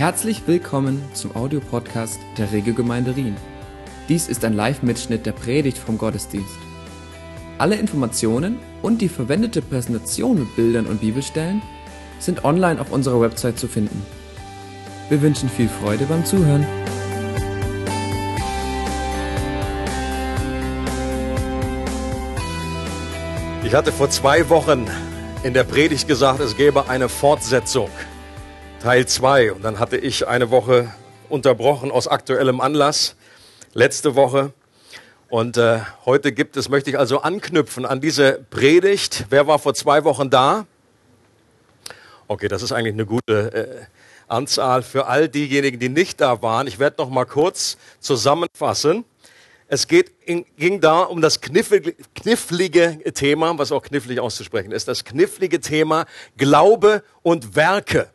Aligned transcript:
Herzlich 0.00 0.44
willkommen 0.46 1.04
zum 1.12 1.36
Audiopodcast 1.36 2.20
der 2.38 2.50
Regelgemeinde 2.52 3.16
Rien. 3.16 3.36
Dies 4.08 4.28
ist 4.28 4.46
ein 4.46 4.54
Live-Mitschnitt 4.54 5.26
der 5.26 5.32
Predigt 5.32 5.76
vom 5.76 5.98
Gottesdienst. 5.98 6.56
Alle 7.58 7.76
Informationen 7.76 8.58
und 8.80 9.02
die 9.02 9.10
verwendete 9.10 9.60
Präsentation 9.60 10.38
mit 10.38 10.56
Bildern 10.56 10.86
und 10.86 11.02
Bibelstellen 11.02 11.60
sind 12.18 12.46
online 12.46 12.80
auf 12.80 12.90
unserer 12.92 13.20
Website 13.20 13.58
zu 13.58 13.68
finden. 13.68 14.02
Wir 15.10 15.20
wünschen 15.20 15.50
viel 15.50 15.68
Freude 15.68 16.06
beim 16.06 16.24
Zuhören. 16.24 16.66
Ich 23.62 23.74
hatte 23.74 23.92
vor 23.92 24.08
zwei 24.08 24.48
Wochen 24.48 24.86
in 25.42 25.52
der 25.52 25.64
Predigt 25.64 26.08
gesagt, 26.08 26.40
es 26.40 26.56
gäbe 26.56 26.88
eine 26.88 27.10
Fortsetzung, 27.10 27.90
Teil 28.80 29.06
2. 29.06 29.52
Und 29.52 29.62
dann 29.62 29.78
hatte 29.78 29.98
ich 29.98 30.26
eine 30.26 30.50
Woche 30.50 30.90
unterbrochen 31.28 31.90
aus 31.90 32.08
aktuellem 32.08 32.62
Anlass, 32.62 33.14
letzte 33.74 34.14
Woche. 34.14 34.54
Und 35.28 35.58
äh, 35.58 35.80
heute 36.06 36.32
gibt 36.32 36.56
es, 36.56 36.70
möchte 36.70 36.88
ich 36.88 36.98
also 36.98 37.20
anknüpfen 37.20 37.84
an 37.84 38.00
diese 38.00 38.44
Predigt. 38.48 39.26
Wer 39.28 39.46
war 39.46 39.58
vor 39.58 39.74
zwei 39.74 40.04
Wochen 40.04 40.30
da? 40.30 40.66
Okay, 42.26 42.48
das 42.48 42.62
ist 42.62 42.72
eigentlich 42.72 42.94
eine 42.94 43.04
gute 43.04 43.52
äh, 43.52 43.84
Anzahl 44.28 44.82
für 44.82 45.06
all 45.06 45.28
diejenigen, 45.28 45.78
die 45.78 45.90
nicht 45.90 46.18
da 46.22 46.40
waren. 46.40 46.66
Ich 46.66 46.78
werde 46.78 47.02
noch 47.02 47.10
mal 47.10 47.26
kurz 47.26 47.76
zusammenfassen. 47.98 49.04
Es 49.68 49.88
geht, 49.88 50.26
ging 50.26 50.80
da 50.80 51.02
um 51.02 51.20
das 51.20 51.42
knifflige, 51.42 51.94
knifflige 52.14 52.98
Thema, 53.12 53.58
was 53.58 53.72
auch 53.72 53.82
knifflig 53.82 54.20
auszusprechen 54.20 54.72
ist, 54.72 54.88
das 54.88 55.04
knifflige 55.04 55.60
Thema 55.60 56.06
Glaube 56.38 57.04
und 57.22 57.54
Werke. 57.54 58.08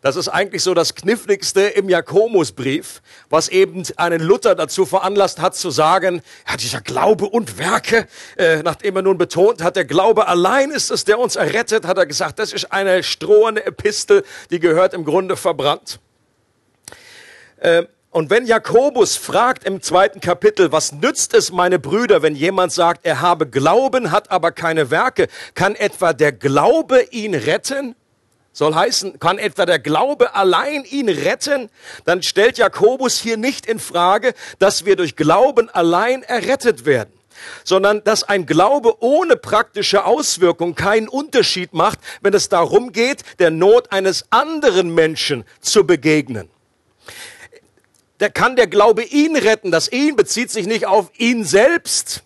Das 0.00 0.16
ist 0.16 0.28
eigentlich 0.28 0.62
so 0.62 0.74
das 0.74 0.94
Kniffligste 0.94 1.62
im 1.62 1.88
Jakobusbrief, 1.88 3.02
was 3.30 3.48
eben 3.48 3.82
einen 3.96 4.20
Luther 4.20 4.54
dazu 4.54 4.86
veranlasst 4.86 5.40
hat 5.40 5.56
zu 5.56 5.70
sagen, 5.70 6.22
ja, 6.48 6.56
dieser 6.56 6.80
Glaube 6.80 7.26
und 7.26 7.58
Werke, 7.58 8.06
äh, 8.36 8.62
nachdem 8.62 8.96
er 8.96 9.02
nun 9.02 9.18
betont 9.18 9.62
hat, 9.62 9.76
der 9.76 9.84
Glaube 9.84 10.28
allein 10.28 10.70
ist 10.70 10.90
es, 10.90 11.04
der 11.04 11.18
uns 11.18 11.34
errettet, 11.36 11.84
hat 11.86 11.98
er 11.98 12.06
gesagt, 12.06 12.38
das 12.38 12.52
ist 12.52 12.70
eine 12.72 13.02
strohende 13.02 13.66
Epistel, 13.66 14.24
die 14.50 14.60
gehört 14.60 14.94
im 14.94 15.04
Grunde 15.04 15.36
verbrannt. 15.36 15.98
Äh, 17.58 17.84
und 18.10 18.30
wenn 18.30 18.46
Jakobus 18.46 19.16
fragt 19.16 19.64
im 19.64 19.82
zweiten 19.82 20.20
Kapitel, 20.20 20.72
was 20.72 20.92
nützt 20.92 21.34
es, 21.34 21.52
meine 21.52 21.78
Brüder, 21.78 22.22
wenn 22.22 22.34
jemand 22.34 22.72
sagt, 22.72 23.04
er 23.04 23.20
habe 23.20 23.46
Glauben, 23.46 24.10
hat 24.10 24.30
aber 24.30 24.50
keine 24.50 24.90
Werke, 24.90 25.28
kann 25.54 25.74
etwa 25.74 26.12
der 26.12 26.32
Glaube 26.32 27.02
ihn 27.10 27.34
retten? 27.34 27.94
Soll 28.58 28.74
heißen, 28.74 29.20
kann 29.20 29.38
etwa 29.38 29.66
der 29.66 29.78
Glaube 29.78 30.34
allein 30.34 30.82
ihn 30.82 31.08
retten? 31.08 31.70
Dann 32.04 32.24
stellt 32.24 32.58
Jakobus 32.58 33.16
hier 33.16 33.36
nicht 33.36 33.66
in 33.66 33.78
Frage, 33.78 34.34
dass 34.58 34.84
wir 34.84 34.96
durch 34.96 35.14
Glauben 35.14 35.70
allein 35.70 36.24
errettet 36.24 36.84
werden 36.84 37.12
sondern 37.62 38.02
dass 38.02 38.24
ein 38.24 38.46
Glaube 38.46 39.00
ohne 39.00 39.36
praktische 39.36 40.04
Auswirkung 40.04 40.74
keinen 40.74 41.06
Unterschied 41.06 41.72
macht, 41.72 42.00
wenn 42.20 42.34
es 42.34 42.48
darum 42.48 42.90
geht, 42.90 43.22
der 43.38 43.52
Not 43.52 43.92
eines 43.92 44.24
anderen 44.30 44.92
Menschen 44.92 45.44
zu 45.60 45.86
begegnen 45.86 46.50
der 48.18 48.30
kann 48.30 48.56
der 48.56 48.66
Glaube 48.66 49.04
ihn 49.04 49.36
retten. 49.36 49.70
Das 49.70 49.92
ihn 49.92 50.16
bezieht 50.16 50.50
sich 50.50 50.66
nicht 50.66 50.86
auf 50.86 51.12
ihn 51.18 51.44
selbst, 51.44 52.24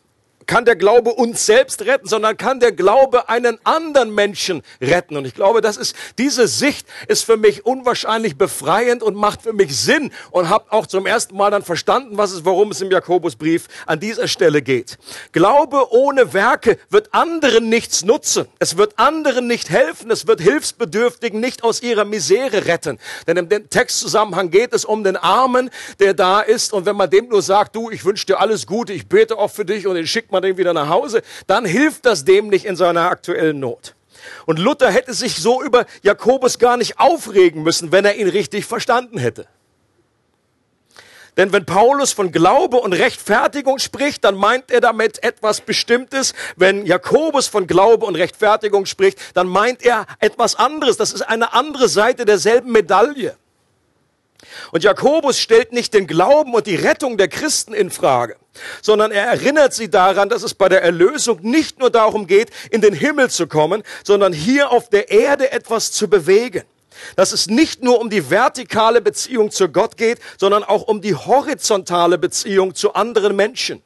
kann 0.53 0.67
der 0.67 0.77
Glaube 0.77 1.15
uns 1.15 1.47
selbst 1.47 1.81
retten, 1.87 2.07
sondern 2.07 2.37
kann 2.37 2.61
der 2.61 2.73
Glaube 2.73 3.31
einen 3.31 3.59
anderen 3.65 4.15
Menschen 4.15 4.61
retten. 4.83 5.17
Und 5.17 5.25
ich 5.25 5.35
glaube, 5.35 5.63
das 5.63 5.79
ist, 5.79 5.97
diese 6.19 6.47
Sicht 6.47 6.87
ist 7.09 7.25
für 7.25 7.39
mich 7.39 7.65
unwahrscheinlich 7.65 8.37
befreiend 8.37 9.03
und 9.03 9.15
macht 9.15 9.41
für 9.41 9.55
mich 9.55 9.75
Sinn 9.75 10.13
und 10.31 10.51
habe 10.51 10.71
auch 10.71 10.87
zum 10.87 11.07
ersten 11.07 11.39
Mal 11.39 11.51
dann 11.51 11.63
verstanden, 11.63 12.19
was 12.19 12.33
es, 12.33 12.45
worum 12.45 12.71
es 12.71 12.83
im 12.83 12.91
Jakobusbrief 12.91 13.67
an 13.87 13.99
dieser 13.99 14.29
Stelle 14.29 14.61
geht. 14.61 14.99
Glaube 15.33 15.91
ohne 15.91 16.35
Werke 16.35 16.77
wird 16.91 17.15
anderen 17.15 17.71
nichts 17.71 18.05
nutzen. 18.05 18.45
Es 18.59 18.77
wird 18.77 18.99
anderen 18.99 19.47
nicht 19.47 19.71
helfen. 19.71 20.11
Es 20.11 20.27
wird 20.27 20.43
Hilfsbedürftigen 20.43 21.41
nicht 21.41 21.65
aus 21.65 21.81
ihrer 21.81 22.05
Misere 22.05 22.67
retten. 22.67 22.99
Denn 23.27 23.39
im 23.39 23.49
Textzusammenhang 23.71 24.51
geht 24.51 24.75
es 24.75 24.85
um 24.85 25.03
den 25.03 25.17
Armen, 25.17 25.71
der 25.99 26.13
da 26.13 26.43
ist. 26.43 26.75
Und 26.75 26.85
wenn 26.85 26.97
man 26.97 27.09
dem 27.09 27.31
nur 27.31 27.41
sagt, 27.41 27.75
du, 27.75 27.89
ich 27.89 28.05
wünsche 28.05 28.27
dir 28.27 28.39
alles 28.39 28.67
Gute, 28.67 28.93
ich 28.93 29.09
bete 29.09 29.39
auch 29.39 29.51
für 29.51 29.65
dich 29.65 29.87
und 29.87 29.95
den 29.95 30.07
schickt 30.07 30.31
man 30.31 30.42
den 30.43 30.57
wieder 30.57 30.75
nach 30.75 30.89
Hause, 30.89 31.23
dann 31.47 31.65
hilft 31.65 32.07
das 32.07 32.25
dem 32.25 32.49
nicht 32.49 32.65
in 32.65 32.77
seiner 32.77 33.11
aktuellen 33.11 33.61
Not. 33.61 33.95
Und 34.47 34.59
Luther 34.59 34.91
hätte 34.91 35.15
sich 35.15 35.37
so 35.37 35.63
über 35.63 35.87
Jakobus 36.03 36.59
gar 36.59 36.77
nicht 36.77 36.99
aufregen 37.01 37.63
müssen, 37.63 37.93
wenn 37.93 38.05
er 38.05 38.17
ihn 38.17 38.29
richtig 38.29 38.67
verstanden 38.67 39.19
hätte. 39.19 39.47
Denn 41.39 41.51
wenn 41.53 41.65
Paulus 41.65 42.13
von 42.13 42.31
Glaube 42.31 42.77
und 42.77 42.93
Rechtfertigung 42.93 43.79
spricht, 43.79 44.23
dann 44.25 44.35
meint 44.35 44.71
er 44.71 44.83
damit 44.83 45.25
etwas 45.25 45.63
Bestimmtes. 45.63 46.35
Wenn 46.57 46.85
Jakobus 46.85 47.49
von 47.49 47.67
Glaube 47.67 48.05
und 48.05 48.17
Rechtfertigung 48.17 48.85
spricht, 48.85 49.19
dann 49.35 49.47
meint 49.47 49.83
er 49.83 50.05
etwas 50.21 50.57
anderes. 50.57 50.99
Das 50.99 51.13
ist 51.13 51.23
eine 51.23 51.55
andere 51.55 51.89
Seite 51.89 52.27
derselben 52.27 52.71
Medaille. 52.71 53.35
Und 54.71 54.85
Jakobus 54.85 55.39
stellt 55.39 55.73
nicht 55.73 55.95
den 55.95 56.07
Glauben 56.07 56.55
und 56.55 56.67
die 56.67 56.77
Rettung 56.77 57.17
der 57.17 57.29
Christen 57.29 57.75
in 57.75 57.91
Frage, 57.91 58.37
sondern 58.81 59.11
er 59.11 59.25
erinnert 59.25 59.75
sie 59.75 59.91
daran, 59.91 60.29
dass 60.29 60.43
es 60.43 60.55
bei 60.55 60.69
der 60.69 60.83
Erlösung 60.83 61.41
nicht 61.43 61.79
nur 61.79 61.91
darum 61.91 62.27
geht, 62.27 62.51
in 62.71 62.81
den 62.81 62.95
Himmel 62.95 63.31
zu 63.31 63.47
kommen, 63.47 63.83
sondern 64.05 64.33
hier 64.33 64.71
auf 64.71 64.89
der 64.89 65.11
Erde 65.11 65.53
etwas 65.53 65.93
zu 65.93 66.09
bewegen. 66.09 66.63
Dass 67.17 67.33
es 67.33 67.47
nicht 67.47 67.83
nur 67.83 68.01
um 68.01 68.11
die 68.11 68.31
vertikale 68.31 69.01
Beziehung 69.01 69.51
zu 69.51 69.69
Gott 69.69 69.97
geht, 69.97 70.19
sondern 70.39 70.63
auch 70.63 70.83
um 70.83 71.01
die 71.01 71.15
horizontale 71.15 72.19
Beziehung 72.19 72.75
zu 72.75 72.95
anderen 72.95 73.35
Menschen. 73.35 73.83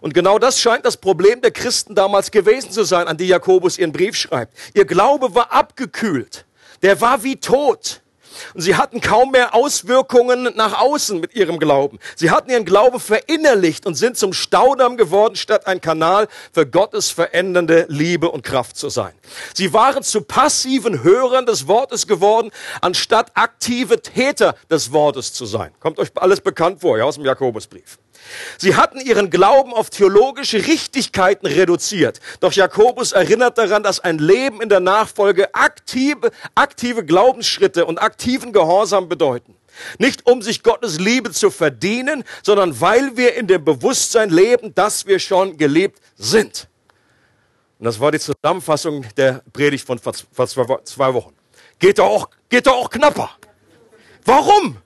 Und 0.00 0.14
genau 0.14 0.38
das 0.38 0.58
scheint 0.58 0.86
das 0.86 0.96
Problem 0.96 1.42
der 1.42 1.50
Christen 1.50 1.94
damals 1.94 2.30
gewesen 2.30 2.70
zu 2.70 2.84
sein, 2.84 3.06
an 3.06 3.18
die 3.18 3.26
Jakobus 3.26 3.78
ihren 3.78 3.92
Brief 3.92 4.16
schreibt. 4.16 4.56
Ihr 4.74 4.86
Glaube 4.86 5.34
war 5.34 5.52
abgekühlt. 5.52 6.46
Der 6.82 7.00
war 7.00 7.22
wie 7.22 7.36
tot. 7.36 8.00
Und 8.54 8.60
sie 8.60 8.76
hatten 8.76 9.00
kaum 9.00 9.32
mehr 9.32 9.54
Auswirkungen 9.54 10.50
nach 10.54 10.80
außen 10.80 11.20
mit 11.20 11.34
ihrem 11.34 11.58
Glauben. 11.58 11.98
Sie 12.16 12.30
hatten 12.30 12.50
ihren 12.50 12.64
Glauben 12.64 13.00
verinnerlicht 13.00 13.86
und 13.86 13.94
sind 13.94 14.16
zum 14.16 14.32
Staudamm 14.32 14.96
geworden, 14.96 15.36
statt 15.36 15.66
ein 15.66 15.80
Kanal 15.80 16.28
für 16.52 16.66
Gottes 16.66 17.10
verändernde 17.10 17.86
Liebe 17.88 18.30
und 18.30 18.42
Kraft 18.42 18.76
zu 18.76 18.88
sein. 18.88 19.12
Sie 19.54 19.72
waren 19.72 20.02
zu 20.02 20.22
passiven 20.22 21.02
Hörern 21.02 21.46
des 21.46 21.66
Wortes 21.66 22.06
geworden, 22.06 22.50
anstatt 22.80 23.32
aktive 23.34 24.00
Täter 24.00 24.54
des 24.70 24.92
Wortes 24.92 25.32
zu 25.32 25.46
sein. 25.46 25.72
Kommt 25.80 25.98
euch 25.98 26.10
alles 26.14 26.40
bekannt 26.40 26.80
vor, 26.80 26.98
ja, 26.98 27.04
aus 27.04 27.16
dem 27.16 27.24
Jakobusbrief. 27.24 27.98
Sie 28.58 28.76
hatten 28.76 29.00
ihren 29.00 29.30
Glauben 29.30 29.72
auf 29.72 29.90
theologische 29.90 30.66
Richtigkeiten 30.66 31.46
reduziert. 31.46 32.20
Doch 32.40 32.52
Jakobus 32.52 33.12
erinnert 33.12 33.58
daran, 33.58 33.82
dass 33.82 34.00
ein 34.00 34.18
Leben 34.18 34.60
in 34.60 34.68
der 34.68 34.80
Nachfolge 34.80 35.54
aktive, 35.54 36.30
aktive 36.54 37.04
Glaubensschritte 37.04 37.86
und 37.86 37.98
aktiven 37.98 38.52
Gehorsam 38.52 39.08
bedeuten. 39.08 39.56
Nicht 39.98 40.26
um 40.26 40.42
sich 40.42 40.62
Gottes 40.62 40.98
Liebe 40.98 41.30
zu 41.30 41.50
verdienen, 41.50 42.24
sondern 42.42 42.80
weil 42.80 43.16
wir 43.16 43.34
in 43.34 43.46
dem 43.46 43.64
Bewusstsein 43.64 44.30
leben, 44.30 44.74
dass 44.74 45.06
wir 45.06 45.18
schon 45.18 45.56
gelebt 45.56 46.00
sind. 46.16 46.68
Und 47.78 47.86
das 47.86 47.98
war 47.98 48.12
die 48.12 48.18
Zusammenfassung 48.18 49.06
der 49.16 49.42
Predigt 49.52 49.86
von 49.86 49.98
vor 49.98 50.12
zwei 50.14 51.14
Wochen. 51.14 51.34
Geht 51.78 51.98
doch 51.98 52.06
auch, 52.06 52.30
geht 52.48 52.66
doch 52.66 52.74
auch 52.74 52.90
knapper. 52.90 53.30
Warum? 54.24 54.76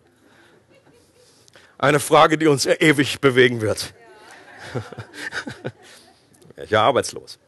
Eine 1.79 2.01
Frage, 2.01 2.39
die 2.39 2.47
uns 2.47 2.67
ewig 2.67 3.21
bewegen 3.21 3.61
wird. 3.61 3.95
Ja, 6.69 6.83
arbeitslos. 6.85 7.39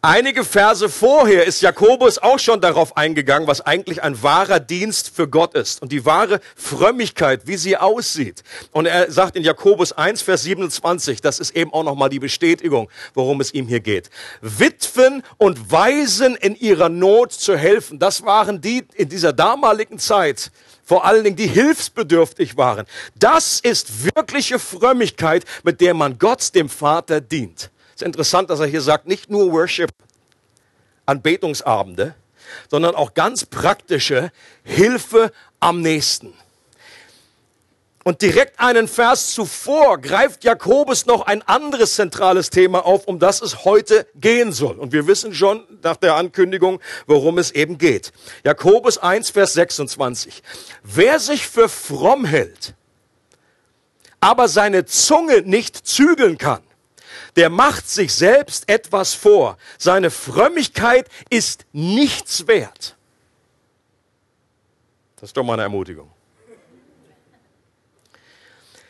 Einige 0.00 0.44
Verse 0.44 0.88
vorher 0.88 1.44
ist 1.44 1.60
Jakobus 1.60 2.18
auch 2.18 2.38
schon 2.38 2.60
darauf 2.60 2.96
eingegangen, 2.96 3.48
was 3.48 3.62
eigentlich 3.62 4.00
ein 4.00 4.22
wahrer 4.22 4.60
Dienst 4.60 5.10
für 5.12 5.26
Gott 5.26 5.54
ist 5.54 5.82
und 5.82 5.90
die 5.90 6.04
wahre 6.04 6.38
Frömmigkeit, 6.54 7.48
wie 7.48 7.56
sie 7.56 7.76
aussieht. 7.76 8.44
Und 8.70 8.86
er 8.86 9.10
sagt 9.10 9.34
in 9.34 9.42
Jakobus 9.42 9.90
1, 9.90 10.22
Vers 10.22 10.44
27, 10.44 11.20
das 11.20 11.40
ist 11.40 11.56
eben 11.56 11.72
auch 11.72 11.82
nochmal 11.82 12.10
die 12.10 12.20
Bestätigung, 12.20 12.88
worum 13.14 13.40
es 13.40 13.52
ihm 13.52 13.66
hier 13.66 13.80
geht. 13.80 14.08
Witwen 14.40 15.24
und 15.36 15.72
Waisen 15.72 16.36
in 16.36 16.54
ihrer 16.54 16.90
Not 16.90 17.32
zu 17.32 17.56
helfen, 17.56 17.98
das 17.98 18.24
waren 18.24 18.60
die 18.60 18.84
in 18.94 19.08
dieser 19.08 19.32
damaligen 19.32 19.98
Zeit, 19.98 20.52
vor 20.84 21.06
allen 21.06 21.24
Dingen 21.24 21.34
die 21.34 21.48
hilfsbedürftig 21.48 22.56
waren. 22.56 22.86
Das 23.16 23.58
ist 23.58 24.14
wirkliche 24.14 24.60
Frömmigkeit, 24.60 25.44
mit 25.64 25.80
der 25.80 25.94
man 25.94 26.20
Gott, 26.20 26.54
dem 26.54 26.68
Vater, 26.68 27.20
dient. 27.20 27.72
Es 27.98 28.02
ist 28.02 28.06
interessant, 28.06 28.48
dass 28.48 28.60
er 28.60 28.68
hier 28.68 28.80
sagt, 28.80 29.08
nicht 29.08 29.28
nur 29.28 29.50
Worship, 29.50 29.90
Anbetungsabende, 31.04 32.14
sondern 32.70 32.94
auch 32.94 33.12
ganz 33.12 33.44
praktische 33.44 34.30
Hilfe 34.62 35.32
am 35.58 35.80
nächsten. 35.82 36.32
Und 38.04 38.22
direkt 38.22 38.60
einen 38.60 38.86
Vers 38.86 39.32
zuvor 39.32 39.98
greift 39.98 40.44
Jakobus 40.44 41.06
noch 41.06 41.26
ein 41.26 41.42
anderes 41.42 41.96
zentrales 41.96 42.50
Thema 42.50 42.86
auf, 42.86 43.08
um 43.08 43.18
das 43.18 43.42
es 43.42 43.64
heute 43.64 44.06
gehen 44.14 44.52
soll. 44.52 44.78
Und 44.78 44.92
wir 44.92 45.08
wissen 45.08 45.34
schon 45.34 45.64
nach 45.82 45.96
der 45.96 46.14
Ankündigung, 46.14 46.80
worum 47.08 47.36
es 47.36 47.50
eben 47.50 47.78
geht. 47.78 48.12
Jakobus 48.44 48.98
1, 48.98 49.30
Vers 49.30 49.54
26. 49.54 50.44
Wer 50.84 51.18
sich 51.18 51.48
für 51.48 51.68
fromm 51.68 52.24
hält, 52.24 52.74
aber 54.20 54.46
seine 54.46 54.84
Zunge 54.84 55.42
nicht 55.42 55.76
zügeln 55.76 56.38
kann, 56.38 56.62
der 57.36 57.50
macht 57.50 57.88
sich 57.88 58.12
selbst 58.12 58.68
etwas 58.68 59.14
vor. 59.14 59.56
Seine 59.78 60.10
Frömmigkeit 60.10 61.08
ist 61.30 61.66
nichts 61.72 62.46
wert. 62.46 62.96
Das 65.16 65.30
ist 65.30 65.36
doch 65.36 65.42
mal 65.42 65.54
eine 65.54 65.62
Ermutigung. 65.62 66.10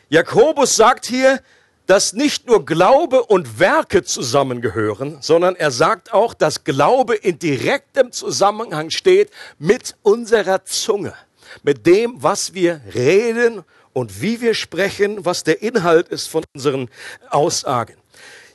Jakobus 0.09 0.75
sagt 0.75 1.05
hier, 1.05 1.41
dass 1.89 2.13
nicht 2.13 2.45
nur 2.45 2.65
Glaube 2.65 3.23
und 3.23 3.59
Werke 3.59 4.03
zusammengehören, 4.03 5.17
sondern 5.21 5.55
er 5.55 5.71
sagt 5.71 6.13
auch, 6.13 6.35
dass 6.35 6.63
Glaube 6.63 7.15
in 7.15 7.39
direktem 7.39 8.11
Zusammenhang 8.11 8.91
steht 8.91 9.31
mit 9.57 9.95
unserer 10.03 10.65
Zunge, 10.65 11.15
mit 11.63 11.87
dem, 11.87 12.21
was 12.21 12.53
wir 12.53 12.81
reden 12.93 13.63
und 13.93 14.21
wie 14.21 14.39
wir 14.39 14.53
sprechen, 14.53 15.25
was 15.25 15.43
der 15.43 15.63
Inhalt 15.63 16.09
ist 16.09 16.27
von 16.27 16.43
unseren 16.53 16.89
Aussagen. 17.31 17.95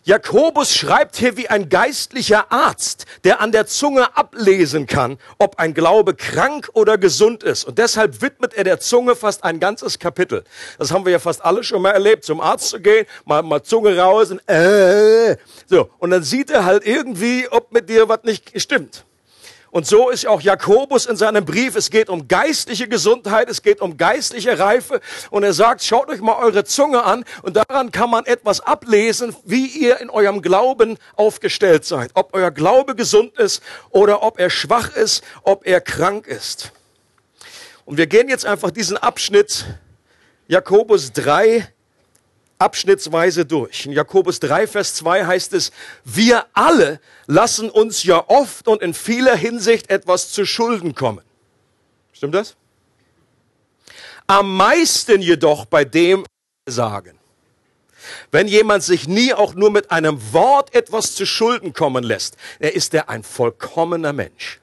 Jakobus 0.06 0.74
schreibt 0.74 1.16
hier 1.16 1.38
wie 1.38 1.48
ein 1.48 1.70
geistlicher 1.70 2.52
Arzt, 2.52 3.06
der 3.24 3.40
an 3.40 3.52
der 3.52 3.66
Zunge 3.66 4.14
ablesen 4.14 4.86
kann, 4.86 5.16
ob 5.38 5.58
ein 5.58 5.72
Glaube 5.72 6.14
krank 6.14 6.68
oder 6.74 6.98
gesund 6.98 7.42
ist. 7.42 7.64
Und 7.64 7.78
deshalb 7.78 8.20
widmet 8.20 8.52
er 8.52 8.64
der 8.64 8.80
Zunge 8.80 9.16
fast 9.16 9.44
ein 9.44 9.60
ganzes 9.60 9.98
Kapitel. 9.98 10.44
Das 10.78 10.92
haben 10.92 11.06
wir 11.06 11.12
ja 11.12 11.18
fast 11.18 11.42
alle 11.42 11.64
schon 11.64 11.80
mal 11.80 11.92
erlebt, 11.92 12.24
zum 12.24 12.42
Arzt 12.42 12.68
zu 12.68 12.80
gehen, 12.80 13.06
mal, 13.24 13.42
mal 13.42 13.62
Zunge 13.62 13.96
raus 13.96 14.30
und 14.30 14.46
äh, 14.46 15.38
so. 15.66 15.88
Und 15.96 16.10
dann 16.10 16.22
sieht 16.22 16.50
er 16.50 16.66
halt 16.66 16.86
irgendwie, 16.86 17.48
ob 17.50 17.72
mit 17.72 17.88
dir 17.88 18.06
was 18.06 18.24
nicht 18.24 18.60
stimmt. 18.60 19.06
Und 19.74 19.88
so 19.88 20.08
ist 20.08 20.24
auch 20.28 20.40
Jakobus 20.40 21.06
in 21.06 21.16
seinem 21.16 21.44
Brief. 21.44 21.74
Es 21.74 21.90
geht 21.90 22.08
um 22.08 22.28
geistliche 22.28 22.86
Gesundheit, 22.86 23.48
es 23.48 23.60
geht 23.60 23.80
um 23.80 23.96
geistliche 23.96 24.56
Reife. 24.56 25.00
Und 25.30 25.42
er 25.42 25.52
sagt, 25.52 25.82
schaut 25.82 26.08
euch 26.10 26.20
mal 26.20 26.36
eure 26.36 26.62
Zunge 26.62 27.02
an 27.02 27.24
und 27.42 27.56
daran 27.56 27.90
kann 27.90 28.08
man 28.08 28.24
etwas 28.24 28.60
ablesen, 28.60 29.34
wie 29.44 29.66
ihr 29.66 29.98
in 29.98 30.10
eurem 30.10 30.42
Glauben 30.42 30.96
aufgestellt 31.16 31.84
seid. 31.84 32.12
Ob 32.14 32.34
euer 32.34 32.52
Glaube 32.52 32.94
gesund 32.94 33.36
ist 33.36 33.64
oder 33.90 34.22
ob 34.22 34.38
er 34.38 34.48
schwach 34.48 34.94
ist, 34.94 35.24
ob 35.42 35.66
er 35.66 35.80
krank 35.80 36.28
ist. 36.28 36.70
Und 37.84 37.96
wir 37.96 38.06
gehen 38.06 38.28
jetzt 38.28 38.46
einfach 38.46 38.70
diesen 38.70 38.96
Abschnitt 38.96 39.64
Jakobus 40.46 41.10
3 41.14 41.66
abschnittsweise 42.58 43.44
durch. 43.44 43.86
In 43.86 43.92
Jakobus 43.92 44.40
3, 44.40 44.66
Vers 44.66 44.94
2 44.94 45.26
heißt 45.26 45.52
es, 45.54 45.72
wir 46.04 46.46
alle 46.52 47.00
lassen 47.26 47.70
uns 47.70 48.04
ja 48.04 48.24
oft 48.28 48.68
und 48.68 48.82
in 48.82 48.94
vieler 48.94 49.36
Hinsicht 49.36 49.90
etwas 49.90 50.30
zu 50.30 50.46
Schulden 50.46 50.94
kommen. 50.94 51.24
Stimmt 52.12 52.34
das? 52.34 52.56
Am 54.26 54.56
meisten 54.56 55.20
jedoch 55.20 55.66
bei 55.66 55.84
dem 55.84 56.24
sagen. 56.66 57.18
Wenn 58.30 58.48
jemand 58.48 58.82
sich 58.82 59.08
nie 59.08 59.32
auch 59.32 59.54
nur 59.54 59.70
mit 59.70 59.90
einem 59.90 60.32
Wort 60.32 60.74
etwas 60.74 61.14
zu 61.14 61.26
Schulden 61.26 61.72
kommen 61.72 62.04
lässt, 62.04 62.36
er 62.58 62.74
ist 62.74 62.94
er 62.94 63.08
ein 63.08 63.22
vollkommener 63.22 64.12
Mensch, 64.12 64.60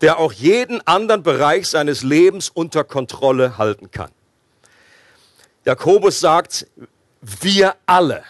der 0.00 0.18
auch 0.18 0.32
jeden 0.32 0.86
anderen 0.86 1.22
Bereich 1.22 1.68
seines 1.68 2.02
Lebens 2.02 2.48
unter 2.48 2.84
Kontrolle 2.84 3.58
halten 3.58 3.90
kann. 3.90 4.10
Jakobus 5.64 6.20
sagt, 6.20 6.66
wir 7.40 7.74
alle. 7.86 8.24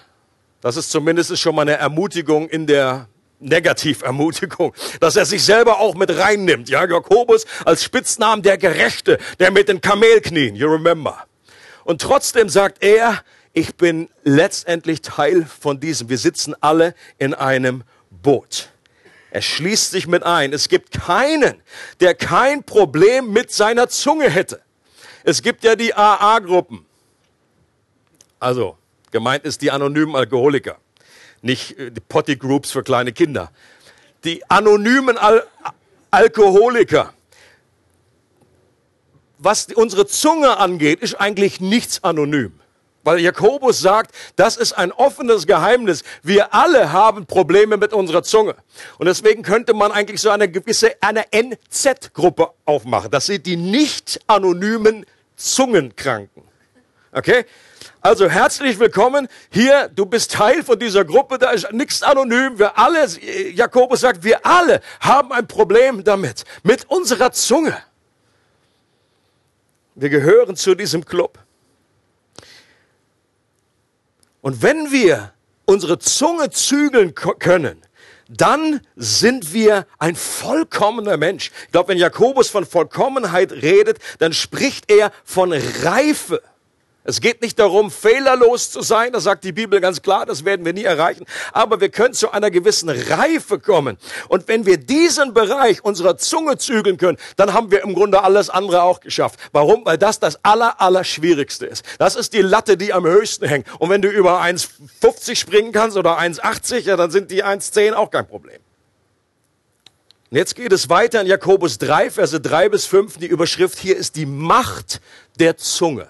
Das 0.60 0.76
ist 0.76 0.90
zumindest 0.90 1.36
schon 1.38 1.54
mal 1.54 1.62
eine 1.62 1.76
Ermutigung 1.76 2.48
in 2.48 2.66
der 2.66 3.08
Negativermutigung, 3.40 4.74
dass 5.00 5.16
er 5.16 5.26
sich 5.26 5.44
selber 5.44 5.78
auch 5.80 5.94
mit 5.94 6.10
reinnimmt. 6.10 6.68
Ja, 6.68 6.86
Jakobus 6.86 7.46
als 7.64 7.84
Spitznamen 7.84 8.42
der 8.42 8.58
Gerechte, 8.58 9.18
der 9.38 9.50
mit 9.50 9.68
den 9.68 9.80
Kamelknien, 9.80 10.56
you 10.56 10.68
remember. 10.68 11.26
Und 11.84 12.00
trotzdem 12.00 12.48
sagt 12.48 12.82
er, 12.82 13.22
ich 13.52 13.76
bin 13.76 14.08
letztendlich 14.22 15.02
Teil 15.02 15.44
von 15.46 15.80
diesem. 15.80 16.08
Wir 16.08 16.18
sitzen 16.18 16.54
alle 16.60 16.94
in 17.18 17.32
einem 17.32 17.84
Boot. 18.10 18.70
Er 19.30 19.42
schließt 19.42 19.90
sich 19.90 20.06
mit 20.06 20.22
ein. 20.22 20.52
Es 20.52 20.68
gibt 20.68 20.92
keinen, 20.92 21.62
der 22.00 22.14
kein 22.14 22.64
Problem 22.64 23.32
mit 23.32 23.52
seiner 23.52 23.88
Zunge 23.88 24.30
hätte. 24.30 24.62
Es 25.24 25.42
gibt 25.42 25.64
ja 25.64 25.76
die 25.76 25.94
AA-Gruppen. 25.94 26.84
Also, 28.38 28.76
gemeint 29.16 29.44
ist 29.44 29.62
die 29.62 29.70
anonymen 29.70 30.14
Alkoholiker, 30.14 30.76
nicht 31.40 31.78
äh, 31.78 31.90
die 31.90 32.00
Potty 32.00 32.36
Groups 32.36 32.70
für 32.70 32.82
kleine 32.82 33.12
Kinder. 33.12 33.50
Die 34.24 34.42
anonymen 34.50 35.16
Al 35.16 35.42
Alkoholiker. 36.10 37.14
Was 39.38 39.68
unsere 39.74 40.06
Zunge 40.06 40.58
angeht, 40.58 41.00
ist 41.00 41.14
eigentlich 41.14 41.60
nichts 41.60 42.04
anonym. 42.04 42.60
Weil 43.04 43.20
Jakobus 43.20 43.80
sagt, 43.80 44.14
das 44.36 44.58
ist 44.58 44.72
ein 44.72 44.92
offenes 44.92 45.46
Geheimnis. 45.46 46.02
Wir 46.22 46.52
alle 46.52 46.92
haben 46.92 47.24
Probleme 47.24 47.78
mit 47.78 47.94
unserer 47.94 48.22
Zunge. 48.22 48.54
Und 48.98 49.06
deswegen 49.06 49.42
könnte 49.42 49.72
man 49.72 49.92
eigentlich 49.92 50.20
so 50.20 50.28
eine 50.28 50.50
gewisse, 50.50 50.94
eine 51.00 51.24
NZ-Gruppe 51.32 52.50
aufmachen. 52.66 53.10
Das 53.10 53.26
sind 53.26 53.46
die 53.46 53.56
nicht 53.56 54.20
anonymen 54.26 55.06
Zungenkranken. 55.36 56.42
Okay? 57.12 57.46
Also 58.06 58.30
herzlich 58.30 58.78
willkommen 58.78 59.26
hier. 59.50 59.90
Du 59.92 60.06
bist 60.06 60.30
Teil 60.30 60.62
von 60.62 60.78
dieser 60.78 61.04
Gruppe. 61.04 61.38
Da 61.38 61.50
ist 61.50 61.72
nichts 61.72 62.04
anonym. 62.04 62.56
Wir 62.56 62.78
alle, 62.78 63.04
Jakobus 63.52 64.02
sagt, 64.02 64.22
wir 64.22 64.46
alle 64.46 64.80
haben 65.00 65.32
ein 65.32 65.48
Problem 65.48 66.04
damit. 66.04 66.44
Mit 66.62 66.88
unserer 66.88 67.32
Zunge. 67.32 67.76
Wir 69.96 70.08
gehören 70.08 70.54
zu 70.54 70.76
diesem 70.76 71.04
Club. 71.04 71.40
Und 74.40 74.62
wenn 74.62 74.92
wir 74.92 75.32
unsere 75.64 75.98
Zunge 75.98 76.50
zügeln 76.50 77.12
können, 77.12 77.82
dann 78.28 78.86
sind 78.94 79.52
wir 79.52 79.84
ein 79.98 80.14
vollkommener 80.14 81.16
Mensch. 81.16 81.50
Ich 81.64 81.72
glaube, 81.72 81.88
wenn 81.88 81.98
Jakobus 81.98 82.50
von 82.50 82.66
Vollkommenheit 82.66 83.50
redet, 83.50 83.98
dann 84.20 84.32
spricht 84.32 84.92
er 84.92 85.10
von 85.24 85.52
Reife. 85.52 86.40
Es 87.08 87.20
geht 87.20 87.40
nicht 87.40 87.60
darum, 87.60 87.92
fehlerlos 87.92 88.72
zu 88.72 88.82
sein, 88.82 89.12
das 89.12 89.22
sagt 89.22 89.44
die 89.44 89.52
Bibel 89.52 89.80
ganz 89.80 90.02
klar, 90.02 90.26
das 90.26 90.44
werden 90.44 90.66
wir 90.66 90.72
nie 90.72 90.82
erreichen, 90.82 91.24
aber 91.52 91.80
wir 91.80 91.88
können 91.88 92.14
zu 92.14 92.32
einer 92.32 92.50
gewissen 92.50 92.88
Reife 92.88 93.60
kommen. 93.60 93.96
Und 94.28 94.48
wenn 94.48 94.66
wir 94.66 94.76
diesen 94.76 95.32
Bereich 95.32 95.84
unserer 95.84 96.16
Zunge 96.16 96.58
zügeln 96.58 96.96
können, 96.96 97.16
dann 97.36 97.52
haben 97.52 97.70
wir 97.70 97.84
im 97.84 97.94
Grunde 97.94 98.24
alles 98.24 98.50
andere 98.50 98.82
auch 98.82 98.98
geschafft. 98.98 99.38
Warum? 99.52 99.84
Weil 99.84 99.98
das 99.98 100.18
das 100.18 100.44
aller, 100.44 100.80
aller 100.80 101.04
Schwierigste 101.04 101.66
ist. 101.66 101.84
Das 102.00 102.16
ist 102.16 102.32
die 102.32 102.42
Latte, 102.42 102.76
die 102.76 102.92
am 102.92 103.06
höchsten 103.06 103.46
hängt. 103.46 103.68
Und 103.78 103.88
wenn 103.88 104.02
du 104.02 104.08
über 104.08 104.42
1,50 104.42 105.36
springen 105.36 105.70
kannst 105.70 105.96
oder 105.96 106.18
1,80, 106.18 106.80
ja, 106.80 106.96
dann 106.96 107.12
sind 107.12 107.30
die 107.30 107.44
1,10 107.44 107.92
auch 107.92 108.10
kein 108.10 108.26
Problem. 108.26 108.58
Und 110.32 110.38
jetzt 110.38 110.56
geht 110.56 110.72
es 110.72 110.88
weiter 110.90 111.20
in 111.20 111.28
Jakobus 111.28 111.78
3, 111.78 112.10
Verse 112.10 112.40
3 112.40 112.68
bis 112.68 112.84
5. 112.84 113.18
Die 113.18 113.26
Überschrift 113.26 113.78
hier 113.78 113.96
ist 113.96 114.16
die 114.16 114.26
Macht 114.26 115.00
der 115.38 115.56
Zunge 115.56 116.08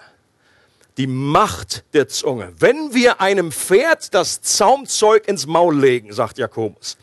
die 0.97 1.07
Macht 1.07 1.85
der 1.93 2.09
Zunge. 2.09 2.53
Wenn 2.59 2.95
wir 2.95 3.21
einem 3.21 3.53
Pferd 3.53 4.15
das 4.15 4.41
Zaumzeug 4.41 5.29
ins 5.29 5.47
Maul 5.47 5.77
legen, 5.79 6.13
sagt 6.13 6.39
Jakobus, 6.39 6.97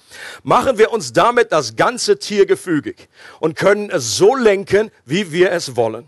machen 0.43 0.77
wir 0.77 0.91
uns 0.91 1.13
damit 1.13 1.51
das 1.51 1.75
ganze 1.75 2.17
Tier 2.17 2.45
gefügig 2.45 3.07
und 3.39 3.55
können 3.55 3.89
es 3.89 4.17
so 4.17 4.35
lenken, 4.35 4.91
wie 5.05 5.31
wir 5.31 5.51
es 5.51 5.75
wollen. 5.75 6.07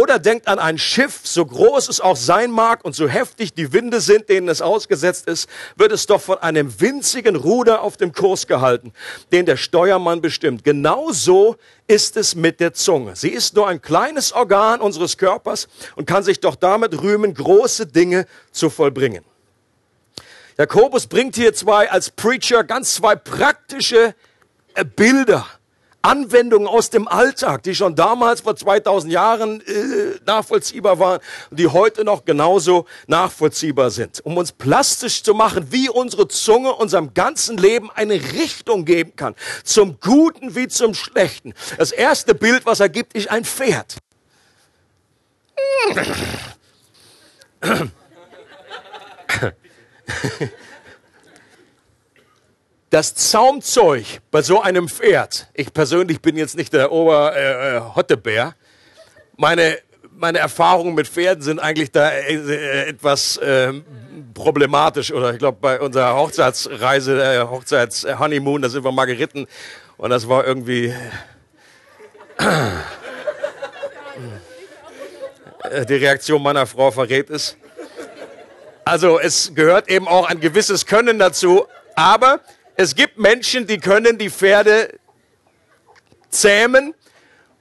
Oder 0.00 0.18
denkt 0.18 0.46
an 0.46 0.58
ein 0.58 0.76
Schiff, 0.78 1.20
so 1.22 1.46
groß 1.46 1.88
es 1.88 2.00
auch 2.00 2.16
sein 2.16 2.50
mag 2.50 2.84
und 2.84 2.94
so 2.94 3.08
heftig 3.08 3.54
die 3.54 3.72
Winde 3.72 4.00
sind, 4.00 4.28
denen 4.28 4.48
es 4.48 4.60
ausgesetzt 4.60 5.26
ist, 5.26 5.48
wird 5.76 5.92
es 5.92 6.06
doch 6.06 6.20
von 6.20 6.38
einem 6.38 6.80
winzigen 6.80 7.34
Ruder 7.34 7.80
auf 7.80 7.96
dem 7.96 8.12
Kurs 8.12 8.46
gehalten, 8.46 8.92
den 9.32 9.46
der 9.46 9.56
Steuermann 9.56 10.20
bestimmt. 10.20 10.64
Genauso 10.64 11.56
ist 11.86 12.16
es 12.16 12.34
mit 12.34 12.60
der 12.60 12.74
Zunge. 12.74 13.16
Sie 13.16 13.30
ist 13.30 13.54
nur 13.54 13.68
ein 13.68 13.80
kleines 13.80 14.32
Organ 14.32 14.80
unseres 14.80 15.16
Körpers 15.16 15.66
und 15.94 16.06
kann 16.06 16.22
sich 16.22 16.40
doch 16.40 16.56
damit 16.56 17.00
rühmen, 17.00 17.32
große 17.32 17.86
Dinge 17.86 18.26
zu 18.52 18.68
vollbringen. 18.68 19.24
Jakobus 20.58 21.06
bringt 21.06 21.36
hier 21.36 21.54
zwei 21.54 21.90
als 21.90 22.10
Preacher 22.10 22.64
ganz 22.64 22.94
zwei 22.94 23.14
praktische 23.14 24.14
äh, 24.74 24.84
Bilder 24.84 25.46
Anwendungen 26.02 26.68
aus 26.68 26.90
dem 26.90 27.08
Alltag, 27.08 27.62
die 27.64 27.74
schon 27.74 27.94
damals 27.94 28.42
vor 28.42 28.54
2000 28.54 29.12
Jahren 29.12 29.60
äh, 29.60 30.20
nachvollziehbar 30.24 30.98
waren 30.98 31.20
und 31.50 31.58
die 31.58 31.66
heute 31.66 32.04
noch 32.04 32.24
genauso 32.24 32.86
nachvollziehbar 33.06 33.90
sind, 33.90 34.24
um 34.24 34.36
uns 34.36 34.52
plastisch 34.52 35.22
zu 35.22 35.34
machen, 35.34 35.66
wie 35.70 35.88
unsere 35.88 36.28
Zunge 36.28 36.72
unserem 36.74 37.12
ganzen 37.14 37.58
Leben 37.58 37.90
eine 37.94 38.14
Richtung 38.14 38.84
geben 38.84 39.16
kann, 39.16 39.34
zum 39.64 39.98
Guten 40.00 40.54
wie 40.54 40.68
zum 40.68 40.94
Schlechten. 40.94 41.54
Das 41.76 41.90
erste 41.92 42.34
Bild, 42.34 42.66
was 42.66 42.80
er 42.80 42.88
gibt, 42.88 43.14
ist 43.14 43.28
ein 43.28 43.44
Pferd. 43.44 43.96
Das 52.96 53.14
Zaumzeug 53.14 54.22
bei 54.30 54.40
so 54.40 54.62
einem 54.62 54.88
Pferd, 54.88 55.48
ich 55.52 55.70
persönlich 55.74 56.22
bin 56.22 56.34
jetzt 56.34 56.56
nicht 56.56 56.72
der 56.72 56.90
Ober-Hottebär, 56.90 58.46
äh, 58.46 58.52
meine, 59.36 59.76
meine 60.12 60.38
Erfahrungen 60.38 60.94
mit 60.94 61.06
Pferden 61.06 61.42
sind 61.42 61.58
eigentlich 61.58 61.92
da 61.92 62.08
äh, 62.08 62.88
etwas 62.88 63.36
äh, 63.36 63.74
problematisch. 64.32 65.12
Oder 65.12 65.34
ich 65.34 65.38
glaube, 65.38 65.58
bei 65.60 65.78
unserer 65.78 66.16
Hochzeitsreise, 66.16 67.22
äh, 67.22 67.40
Hochzeits-Honeymoon, 67.42 68.62
da 68.62 68.70
sind 68.70 68.82
wir 68.82 68.92
mal 68.92 69.04
geritten 69.04 69.46
und 69.98 70.08
das 70.08 70.26
war 70.26 70.46
irgendwie... 70.46 70.94
die 75.86 75.94
Reaktion 75.96 76.42
meiner 76.42 76.66
Frau 76.66 76.90
verrät 76.90 77.28
es. 77.28 77.58
Also 78.86 79.20
es 79.20 79.54
gehört 79.54 79.90
eben 79.90 80.08
auch 80.08 80.26
ein 80.26 80.40
gewisses 80.40 80.86
Können 80.86 81.18
dazu, 81.18 81.66
aber 81.94 82.40
es 82.76 82.94
gibt 82.94 83.18
Menschen, 83.18 83.66
die 83.66 83.78
können 83.78 84.18
die 84.18 84.30
Pferde 84.30 84.98
zähmen 86.30 86.94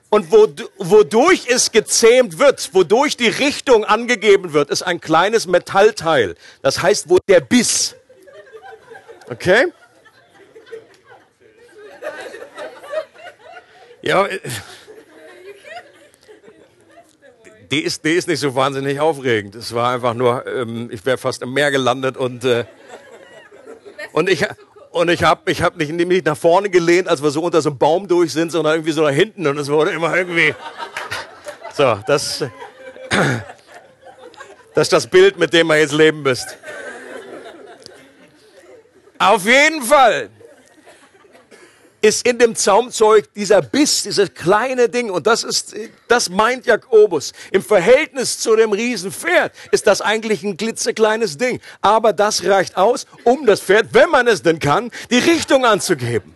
und 0.09 0.31
wodurch 0.31 1.47
es 1.47 1.71
gezähmt 1.71 2.37
wird, 2.39 2.73
wodurch 2.73 3.17
die 3.17 3.27
Richtung 3.27 3.85
angegeben 3.85 4.53
wird, 4.53 4.69
ist 4.69 4.81
ein 4.81 5.01
kleines 5.01 5.47
Metallteil. 5.47 6.35
Das 6.61 6.81
heißt, 6.81 7.09
wo 7.09 7.17
der 7.27 7.39
Biss. 7.39 7.95
Okay? 9.29 9.65
Ja, 14.01 14.27
äh, 14.27 14.39
die 17.71 17.81
ist, 17.81 18.05
die 18.05 18.11
ist 18.11 18.27
nicht 18.27 18.39
so 18.39 18.53
wahnsinnig 18.53 18.99
aufregend. 18.99 19.55
Es 19.55 19.73
war 19.73 19.95
einfach 19.95 20.13
nur, 20.13 20.45
ähm, 20.45 20.89
ich 20.91 21.05
wäre 21.05 21.17
fast 21.17 21.41
im 21.41 21.53
Meer 21.53 21.71
gelandet 21.71 22.15
und, 22.15 22.43
äh, 22.43 22.65
und 24.11 24.29
ich, 24.29 24.45
und 24.95 25.09
ich 25.09 25.23
habe 25.23 25.51
ich 25.51 25.61
hab 25.61 25.75
nicht, 25.75 25.91
nicht 25.91 26.25
nach 26.25 26.37
vorne 26.37 26.69
gelehnt, 26.69 27.09
als 27.09 27.21
wir 27.21 27.29
so 27.29 27.41
unter 27.41 27.61
so 27.61 27.69
einem 27.69 27.77
Baum 27.77 28.07
durch 28.07 28.31
sind, 28.31 28.49
sondern 28.49 28.75
irgendwie 28.75 28.93
so 28.93 29.03
nach 29.03 29.11
hinten. 29.11 29.45
Und 29.45 29.57
es 29.57 29.67
wurde 29.67 29.91
immer 29.91 30.15
irgendwie. 30.15 30.55
So, 31.73 31.99
das, 32.07 32.45
das 34.73 34.83
ist 34.83 34.93
das 34.93 35.07
Bild, 35.07 35.37
mit 35.37 35.51
dem 35.51 35.69
ihr 35.69 35.79
jetzt 35.79 35.91
leben 35.91 36.21
müsst. 36.21 36.57
Auf 39.19 39.45
jeden 39.45 39.81
Fall 39.81 40.29
ist 42.05 42.27
in 42.27 42.37
dem 42.37 42.55
Zaumzeug 42.55 43.33
dieser 43.33 43.63
Biss, 43.63 44.03
dieses 44.03 44.31
kleine 44.35 44.89
Ding. 44.89 45.09
Und 45.09 45.25
das 45.25 45.43
ist, 45.43 45.73
das 46.07 46.29
meint 46.29 46.67
Jakobus. 46.67 47.33
Im 47.51 47.63
Verhältnis 47.63 48.37
zu 48.37 48.55
dem 48.55 48.73
Riesenpferd 48.73 49.51
ist 49.71 49.87
das 49.87 50.01
eigentlich 50.01 50.43
ein 50.43 50.55
klitzekleines 50.55 51.37
Ding. 51.37 51.59
Aber 51.81 52.13
das 52.13 52.43
reicht 52.43 52.77
aus, 52.77 53.07
um 53.23 53.47
das 53.47 53.59
Pferd, 53.59 53.87
wenn 53.93 54.11
man 54.11 54.27
es 54.27 54.43
denn 54.43 54.59
kann, 54.59 54.91
die 55.09 55.17
Richtung 55.17 55.65
anzugeben. 55.65 56.35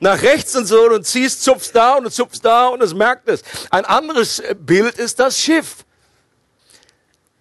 Nach 0.00 0.20
rechts 0.22 0.56
und 0.56 0.64
so, 0.64 0.80
und 0.88 1.06
ziehst, 1.06 1.44
zupfst 1.44 1.72
da 1.74 1.96
und 1.96 2.10
zupfst 2.10 2.42
da 2.42 2.68
und 2.68 2.82
es 2.82 2.94
merkt 2.94 3.28
es. 3.28 3.42
Ein 3.70 3.84
anderes 3.84 4.42
Bild 4.60 4.96
ist 4.96 5.20
das 5.20 5.38
Schiff. 5.38 5.84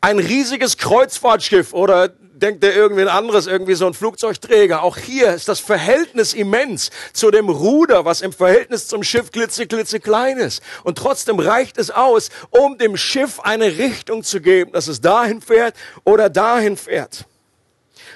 Ein 0.02 0.20
riesiges 0.20 0.78
Kreuzfahrtschiff 0.78 1.72
oder 1.74 2.10
denkt 2.42 2.64
er 2.64 2.76
irgendwie 2.76 3.02
ein 3.02 3.08
anderes, 3.08 3.48
irgendwie 3.48 3.76
so 3.76 3.88
ein 3.88 3.94
Flugzeugträger. 3.94 4.84
Auch 4.84 4.98
hier 4.98 5.34
ist 5.34 5.48
das 5.48 5.60
Verhältnis 5.60 6.34
immens 6.34 6.92
zu 7.14 7.32
dem 7.32 7.50
Ruder, 7.50 8.06
was 8.06 8.22
im 8.22 8.34
Verhältnis 8.34 8.88
zum 8.88 9.04
Schiff 9.04 9.32
klitze, 9.32 9.68
klitze 9.68 10.00
klein 10.00 10.38
ist. 10.38 10.62
Und 10.84 10.98
trotzdem 10.98 11.40
reicht 11.40 11.78
es 11.78 11.92
aus, 11.92 12.30
um 12.50 12.78
dem 12.78 12.98
Schiff 12.98 13.40
eine 13.40 13.78
Richtung 13.78 14.24
zu 14.24 14.42
geben, 14.42 14.72
dass 14.72 14.88
es 14.88 15.02
dahin 15.02 15.42
fährt 15.42 15.76
oder 16.04 16.30
dahin 16.30 16.78
fährt. 16.78 17.26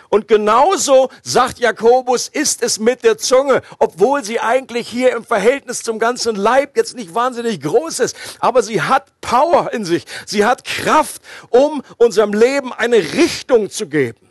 Und 0.09 0.27
genauso, 0.27 1.09
sagt 1.24 1.59
Jakobus, 1.59 2.27
ist 2.27 2.62
es 2.62 2.79
mit 2.79 3.03
der 3.03 3.17
Zunge, 3.17 3.62
obwohl 3.79 4.24
sie 4.24 4.39
eigentlich 4.39 4.88
hier 4.88 5.15
im 5.15 5.24
Verhältnis 5.24 5.83
zum 5.83 6.00
ganzen 6.00 6.35
Leib 6.35 6.77
jetzt 6.77 6.95
nicht 6.95 7.13
wahnsinnig 7.13 7.62
groß 7.62 8.00
ist, 8.00 8.15
aber 8.39 8.63
sie 8.63 8.81
hat 8.81 9.05
Power 9.21 9.71
in 9.74 9.85
sich, 9.85 10.05
sie 10.25 10.45
hat 10.45 10.63
Kraft, 10.63 11.21
um 11.50 11.83
unserem 11.97 12.33
Leben 12.33 12.74
eine 12.74 12.97
Richtung 12.97 13.69
zu 13.69 13.88
geben. 13.88 14.25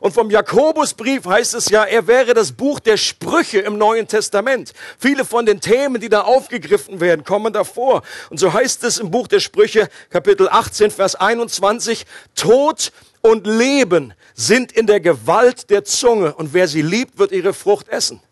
Und 0.00 0.12
vom 0.12 0.30
Jakobusbrief 0.30 1.26
heißt 1.26 1.54
es 1.54 1.68
ja, 1.68 1.84
er 1.84 2.06
wäre 2.06 2.32
das 2.32 2.52
Buch 2.52 2.80
der 2.80 2.96
Sprüche 2.96 3.58
im 3.60 3.76
Neuen 3.76 4.08
Testament. 4.08 4.72
Viele 4.98 5.26
von 5.26 5.44
den 5.44 5.60
Themen, 5.60 6.00
die 6.00 6.08
da 6.08 6.22
aufgegriffen 6.22 7.00
werden, 7.00 7.22
kommen 7.22 7.52
davor. 7.52 8.02
Und 8.30 8.38
so 8.40 8.52
heißt 8.52 8.82
es 8.84 8.98
im 8.98 9.10
Buch 9.10 9.28
der 9.28 9.40
Sprüche, 9.40 9.90
Kapitel 10.08 10.48
18, 10.48 10.90
Vers 10.90 11.16
21, 11.16 12.06
Tod 12.34 12.92
und 13.20 13.46
Leben 13.46 14.14
sind 14.34 14.72
in 14.72 14.86
der 14.86 15.00
Gewalt 15.00 15.68
der 15.68 15.84
Zunge 15.84 16.34
und 16.34 16.54
wer 16.54 16.66
sie 16.66 16.80
liebt, 16.80 17.18
wird 17.18 17.32
ihre 17.32 17.52
Frucht 17.52 17.88
essen. 17.88 18.22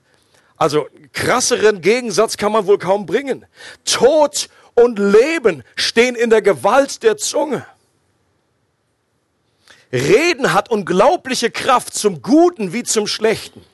Also 0.57 0.89
krasseren 1.13 1.83
Gegensatz 1.83 2.39
kann 2.39 2.53
man 2.53 2.67
wohl 2.67 2.79
kaum 2.79 3.05
bringen. 3.05 3.45
Tod 3.85 4.49
und 4.75 4.99
Leben 4.99 5.63
stehen 5.77 6.15
in 6.15 6.31
der 6.31 6.41
Gewalt 6.41 7.03
der 7.03 7.19
Zunge. 7.19 7.67
Reden 9.93 10.53
hat 10.53 10.71
unglaubliche 10.71 11.51
Kraft 11.51 11.95
zum 11.95 12.23
Guten 12.23 12.73
wie 12.73 12.83
zum 12.83 13.07
Schlechten. 13.07 13.65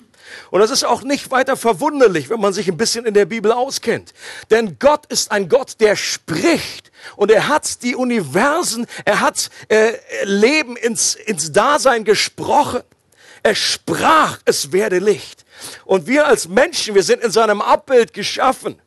Und 0.51 0.61
das 0.61 0.71
ist 0.71 0.85
auch 0.85 1.03
nicht 1.03 1.31
weiter 1.31 1.57
verwunderlich, 1.57 2.31
wenn 2.31 2.41
man 2.41 2.53
sich 2.53 2.69
ein 2.69 2.77
bisschen 2.77 3.05
in 3.05 3.15
der 3.15 3.25
Bibel 3.27 3.53
auskennt. 3.53 4.15
Denn 4.51 4.79
Gott 4.79 5.07
ist 5.07 5.31
ein 5.31 5.49
Gott, 5.49 5.81
der 5.81 5.97
spricht. 5.97 6.91
Und 7.17 7.31
er 7.31 7.49
hat 7.49 7.83
die 7.83 7.97
Universen, 7.97 8.87
er 9.05 9.21
hat 9.21 9.51
äh, 9.69 9.93
Leben 10.25 10.77
ins, 10.77 11.15
ins 11.15 11.53
Dasein 11.53 12.05
gesprochen. 12.05 12.83
Er 13.43 13.55
sprach, 13.55 14.39
es 14.45 14.73
werde 14.73 14.99
Licht. 14.99 15.45
Und 15.85 16.07
wir 16.07 16.27
als 16.27 16.49
Menschen, 16.49 16.95
wir 16.95 17.03
sind 17.03 17.23
in 17.23 17.31
seinem 17.31 17.61
Abbild 17.61 18.13
geschaffen. 18.13 18.81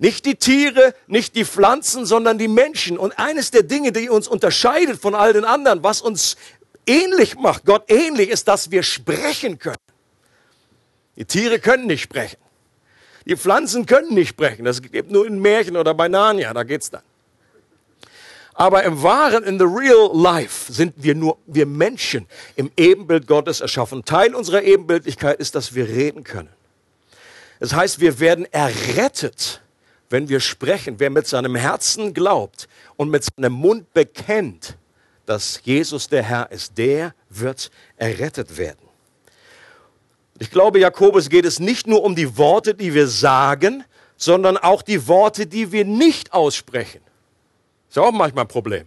Nicht 0.00 0.24
die 0.24 0.36
Tiere, 0.36 0.94
nicht 1.08 1.34
die 1.34 1.44
Pflanzen, 1.44 2.06
sondern 2.06 2.38
die 2.38 2.48
Menschen. 2.48 2.96
Und 2.96 3.18
eines 3.18 3.50
der 3.50 3.62
Dinge, 3.62 3.92
die 3.92 4.08
uns 4.08 4.28
unterscheidet 4.28 4.98
von 4.98 5.14
all 5.14 5.34
den 5.34 5.44
anderen, 5.44 5.82
was 5.82 6.00
uns 6.00 6.36
ähnlich 6.86 7.36
macht, 7.36 7.66
Gott 7.66 7.84
ähnlich, 7.88 8.30
ist, 8.30 8.48
dass 8.48 8.70
wir 8.70 8.82
sprechen 8.82 9.58
können. 9.58 9.76
Die 11.16 11.26
Tiere 11.26 11.58
können 11.58 11.86
nicht 11.86 12.00
sprechen. 12.00 12.38
Die 13.26 13.36
Pflanzen 13.36 13.84
können 13.84 14.14
nicht 14.14 14.30
sprechen. 14.30 14.64
Das 14.64 14.80
gibt 14.80 15.10
nur 15.10 15.26
in 15.26 15.38
Märchen 15.38 15.76
oder 15.76 15.92
bei 15.92 16.08
Narnia, 16.08 16.54
da 16.54 16.62
geht's 16.62 16.90
dann. 16.90 17.02
Aber 18.54 18.84
im 18.84 19.02
wahren, 19.02 19.44
in 19.44 19.58
the 19.58 19.66
real 19.66 20.10
life, 20.14 20.72
sind 20.72 20.94
wir 20.96 21.14
nur, 21.14 21.36
wir 21.46 21.66
Menschen 21.66 22.26
im 22.56 22.72
Ebenbild 22.74 23.26
Gottes 23.26 23.60
erschaffen. 23.60 24.06
Teil 24.06 24.34
unserer 24.34 24.62
Ebenbildlichkeit 24.62 25.38
ist, 25.40 25.54
dass 25.54 25.74
wir 25.74 25.86
reden 25.86 26.24
können. 26.24 26.48
Das 27.58 27.74
heißt, 27.74 28.00
wir 28.00 28.18
werden 28.18 28.46
errettet, 28.50 29.60
wenn 30.10 30.28
wir 30.28 30.40
sprechen. 30.40 30.96
Wer 30.98 31.08
mit 31.08 31.26
seinem 31.26 31.54
Herzen 31.54 32.12
glaubt 32.12 32.68
und 32.96 33.08
mit 33.08 33.24
seinem 33.24 33.52
Mund 33.52 33.94
bekennt, 33.94 34.76
dass 35.24 35.62
Jesus 35.64 36.08
der 36.08 36.24
Herr 36.24 36.50
ist, 36.50 36.76
der 36.76 37.14
wird 37.30 37.70
errettet 37.96 38.58
werden. 38.58 38.88
Ich 40.38 40.50
glaube, 40.50 40.80
Jakobus 40.80 41.28
geht 41.28 41.44
es 41.44 41.60
nicht 41.60 41.86
nur 41.86 42.02
um 42.02 42.16
die 42.16 42.36
Worte, 42.36 42.74
die 42.74 42.92
wir 42.94 43.06
sagen, 43.06 43.84
sondern 44.16 44.56
auch 44.56 44.82
die 44.82 45.06
Worte, 45.06 45.46
die 45.46 45.70
wir 45.70 45.84
nicht 45.84 46.32
aussprechen. 46.32 47.00
Ist 47.88 47.96
ja 47.96 48.02
auch 48.02 48.12
manchmal 48.12 48.44
ein 48.44 48.48
Problem. 48.48 48.86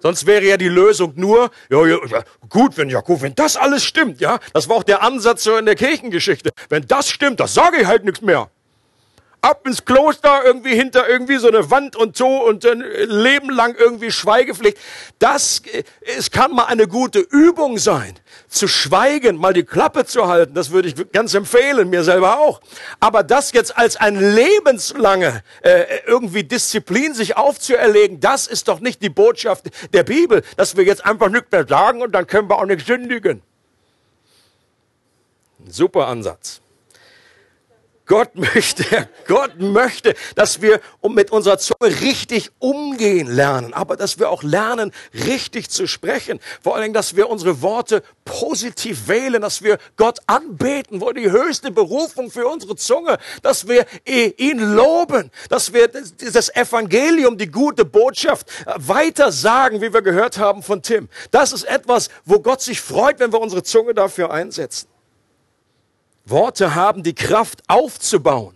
Sonst 0.00 0.26
wäre 0.26 0.44
ja 0.44 0.56
die 0.56 0.68
Lösung 0.68 1.12
nur, 1.14 1.50
ja, 1.70 1.86
ja, 1.86 2.24
gut, 2.48 2.76
wenn 2.76 2.90
Jakob, 2.90 3.22
wenn 3.22 3.36
das 3.36 3.56
alles 3.56 3.84
stimmt, 3.84 4.20
ja, 4.20 4.40
das 4.52 4.68
war 4.68 4.78
auch 4.78 4.82
der 4.82 5.02
Ansatz 5.02 5.44
so 5.44 5.56
in 5.56 5.64
der 5.64 5.76
Kirchengeschichte. 5.76 6.50
Wenn 6.68 6.86
das 6.88 7.08
stimmt, 7.08 7.38
das 7.38 7.54
sage 7.54 7.82
ich 7.82 7.86
halt 7.86 8.04
nichts 8.04 8.20
mehr 8.20 8.50
ab 9.42 9.66
ins 9.66 9.84
Kloster, 9.84 10.42
irgendwie 10.44 10.74
hinter 10.74 11.08
irgendwie 11.08 11.36
so 11.36 11.48
eine 11.48 11.70
Wand 11.70 11.96
und 11.96 12.16
so 12.16 12.46
und 12.46 12.64
ein 12.64 12.80
Leben 12.80 13.50
lang 13.50 13.74
irgendwie 13.76 14.12
Schweigepflicht. 14.12 14.78
Das, 15.18 15.62
es 16.16 16.30
kann 16.30 16.52
mal 16.52 16.66
eine 16.66 16.86
gute 16.86 17.18
Übung 17.18 17.76
sein, 17.78 18.14
zu 18.48 18.68
schweigen, 18.68 19.36
mal 19.36 19.52
die 19.52 19.64
Klappe 19.64 20.06
zu 20.06 20.28
halten. 20.28 20.54
Das 20.54 20.70
würde 20.70 20.88
ich 20.88 21.12
ganz 21.12 21.34
empfehlen, 21.34 21.90
mir 21.90 22.04
selber 22.04 22.38
auch. 22.38 22.60
Aber 23.00 23.24
das 23.24 23.52
jetzt 23.52 23.76
als 23.76 23.96
ein 23.96 24.16
lebenslange 24.16 25.42
äh, 25.62 25.84
irgendwie 26.06 26.44
Disziplin 26.44 27.12
sich 27.12 27.36
aufzuerlegen, 27.36 28.20
das 28.20 28.46
ist 28.46 28.68
doch 28.68 28.78
nicht 28.78 29.02
die 29.02 29.10
Botschaft 29.10 29.70
der 29.92 30.04
Bibel, 30.04 30.42
dass 30.56 30.76
wir 30.76 30.84
jetzt 30.84 31.04
einfach 31.04 31.28
nichts 31.28 31.50
mehr 31.50 31.66
sagen 31.66 32.00
und 32.00 32.12
dann 32.12 32.28
können 32.28 32.48
wir 32.48 32.58
auch 32.58 32.66
nicht 32.66 32.86
sündigen. 32.86 33.42
Super 35.68 36.06
Ansatz. 36.06 36.61
Gott 38.12 38.34
möchte, 38.34 39.08
Gott 39.26 39.58
möchte, 39.58 40.14
dass 40.34 40.60
wir 40.60 40.82
mit 41.08 41.30
unserer 41.30 41.56
Zunge 41.56 42.02
richtig 42.02 42.50
umgehen 42.58 43.26
lernen, 43.26 43.72
aber 43.72 43.96
dass 43.96 44.18
wir 44.18 44.28
auch 44.28 44.42
lernen, 44.42 44.92
richtig 45.14 45.70
zu 45.70 45.86
sprechen. 45.86 46.38
Vor 46.62 46.74
allen 46.74 46.82
Dingen, 46.82 46.94
dass 46.94 47.16
wir 47.16 47.30
unsere 47.30 47.62
Worte 47.62 48.02
positiv 48.26 49.08
wählen, 49.08 49.40
dass 49.40 49.62
wir 49.62 49.78
Gott 49.96 50.18
anbeten, 50.26 51.00
wo 51.00 51.12
die 51.12 51.30
höchste 51.30 51.70
Berufung 51.70 52.30
für 52.30 52.46
unsere 52.46 52.76
Zunge, 52.76 53.16
dass 53.40 53.66
wir 53.66 53.86
ihn 54.04 54.58
loben, 54.58 55.30
dass 55.48 55.72
wir 55.72 55.88
das 55.88 56.54
Evangelium, 56.54 57.38
die 57.38 57.50
gute 57.50 57.86
Botschaft 57.86 58.50
äh, 58.66 58.74
weiter 58.76 59.32
sagen, 59.32 59.80
wie 59.80 59.94
wir 59.94 60.02
gehört 60.02 60.36
haben 60.36 60.62
von 60.62 60.82
Tim. 60.82 61.08
Das 61.30 61.54
ist 61.54 61.64
etwas, 61.64 62.10
wo 62.26 62.40
Gott 62.40 62.60
sich 62.60 62.82
freut, 62.82 63.20
wenn 63.20 63.32
wir 63.32 63.40
unsere 63.40 63.62
Zunge 63.62 63.94
dafür 63.94 64.30
einsetzen. 64.30 64.91
Worte 66.24 66.74
haben 66.74 67.02
die 67.02 67.14
Kraft 67.14 67.62
aufzubauen, 67.68 68.54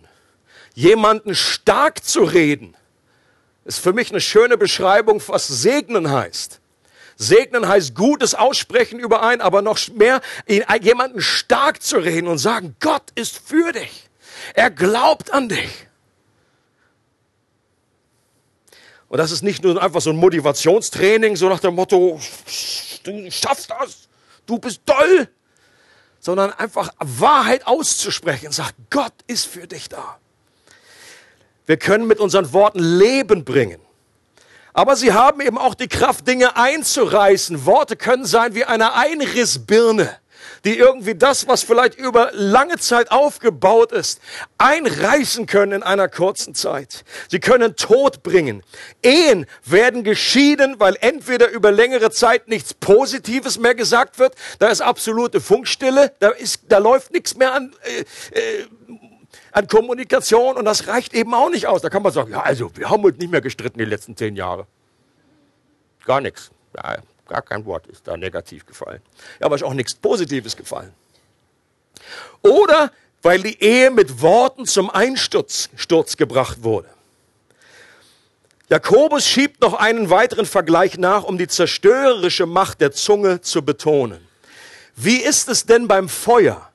jemanden 0.73 1.35
stark 1.35 2.03
zu 2.03 2.23
reden. 2.23 2.75
Ist 3.65 3.79
für 3.79 3.93
mich 3.93 4.11
eine 4.11 4.21
schöne 4.21 4.57
Beschreibung, 4.57 5.21
was 5.27 5.47
segnen 5.47 6.09
heißt. 6.11 6.61
Segnen 7.17 7.67
heißt 7.67 7.95
gutes 7.95 8.35
Aussprechen 8.35 8.99
über 8.99 9.23
einen, 9.23 9.41
aber 9.41 9.61
noch 9.61 9.79
mehr 9.89 10.21
jemanden 10.81 11.19
stark 11.19 11.81
zu 11.81 11.97
reden 11.97 12.27
und 12.27 12.37
sagen, 12.37 12.75
Gott 12.79 13.11
ist 13.15 13.39
für 13.39 13.71
dich. 13.71 14.07
Er 14.53 14.69
glaubt 14.69 15.33
an 15.33 15.49
dich. 15.49 15.87
Und 19.09 19.17
das 19.17 19.31
ist 19.31 19.41
nicht 19.41 19.63
nur 19.63 19.81
einfach 19.81 20.01
so 20.01 20.11
ein 20.11 20.17
Motivationstraining, 20.17 21.35
so 21.35 21.49
nach 21.49 21.59
dem 21.59 21.75
Motto, 21.75 22.19
du 23.03 23.31
schaffst 23.31 23.71
das, 23.71 24.07
du 24.45 24.59
bist 24.59 24.81
toll, 24.85 25.29
sondern 26.27 26.51
einfach 26.51 26.89
Wahrheit 26.99 27.65
auszusprechen. 27.65 28.51
Sagt, 28.51 28.75
Gott 28.89 29.13
ist 29.27 29.45
für 29.45 29.65
dich 29.65 29.87
da. 29.87 30.17
Wir 31.65 31.77
können 31.77 32.05
mit 32.05 32.19
unseren 32.19 32.51
Worten 32.51 32.79
Leben 32.79 33.45
bringen. 33.45 33.79
Aber 34.73 34.97
sie 34.97 35.13
haben 35.13 35.39
eben 35.39 35.57
auch 35.57 35.73
die 35.73 35.87
Kraft, 35.87 36.27
Dinge 36.27 36.57
einzureißen. 36.57 37.65
Worte 37.65 37.95
können 37.95 38.25
sein 38.25 38.55
wie 38.55 38.65
eine 38.65 38.93
Einrissbirne 38.93 40.17
die 40.67 40.77
irgendwie 40.77 41.15
das, 41.15 41.47
was 41.47 41.63
vielleicht 41.63 41.95
über 41.95 42.29
lange 42.33 42.77
Zeit 42.77 43.09
aufgebaut 43.09 43.93
ist, 43.93 44.19
einreißen 44.57 45.45
können 45.45 45.71
in 45.71 45.83
einer 45.83 46.09
kurzen 46.09 46.55
Zeit. 46.55 47.05
Sie 47.29 47.39
können 47.39 47.77
Tod 47.77 48.21
bringen. 48.21 48.63
Ehen 49.01 49.45
werden 49.63 50.03
geschieden, 50.03 50.77
weil 50.77 50.97
entweder 50.99 51.49
über 51.51 51.71
längere 51.71 52.11
Zeit 52.11 52.49
nichts 52.49 52.73
Positives 52.73 53.57
mehr 53.57 53.75
gesagt 53.75 54.19
wird, 54.19 54.35
da 54.59 54.67
ist 54.67 54.81
absolute 54.81 55.39
Funkstille, 55.39 56.11
da, 56.19 56.31
ist, 56.31 56.63
da 56.67 56.79
läuft 56.79 57.13
nichts 57.13 57.37
mehr 57.37 57.53
an, 57.53 57.73
äh, 58.33 58.37
äh, 58.37 58.67
an 59.53 59.67
Kommunikation 59.69 60.57
und 60.57 60.65
das 60.65 60.87
reicht 60.87 61.13
eben 61.13 61.33
auch 61.33 61.49
nicht 61.49 61.67
aus. 61.67 61.81
Da 61.81 61.89
kann 61.89 62.03
man 62.03 62.11
sagen, 62.11 62.31
ja, 62.31 62.41
also 62.41 62.75
wir 62.75 62.89
haben 62.89 63.05
uns 63.05 63.17
nicht 63.19 63.31
mehr 63.31 63.39
gestritten 63.39 63.79
die 63.79 63.85
letzten 63.85 64.17
zehn 64.17 64.35
Jahre. 64.35 64.67
Gar 66.03 66.19
nichts. 66.19 66.51
Ja, 66.75 66.97
Gar 67.27 67.41
kein 67.41 67.65
Wort 67.65 67.87
ist 67.87 68.07
da 68.07 68.15
negativ 68.17 68.65
gefallen. 68.65 69.01
Ja, 69.39 69.45
aber 69.45 69.55
ist 69.55 69.63
auch 69.63 69.73
nichts 69.73 69.93
Positives 69.93 70.55
gefallen. 70.55 70.93
Oder 72.41 72.91
weil 73.21 73.41
die 73.41 73.61
Ehe 73.61 73.91
mit 73.91 74.21
Worten 74.21 74.65
zum 74.65 74.89
Einsturz 74.89 75.69
Sturz 75.75 76.15
gebracht 76.17 76.63
wurde. 76.63 76.89
Jakobus 78.69 79.25
schiebt 79.25 79.61
noch 79.61 79.73
einen 79.73 80.09
weiteren 80.09 80.45
Vergleich 80.45 80.97
nach, 80.97 81.23
um 81.23 81.37
die 81.37 81.47
zerstörerische 81.47 82.45
Macht 82.45 82.81
der 82.81 82.91
Zunge 82.91 83.41
zu 83.41 83.63
betonen. 83.63 84.27
Wie 84.95 85.17
ist 85.17 85.47
es 85.47 85.65
denn 85.65 85.87
beim 85.87 86.09
Feuer? 86.09 86.69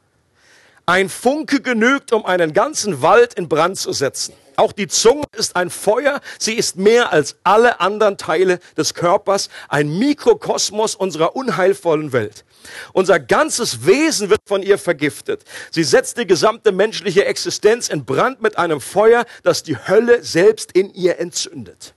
Ein 0.87 1.09
Funke 1.09 1.61
genügt, 1.61 2.13
um 2.13 2.25
einen 2.25 2.55
ganzen 2.55 3.03
Wald 3.03 3.35
in 3.35 3.49
Brand 3.49 3.79
zu 3.79 3.93
setzen. 3.93 4.35
Auch 4.57 4.73
die 4.73 4.89
Zunge 4.89 5.25
ist 5.37 5.57
ein 5.57 5.71
Feuer. 5.71 6.21
Sie 6.39 6.55
ist 6.55 6.77
mehr 6.77 7.13
als 7.13 7.37
alle 7.45 7.81
anderen 7.81 8.17
Teile 8.17 8.59
des 8.77 8.95
Körpers, 8.95 9.49
ein 9.69 9.99
Mikrokosmos 9.99 10.95
unserer 10.95 11.37
unheilvollen 11.37 12.13
Welt. 12.13 12.45
Unser 12.93 13.19
ganzes 13.19 13.87
Wesen 13.87 14.31
wird 14.31 14.41
von 14.47 14.63
ihr 14.63 14.79
vergiftet. 14.79 15.45
Sie 15.71 15.85
setzt 15.85 16.19
die 16.19 16.27
gesamte 16.27 16.73
menschliche 16.73 17.25
Existenz 17.25 17.89
in 17.89 18.05
Brand 18.05 18.41
mit 18.41 18.59
einem 18.59 18.81
Feuer, 18.81 19.25
das 19.43 19.63
die 19.63 19.77
Hölle 19.77 20.23
selbst 20.23 20.73
in 20.73 20.93
ihr 20.95 21.19
entzündet. 21.19 21.95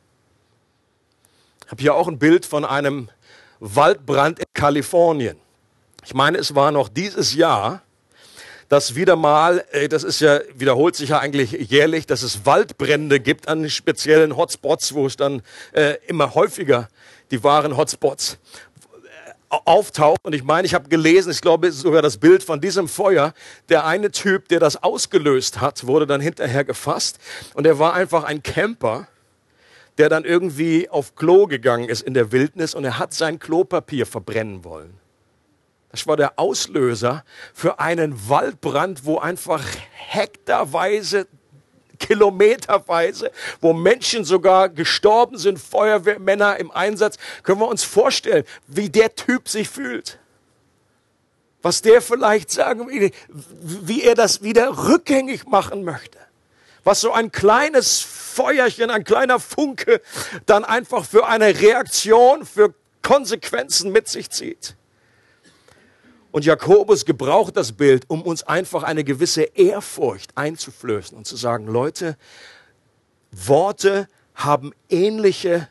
Ich 1.66 1.72
habe 1.72 1.82
hier 1.82 1.96
auch 1.96 2.08
ein 2.08 2.20
Bild 2.20 2.46
von 2.46 2.66
einem 2.66 3.10
Waldbrand 3.60 4.40
in 4.40 4.46
Kalifornien. 4.54 5.38
Ich 6.04 6.14
meine, 6.14 6.38
es 6.38 6.54
war 6.54 6.72
noch 6.72 6.90
dieses 6.90 7.34
Jahr 7.34 7.82
dass 8.70 8.96
wieder 8.96 9.16
mal, 9.16 9.64
äh, 9.72 9.88
das 9.88 10.04
ist 10.04 10.22
ja, 10.22 10.40
wiederholt 10.56 10.96
sich 10.96 11.10
ja 11.10 11.20
eigentlich 11.20 11.52
jährlich, 11.52 12.06
dass 12.08 12.24
es 12.24 12.46
Waldbrände 12.46 13.20
gibt 13.20 13.48
an 13.48 13.70
speziellen 13.70 14.36
Hotspots, 14.38 14.94
wo 14.94 15.06
es 15.06 15.16
dann 15.18 15.42
äh, 15.74 15.96
immer 16.08 16.36
häufiger 16.36 16.90
die 17.32 17.44
wahren 17.44 17.78
Hotspots 17.78 18.38
äh, 19.50 19.56
auftaucht. 19.66 20.20
Und 20.24 20.34
ich 20.34 20.44
meine, 20.44 20.66
ich 20.66 20.74
habe 20.74 20.90
gelesen, 20.90 21.32
ich 21.32 21.42
glaube 21.42 21.72
sogar 21.72 22.02
das 22.02 22.18
Bild 22.18 22.44
von 22.44 22.62
diesem 22.62 22.88
Feuer, 22.88 23.34
der 23.70 23.86
eine 23.86 24.12
Typ, 24.12 24.48
der 24.50 24.60
das 24.60 24.82
ausgelöst 24.82 25.62
hat, 25.62 25.86
wurde 25.86 26.08
dann 26.08 26.22
hinterher 26.22 26.64
gefasst. 26.64 27.20
Und 27.54 27.68
er 27.68 27.80
war 27.80 27.94
einfach 27.94 28.24
ein 28.24 28.42
Camper, 28.42 29.08
der 29.98 30.10
dann 30.10 30.26
irgendwie 30.26 30.90
auf 30.90 31.16
Klo 31.16 31.48
gegangen 31.48 31.88
ist 31.88 32.02
in 32.02 32.14
der 32.14 32.32
Wildnis 32.32 32.76
und 32.76 32.84
er 32.84 33.00
hat 33.00 33.14
sein 33.14 33.40
Klopapier 33.40 34.06
verbrennen 34.06 34.64
wollen. 34.64 35.05
Das 35.96 36.08
war 36.08 36.18
der 36.18 36.38
Auslöser 36.38 37.24
für 37.54 37.80
einen 37.80 38.28
Waldbrand, 38.28 39.06
wo 39.06 39.18
einfach 39.18 39.64
hektarweise 39.94 41.26
kilometerweise, 42.00 43.32
wo 43.62 43.72
Menschen 43.72 44.26
sogar 44.26 44.68
gestorben 44.68 45.38
sind, 45.38 45.58
Feuerwehrmänner 45.58 46.58
im 46.58 46.70
Einsatz. 46.70 47.16
Können 47.44 47.62
wir 47.62 47.70
uns 47.70 47.86
vorstellen, 47.86 48.44
wie 48.68 48.90
der 48.90 49.16
Typ 49.16 49.48
sich 49.48 49.70
fühlt? 49.70 50.20
Was 51.62 51.82
der 51.82 52.02
vielleicht 52.02 52.52
sagen 52.52 52.90
will, 52.90 53.12
wie 53.30 54.04
er 54.04 54.16
das 54.16 54.44
wieder 54.44 54.90
rückgängig 54.90 55.48
machen 55.48 55.86
möchte. 55.86 56.20
Was 56.84 57.00
so 57.00 57.14
ein 57.14 57.32
kleines 57.32 58.02
Feuerchen, 58.02 58.90
ein 58.90 59.06
kleiner 59.06 59.40
Funke 59.40 60.02
dann 60.46 60.66
einfach 60.66 61.06
für 61.06 61.26
eine 61.26 61.58
Reaktion, 61.62 62.46
für 62.46 62.74
Konsequenzen 63.02 63.94
mit 63.94 64.10
sich 64.10 64.30
zieht. 64.30 64.76
Und 66.36 66.44
Jakobus 66.44 67.06
gebraucht 67.06 67.56
das 67.56 67.72
Bild, 67.72 68.10
um 68.10 68.22
uns 68.22 68.44
einfach 68.44 68.84
eine 68.84 69.06
gewisse 69.06 69.44
Ehrfurcht 69.44 70.32
einzuflößen 70.36 71.18
und 71.18 71.26
zu 71.26 71.38
sagen, 71.38 71.66
Leute, 71.66 72.18
Worte 73.32 74.10
haben 74.34 74.74
ähnliche 74.90 75.70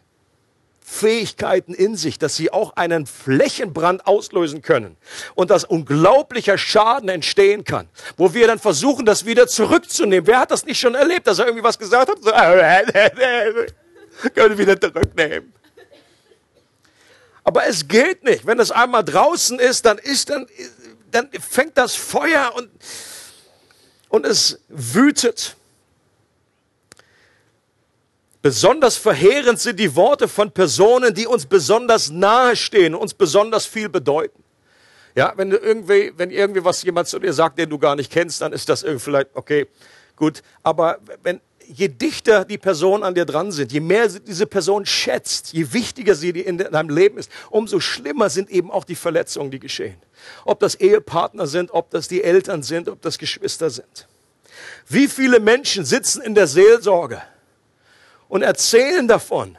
Fähigkeiten 0.81 1.74
in 1.74 1.96
sich, 1.96 2.18
dass 2.18 2.37
sie 2.37 2.50
auch 2.50 2.77
einen 2.77 3.05
Flächenbrand 3.05 4.07
auslösen 4.07 4.62
können 4.62 4.96
und 5.35 5.50
dass 5.50 5.64
unglaublicher 5.64 6.57
Schaden 6.57 7.11
entstehen 7.11 7.64
kann, 7.64 7.87
wo 8.16 8.33
wir 8.33 8.46
dann 8.46 8.59
versuchen, 8.59 9.05
das 9.05 9.27
wieder 9.27 9.46
zurückzunehmen. 9.46 10.27
Wer 10.27 10.38
hat 10.38 10.50
das 10.50 10.64
nicht 10.64 10.81
schon 10.81 10.94
erlebt, 10.94 11.27
dass 11.27 11.40
er 11.40 11.44
irgendwie 11.44 11.64
was 11.64 11.79
gesagt 11.79 12.09
hat? 12.09 12.22
Können 14.35 14.57
wieder 14.57 14.81
zurücknehmen. 14.81 15.53
Aber 17.44 17.66
es 17.66 17.87
geht 17.87 18.24
nicht. 18.24 18.46
Wenn 18.46 18.59
es 18.59 18.70
einmal 18.70 19.04
draußen 19.04 19.59
ist, 19.59 19.85
dann 19.85 19.98
ist 19.98 20.30
dann, 20.30 20.46
dann 21.11 21.28
fängt 21.33 21.76
das 21.76 21.94
Feuer 21.94 22.52
und, 22.57 22.70
und 24.09 24.26
es 24.26 24.59
wütet. 24.68 25.57
Besonders 28.40 28.96
verheerend 28.96 29.61
sind 29.61 29.78
die 29.78 29.94
Worte 29.94 30.28
von 30.28 30.50
Personen, 30.50 31.14
die 31.14 31.26
uns 31.26 31.46
besonders 31.46 32.11
nahe 32.11 32.57
stehen, 32.57 32.94
uns 32.94 33.14
besonders 33.14 33.64
viel 33.64 33.88
bedeuten. 33.88 34.42
Ja, 35.14 35.33
wenn 35.37 35.50
du 35.50 35.57
irgendwie, 35.57 36.12
wenn 36.16 36.30
irgendwie 36.30 36.64
was 36.64 36.83
jemand 36.83 37.09
zu 37.09 37.18
dir 37.18 37.33
sagt, 37.33 37.59
den 37.59 37.70
du 37.70 37.78
gar 37.78 37.94
nicht 37.94 38.11
kennst, 38.11 38.40
dann 38.40 38.52
ist 38.52 38.68
das 38.68 38.83
irgendwie 38.83 39.04
vielleicht, 39.04 39.28
okay, 39.35 39.66
gut. 40.16 40.42
Aber 40.62 40.98
wenn 41.22 41.40
je 41.68 41.88
dichter 41.88 42.44
die 42.44 42.59
Personen 42.59 43.03
an 43.03 43.14
dir 43.14 43.24
dran 43.24 43.53
sind, 43.53 43.72
je 43.72 43.81
mehr 43.81 44.09
diese 44.09 44.46
Person 44.46 44.87
schätzt, 44.87 45.53
je 45.53 45.72
wichtiger 45.72 46.14
sie 46.14 46.31
in 46.31 46.59
deinem 46.59 46.90
Leben 46.90 47.18
ist, 47.18 47.31
umso 47.50 47.81
schlimmer 47.81 48.31
sind 48.31 48.50
eben 48.50 48.70
auch 48.70 48.85
die 48.85 48.94
Verletzungen, 48.94 49.50
die 49.50 49.59
geschehen. 49.59 49.96
Ob 50.44 50.61
das 50.61 50.74
Ehepartner 50.74 51.46
sind, 51.46 51.70
ob 51.72 51.90
das 51.90 52.09
die 52.09 52.22
Eltern 52.22 52.62
sind, 52.62 52.88
ob 52.88 53.03
das 53.03 53.18
Geschwister 53.18 53.70
sind. 53.70 54.09
Wie 54.88 55.09
viele 55.09 55.40
Menschen 55.40 55.85
sitzen 55.85 56.22
in 56.22 56.35
der 56.35 56.46
Seelsorge 56.46 57.22
und 58.29 58.42
erzählen 58.42 59.09
davon, 59.09 59.59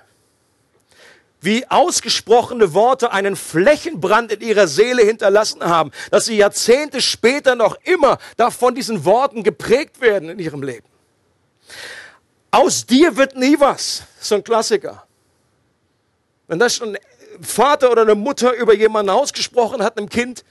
wie 1.41 1.67
ausgesprochene 1.69 2.73
Worte 2.73 3.11
einen 3.11 3.35
Flächenbrand 3.35 4.31
in 4.31 4.41
ihrer 4.41 4.67
Seele 4.67 5.03
hinterlassen 5.03 5.63
haben, 5.63 5.91
dass 6.09 6.25
sie 6.25 6.37
Jahrzehnte 6.37 7.01
später 7.01 7.55
noch 7.55 7.77
immer 7.83 8.17
davon 8.35 8.73
diesen 8.73 9.05
Worten 9.05 9.43
geprägt 9.43 10.01
werden 10.01 10.29
in 10.29 10.39
ihrem 10.39 10.63
Leben. 10.63 10.87
Aus 12.55 12.85
dir 12.85 13.17
wird 13.17 13.35
nie 13.35 13.59
was. 13.59 14.03
So 14.21 14.35
ein 14.35 14.43
Klassiker. 14.43 15.05
Wenn 16.47 16.57
das 16.57 16.73
schon 16.73 16.95
ein 16.95 17.43
Vater 17.43 17.91
oder 17.91 18.03
eine 18.03 18.15
Mutter 18.15 18.53
über 18.53 18.73
jemanden 18.73 19.09
ausgesprochen 19.09 19.83
hat, 19.83 19.97
einem 19.97 20.07
Kind, 20.07 20.45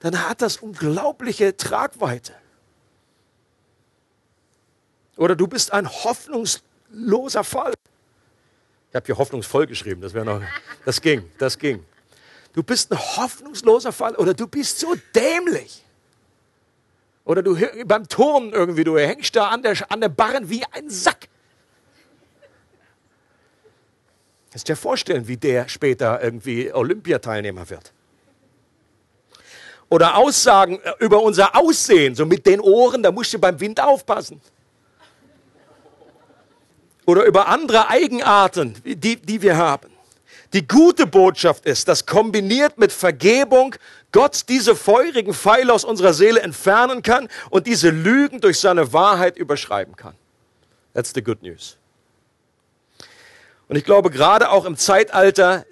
dann 0.00 0.28
hat 0.28 0.42
das 0.42 0.58
unglaubliche 0.58 1.56
Tragweite. 1.56 2.34
Oder 5.16 5.34
du 5.34 5.46
bist 5.46 5.72
ein 5.72 5.88
hoffnungsloser 5.88 7.42
Fall. 7.42 7.72
Ich 8.90 8.94
habe 8.94 9.06
hier 9.06 9.16
hoffnungsvoll 9.16 9.66
geschrieben, 9.66 10.02
das 10.02 10.12
wäre 10.12 10.26
noch, 10.26 10.42
das 10.84 11.00
ging, 11.00 11.30
das 11.38 11.58
ging. 11.58 11.86
Du 12.52 12.62
bist 12.62 12.92
ein 12.92 12.98
hoffnungsloser 12.98 13.92
Fall 13.92 14.14
oder 14.16 14.34
du 14.34 14.46
bist 14.46 14.78
so 14.78 14.94
dämlich. 15.14 15.83
Oder 17.24 17.42
du 17.42 17.56
beim 17.86 18.06
Turnen 18.08 18.52
irgendwie, 18.52 18.84
du 18.84 18.98
hängst 18.98 19.34
da 19.34 19.48
an 19.48 19.62
der, 19.62 19.76
an 19.90 20.00
der 20.00 20.10
Barren 20.10 20.50
wie 20.50 20.62
ein 20.72 20.90
Sack. 20.90 21.28
Kannst 24.50 24.68
dir 24.68 24.76
vorstellen, 24.76 25.26
wie 25.26 25.36
der 25.36 25.68
später 25.68 26.22
irgendwie 26.22 26.72
Olympiateilnehmer 26.72 27.68
wird. 27.70 27.92
Oder 29.88 30.16
Aussagen 30.16 30.80
äh, 30.82 30.92
über 31.00 31.22
unser 31.22 31.56
Aussehen, 31.56 32.14
so 32.14 32.26
mit 32.26 32.46
den 32.46 32.60
Ohren, 32.60 33.02
da 33.02 33.10
musst 33.10 33.32
du 33.32 33.38
beim 33.38 33.58
Wind 33.58 33.80
aufpassen. 33.80 34.40
Oder 37.06 37.24
über 37.24 37.48
andere 37.48 37.88
Eigenarten, 37.88 38.76
die, 38.84 39.16
die 39.16 39.42
wir 39.42 39.56
haben. 39.56 39.93
Die 40.54 40.68
gute 40.68 41.08
Botschaft 41.08 41.66
ist, 41.66 41.88
dass 41.88 42.06
kombiniert 42.06 42.78
mit 42.78 42.92
Vergebung 42.92 43.74
Gott 44.12 44.44
diese 44.48 44.76
feurigen 44.76 45.34
Pfeile 45.34 45.72
aus 45.72 45.84
unserer 45.84 46.14
Seele 46.14 46.42
entfernen 46.42 47.02
kann 47.02 47.28
und 47.50 47.66
diese 47.66 47.90
Lügen 47.90 48.40
durch 48.40 48.60
seine 48.60 48.92
Wahrheit 48.92 49.36
überschreiben 49.36 49.96
kann. 49.96 50.14
That's 50.94 51.10
the 51.12 51.22
good 51.22 51.42
news. 51.42 51.76
Und 53.66 53.74
ich 53.74 53.84
glaube, 53.84 54.10
gerade 54.10 54.50
auch 54.50 54.64
im 54.64 54.76
Zeitalter 54.76 55.66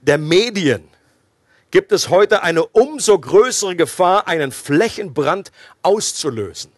der 0.00 0.18
Medien 0.18 0.88
gibt 1.70 1.92
es 1.92 2.08
heute 2.08 2.42
eine 2.42 2.66
umso 2.66 3.16
größere 3.16 3.76
Gefahr, 3.76 4.26
einen 4.26 4.50
Flächenbrand 4.50 5.52
auszulösen. 5.82 6.73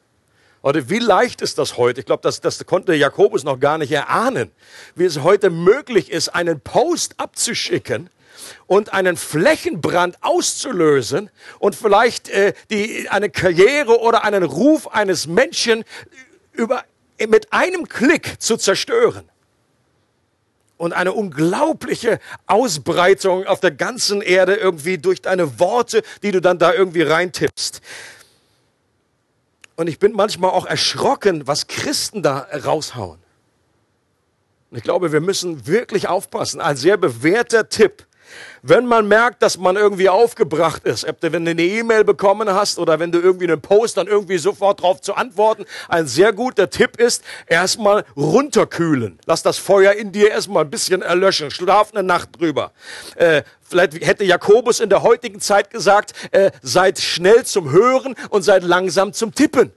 Oder 0.66 0.90
wie 0.90 0.98
leicht 0.98 1.42
ist 1.42 1.58
das 1.58 1.76
heute? 1.76 2.00
Ich 2.00 2.06
glaube, 2.06 2.22
das, 2.24 2.40
das 2.40 2.66
konnte 2.66 2.92
Jakobus 2.92 3.44
noch 3.44 3.60
gar 3.60 3.78
nicht 3.78 3.92
erahnen, 3.92 4.50
wie 4.96 5.04
es 5.04 5.22
heute 5.22 5.48
möglich 5.48 6.10
ist, 6.10 6.30
einen 6.30 6.58
Post 6.58 7.14
abzuschicken 7.18 8.10
und 8.66 8.92
einen 8.92 9.16
Flächenbrand 9.16 10.18
auszulösen 10.22 11.30
und 11.60 11.76
vielleicht 11.76 12.30
äh, 12.30 12.52
die, 12.68 13.08
eine 13.10 13.30
Karriere 13.30 14.00
oder 14.00 14.24
einen 14.24 14.42
Ruf 14.42 14.88
eines 14.88 15.28
Menschen 15.28 15.84
über, 16.50 16.82
mit 17.28 17.52
einem 17.52 17.88
Klick 17.88 18.42
zu 18.42 18.56
zerstören 18.56 19.30
und 20.78 20.94
eine 20.94 21.12
unglaubliche 21.12 22.18
Ausbreitung 22.48 23.46
auf 23.46 23.60
der 23.60 23.70
ganzen 23.70 24.20
Erde 24.20 24.56
irgendwie 24.56 24.98
durch 24.98 25.22
deine 25.22 25.60
Worte, 25.60 26.02
die 26.24 26.32
du 26.32 26.40
dann 26.40 26.58
da 26.58 26.74
irgendwie 26.74 27.02
reintippst. 27.02 27.80
Und 29.76 29.88
ich 29.88 29.98
bin 29.98 30.12
manchmal 30.12 30.50
auch 30.50 30.66
erschrocken, 30.66 31.46
was 31.46 31.66
Christen 31.66 32.22
da 32.22 32.46
raushauen. 32.64 33.20
Und 34.70 34.78
ich 34.78 34.82
glaube, 34.82 35.12
wir 35.12 35.20
müssen 35.20 35.66
wirklich 35.66 36.08
aufpassen. 36.08 36.60
Ein 36.60 36.76
sehr 36.76 36.96
bewährter 36.96 37.68
Tipp 37.68 38.06
wenn 38.62 38.86
man 38.86 39.06
merkt, 39.06 39.42
dass 39.42 39.58
man 39.58 39.76
irgendwie 39.76 40.08
aufgebracht 40.08 40.84
ist, 40.84 41.08
ob 41.08 41.20
du, 41.20 41.32
wenn 41.32 41.44
du 41.44 41.52
eine 41.52 41.62
E-Mail 41.62 42.04
bekommen 42.04 42.48
hast 42.48 42.78
oder 42.78 42.98
wenn 42.98 43.12
du 43.12 43.20
irgendwie 43.20 43.46
einen 43.46 43.60
Post 43.60 43.96
dann 43.96 44.06
irgendwie 44.06 44.38
sofort 44.38 44.80
darauf 44.80 45.00
zu 45.00 45.14
antworten, 45.14 45.64
ein 45.88 46.06
sehr 46.06 46.32
guter 46.32 46.68
Tipp 46.70 46.98
ist, 46.98 47.22
erstmal 47.46 48.04
runterkühlen. 48.16 49.18
Lass 49.26 49.42
das 49.42 49.58
Feuer 49.58 49.92
in 49.92 50.12
dir 50.12 50.30
erstmal 50.30 50.64
ein 50.64 50.70
bisschen 50.70 51.02
erlöschen. 51.02 51.50
Schlaf 51.50 51.92
eine 51.92 52.02
Nacht 52.02 52.40
drüber. 52.40 52.72
Äh, 53.14 53.42
vielleicht 53.62 54.04
hätte 54.04 54.24
Jakobus 54.24 54.80
in 54.80 54.88
der 54.88 55.02
heutigen 55.02 55.40
Zeit 55.40 55.70
gesagt, 55.70 56.12
äh, 56.32 56.50
seid 56.62 56.98
schnell 56.98 57.44
zum 57.44 57.70
Hören 57.70 58.14
und 58.30 58.42
seid 58.42 58.62
langsam 58.62 59.12
zum 59.12 59.34
Tippen. 59.34 59.72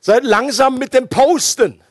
Seid 0.00 0.24
langsam 0.24 0.78
mit 0.78 0.94
dem 0.94 1.08
Posten. 1.08 1.82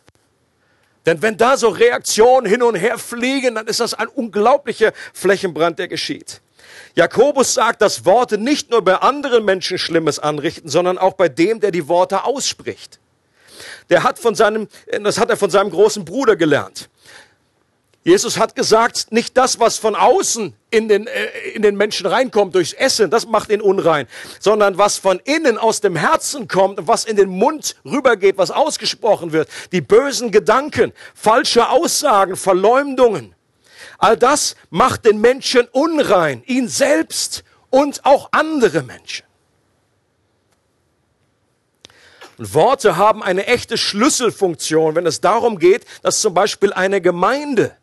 Denn 1.05 1.21
wenn 1.21 1.38
da 1.38 1.57
so 1.57 1.69
Reaktionen 1.69 2.45
hin 2.45 2.62
und 2.62 2.75
her 2.75 2.97
fliegen, 2.97 3.55
dann 3.55 3.67
ist 3.67 3.79
das 3.79 3.93
ein 3.93 4.07
unglaublicher 4.07 4.91
Flächenbrand, 5.13 5.79
der 5.79 5.88
geschieht. 5.88 6.41
Jakobus 6.95 7.53
sagt, 7.53 7.81
dass 7.81 8.05
Worte 8.05 8.38
nicht 8.38 8.71
nur 8.71 8.83
bei 8.83 8.95
anderen 8.95 9.45
Menschen 9.45 9.77
Schlimmes 9.77 10.19
anrichten, 10.19 10.69
sondern 10.69 10.97
auch 10.97 11.13
bei 11.13 11.29
dem, 11.29 11.59
der 11.59 11.71
die 11.71 11.88
Worte 11.88 12.25
ausspricht. 12.25 12.99
Der 13.89 14.03
hat 14.03 14.19
von 14.19 14.35
seinem, 14.35 14.67
das 15.03 15.17
hat 15.17 15.29
er 15.29 15.38
von 15.38 15.49
seinem 15.49 15.71
großen 15.71 16.05
Bruder 16.05 16.35
gelernt. 16.35 16.89
Jesus 18.10 18.39
hat 18.39 18.56
gesagt, 18.56 19.12
nicht 19.12 19.38
das, 19.38 19.60
was 19.60 19.78
von 19.78 19.95
außen 19.95 20.56
in 20.72 20.88
den, 20.88 21.06
äh, 21.06 21.28
in 21.54 21.62
den 21.62 21.76
Menschen 21.76 22.08
reinkommt 22.08 22.56
durchs 22.56 22.74
Essen, 22.74 23.12
das 23.12 23.28
macht 23.28 23.52
ihn 23.52 23.62
unrein, 23.62 24.08
sondern 24.39 24.80
was 24.80 24.98
von 24.98 25.19
innen 25.26 25.60
aus 25.60 25.80
dem 25.80 25.95
Herzen 25.95 26.48
kommt 26.48 26.80
und 26.80 26.88
was 26.88 27.06
in 27.06 27.17
den 27.17 27.30
Mund 27.30 27.76
rübergeht, 27.86 28.39
was 28.39 28.50
ausgesprochen 28.50 29.32
wird, 29.32 29.48
die 29.72 29.82
bösen 29.82 30.32
Gedanken, 30.32 30.91
falsche 31.13 31.69
Aussagen, 31.69 32.36
Verleumdungen. 32.36 33.36
All 34.00 34.17
das 34.17 34.56
macht 34.72 35.06
den 35.06 35.22
Menschen 35.22 35.67
unrein, 35.72 36.41
ihn 36.48 36.67
selbst 36.67 37.43
und 37.69 38.06
auch 38.06 38.30
andere 38.32 38.82
Menschen. 38.82 39.28
Und 42.39 42.56
Worte 42.56 42.98
haben 42.98 43.22
eine 43.22 43.45
echte 43.45 43.78
Schlüsselfunktion, 43.78 44.95
wenn 44.95 45.06
es 45.06 45.22
darum 45.22 45.60
geht, 45.60 45.86
dass 46.02 46.22
zum 46.22 46.34
Beispiel 46.34 46.74
eine 46.74 47.02
Gemeinde 47.02 47.76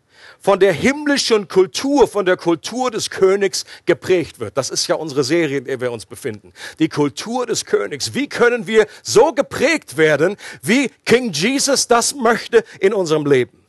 von 0.47 0.61
der 0.61 0.73
himmlischen 0.73 1.49
Kultur, 1.49 2.07
von 2.07 2.25
der 2.25 2.37
Kultur 2.37 2.93
des 2.93 3.11
Königs 3.11 3.65
geprägt 3.85 4.39
wird. 4.39 4.57
Das 4.57 4.71
ist 4.71 4.87
ja 4.87 4.95
unsere 4.95 5.25
Serie, 5.25 5.59
in 5.59 5.65
der 5.65 5.81
wir 5.81 5.91
uns 5.91 6.07
befinden. 6.07 6.53
Die 6.79 6.89
Kultur 6.89 7.47
des 7.47 7.65
Königs. 7.65 8.15
Wie 8.15 8.29
können 8.29 8.69
wir 8.69 8.87
so 9.03 9.33
geprägt 9.33 9.97
werden, 9.97 10.37
wie 10.63 10.89
King 11.05 11.33
Jesus 11.33 11.89
das 11.89 12.15
möchte 12.15 12.63
in 12.79 12.95
unserem 12.95 13.27
Leben? 13.27 13.61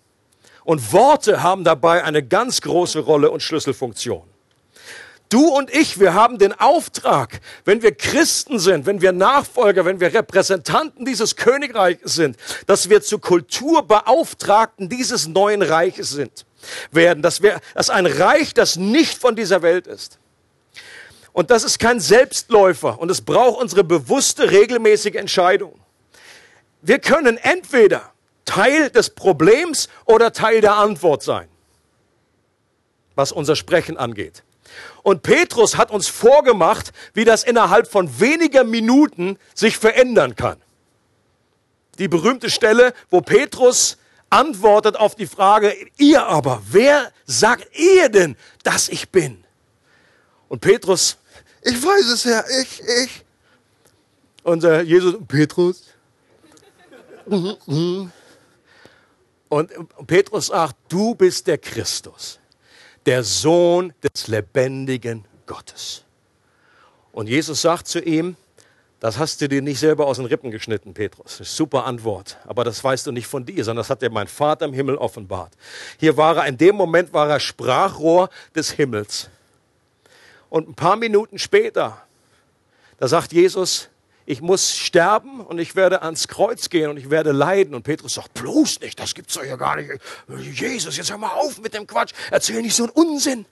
Und 0.66 0.94
Worte 0.94 1.42
haben 1.42 1.63
dabei 1.63 2.04
eine 2.04 2.22
ganz 2.22 2.62
große 2.62 3.00
Rolle 3.00 3.32
und 3.32 3.42
Schlüsselfunktion. 3.42 4.22
Du 5.30 5.48
und 5.48 5.74
ich, 5.74 6.00
wir 6.00 6.13
haben 6.13 6.38
den 6.38 6.54
Auftrag, 6.54 7.42
wenn 7.66 7.82
wir 7.82 7.96
Christen 7.96 8.60
sind, 8.60 8.86
wenn 8.86 9.02
wir 9.02 9.13
Nachfolger, 9.13 9.84
wenn 9.84 10.00
wir 10.00 10.13
Repräsentanten 10.13 11.06
dieses 11.06 11.36
Königreiches 11.36 12.13
sind, 12.13 12.38
dass 12.68 12.88
wir 12.88 13.02
zu 13.02 13.18
Kulturbeauftragten 13.18 14.90
dieses 14.90 15.28
neuen 15.28 15.63
Reiches 15.63 16.12
sind 16.12 16.46
werden. 16.91 17.21
Das 17.23 17.41
wäre 17.41 17.60
das 17.73 17.89
ein 17.89 18.06
Reich, 18.06 18.53
das 18.53 18.75
nicht 18.75 19.17
von 19.17 19.36
dieser 19.36 19.62
Welt 19.62 19.88
ist. 19.88 20.19
Und 21.34 21.51
das 21.51 21.63
ist 21.63 21.77
kein 21.77 21.99
Selbstläufer 21.99 22.99
und 22.99 23.12
es 23.12 23.21
braucht 23.21 23.62
unsere 23.62 23.84
bewusste, 23.84 24.49
regelmäßige 24.49 25.15
Entscheidung. 25.15 25.80
Wir 26.82 26.99
können 26.99 27.38
entweder 27.38 28.12
Teil 28.45 28.89
des 28.89 29.12
Problems 29.12 29.89
oder 30.06 30.34
Teil 30.34 30.62
der 30.62 30.77
Antwort 30.77 31.21
sein, 31.21 31.47
was 33.15 33.32
unser 33.32 33.56
Sprechen 33.56 33.97
angeht. 33.97 34.43
Und 35.03 35.21
Petrus 35.21 35.77
hat 35.77 35.91
uns 35.91 36.08
vorgemacht, 36.08 36.91
wie 37.13 37.23
das 37.23 37.43
innerhalb 37.43 37.88
von 37.88 38.19
weniger 38.19 38.63
Minuten 38.63 39.38
sich 39.53 39.77
verändern 39.77 40.36
kann. 40.36 40.58
Die 41.99 42.08
berühmte 42.08 42.49
Stelle, 42.49 42.93
wo 43.10 43.21
Petrus 43.21 43.97
antwortet 44.30 44.96
auf 44.96 45.16
die 45.16 45.28
Frage, 45.28 45.74
ihr 45.98 46.26
aber, 46.26 46.62
wer 46.70 47.12
sagt 47.26 47.78
ihr 47.78 48.10
denn, 48.10 48.36
dass 48.63 48.90
ich 48.90 49.10
bin? 49.10 49.44
Und 50.50 50.62
Petrus, 50.62 51.18
ich 51.62 51.82
weiß 51.82 52.06
es, 52.08 52.26
Herr, 52.26 52.46
ich, 52.62 52.82
ich. 52.82 53.26
Und 54.44 54.63
äh, 54.63 54.82
Jesus, 54.82 55.16
Petrus. 55.28 55.84
Und 59.50 59.72
Petrus 60.08 60.48
sagt, 60.48 60.76
du 60.88 61.16
bist 61.16 61.48
der 61.48 61.58
Christus, 61.58 62.40
der 63.06 63.24
Sohn 63.24 63.94
des 64.02 64.28
lebendigen 64.28 65.26
Gottes. 65.46 66.04
Und 67.12 67.28
Jesus 67.28 67.62
sagt 67.62 67.88
zu 67.88 68.00
ihm, 68.00 68.36
das 68.99 69.19
hast 69.19 69.41
du 69.41 69.47
dir 69.47 69.62
nicht 69.62 69.79
selber 69.79 70.07
aus 70.07 70.17
den 70.17 70.25
Rippen 70.25 70.49
geschnitten, 70.49 70.93
Petrus. 70.93 71.38
Super 71.43 71.86
Antwort. 71.86 72.38
Aber 72.47 72.63
das 72.63 72.83
weißt 72.83 73.05
du 73.05 73.12
nicht 73.12 73.27
von 73.27 73.45
dir, 73.45 73.63
sondern 73.63 73.81
das 73.81 73.89
hat 73.91 74.01
dir 74.01 74.10
mein 74.10 74.27
Vater 74.27 74.65
im 74.65 74.73
Himmel 74.73 74.95
offenbart. 74.95 75.53
Hier 75.99 76.17
war 76.17 76.38
er, 76.38 76.45
in 76.47 76.57
dem 76.57 76.75
Moment 76.75 77.13
war 77.13 77.29
er 77.29 77.39
Sprachrohr 77.39 78.29
des 78.55 78.71
Himmels. 78.71 79.29
Und 80.49 80.69
ein 80.69 80.73
paar 80.73 80.95
Minuten 80.95 81.38
später, 81.38 82.01
da 82.97 83.07
sagt 83.07 83.33
Jesus, 83.33 83.89
ich 84.25 84.41
muss 84.41 84.75
sterben 84.75 85.41
und 85.41 85.60
ich 85.60 85.75
werde 85.75 86.01
ans 86.01 86.27
Kreuz 86.27 86.69
gehen 86.69 86.89
und 86.89 86.97
ich 86.97 87.10
werde 87.10 87.31
leiden. 87.31 87.75
Und 87.75 87.83
Petrus 87.83 88.15
sagt, 88.15 88.33
bloß 88.33 88.81
nicht, 88.81 88.99
das 88.99 89.13
gibt's 89.13 89.36
doch 89.36 89.43
ja 89.43 89.57
gar 89.57 89.75
nicht. 89.75 89.89
Jesus, 90.53 90.97
jetzt 90.97 91.12
hör 91.12 91.17
mal 91.17 91.33
auf 91.33 91.62
mit 91.62 91.73
dem 91.73 91.86
Quatsch, 91.86 92.13
erzähl 92.31 92.62
nicht 92.62 92.75
so 92.75 92.83
einen 92.83 92.91
Unsinn. 92.93 93.45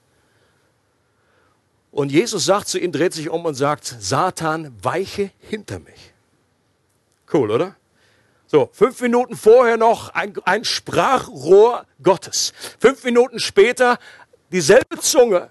Und 1.96 2.12
Jesus 2.12 2.44
sagt 2.44 2.68
zu 2.68 2.78
ihm, 2.78 2.92
dreht 2.92 3.14
sich 3.14 3.30
um 3.30 3.46
und 3.46 3.54
sagt, 3.54 3.86
Satan, 3.86 4.70
weiche 4.82 5.30
hinter 5.38 5.78
mich. 5.78 6.12
Cool, 7.32 7.50
oder? 7.50 7.74
So, 8.46 8.68
fünf 8.70 9.00
Minuten 9.00 9.34
vorher 9.34 9.78
noch 9.78 10.10
ein, 10.10 10.34
ein 10.44 10.66
Sprachrohr 10.66 11.86
Gottes. 12.02 12.52
Fünf 12.78 13.02
Minuten 13.02 13.40
später 13.40 13.98
dieselbe 14.52 15.00
Zunge, 15.00 15.48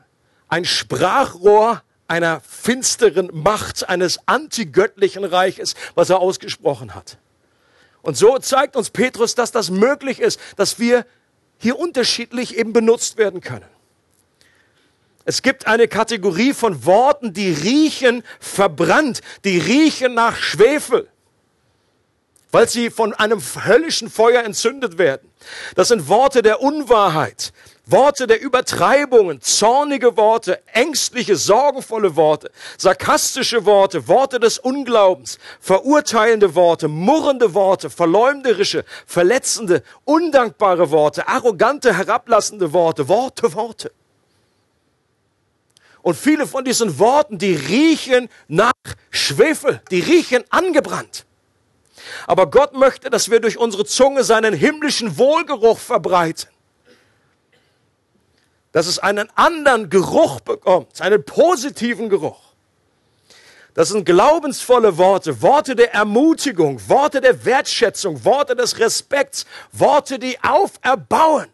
ein 0.47 0.65
Sprachrohr 0.65 1.81
einer 2.07 2.41
finsteren 2.41 3.31
Macht, 3.33 3.89
eines 3.89 4.19
antigöttlichen 4.27 5.23
Reiches, 5.23 5.73
was 5.95 6.11
er 6.11 6.19
ausgesprochen 6.19 6.93
hat. 6.93 7.17
Und 8.03 8.17
so 8.17 8.37
zeigt 8.37 8.75
uns 8.75 8.91
Petrus, 8.91 9.33
dass 9.33 9.51
das 9.51 9.71
möglich 9.71 10.19
ist, 10.19 10.39
dass 10.57 10.77
wir 10.77 11.07
hier 11.57 11.79
unterschiedlich 11.79 12.55
eben 12.55 12.71
benutzt 12.71 13.17
werden 13.17 13.41
können. 13.41 13.65
Es 15.27 15.41
gibt 15.41 15.65
eine 15.65 15.87
Kategorie 15.87 16.53
von 16.53 16.85
Worten, 16.85 17.33
die 17.33 17.51
riechen 17.51 18.23
verbrannt, 18.39 19.21
die 19.43 19.57
riechen 19.57 20.13
nach 20.13 20.37
Schwefel, 20.37 21.09
weil 22.51 22.69
sie 22.69 22.91
von 22.91 23.11
einem 23.15 23.41
höllischen 23.41 24.11
Feuer 24.11 24.43
entzündet 24.43 24.99
werden. 24.99 25.27
Das 25.73 25.87
sind 25.87 26.07
Worte 26.09 26.43
der 26.43 26.61
Unwahrheit, 26.61 27.53
Worte 27.87 28.27
der 28.27 28.39
Übertreibungen, 28.39 29.41
zornige 29.41 30.15
Worte, 30.15 30.61
ängstliche, 30.67 31.37
sorgenvolle 31.37 32.15
Worte, 32.15 32.51
sarkastische 32.77 33.65
Worte, 33.65 34.07
Worte 34.07 34.39
des 34.39 34.59
Unglaubens, 34.59 35.39
verurteilende 35.59 36.53
Worte, 36.53 36.87
murrende 36.87 37.55
Worte, 37.55 37.89
verleumderische, 37.89 38.85
verletzende, 39.07 39.81
undankbare 40.03 40.91
Worte, 40.91 41.27
arrogante, 41.27 41.97
herablassende 41.97 42.73
Worte, 42.73 43.07
Worte, 43.07 43.51
Worte. 43.55 43.91
Und 46.05 46.15
viele 46.15 46.45
von 46.45 46.63
diesen 46.63 46.99
Worten, 46.99 47.39
die 47.39 47.55
riechen 47.55 48.29
nach 48.47 48.73
Schwefel, 49.09 49.81
die 49.89 50.01
riechen 50.01 50.43
angebrannt. 50.51 51.25
Aber 52.27 52.51
Gott 52.51 52.73
möchte, 52.73 53.09
dass 53.09 53.31
wir 53.31 53.39
durch 53.39 53.57
unsere 53.57 53.85
Zunge 53.85 54.23
seinen 54.23 54.53
himmlischen 54.53 55.17
Wohlgeruch 55.17 55.79
verbreiten 55.79 56.47
dass 58.75 58.87
es 58.87 58.99
einen 58.99 59.29
anderen 59.35 59.89
Geruch 59.89 60.41
bekommt, 60.41 60.99
einen 60.99 61.23
positiven 61.23 62.09
Geruch. 62.09 62.41
Das 63.73 63.87
sind 63.87 64.03
glaubensvolle 64.05 64.97
Worte, 64.97 65.41
Worte 65.41 65.77
der 65.77 65.93
Ermutigung, 65.93 66.81
Worte 66.89 67.21
der 67.21 67.45
Wertschätzung, 67.45 68.25
Worte 68.25 68.53
des 68.53 68.77
Respekts, 68.77 69.45
Worte, 69.71 70.19
die 70.19 70.37
auferbauen. 70.43 71.47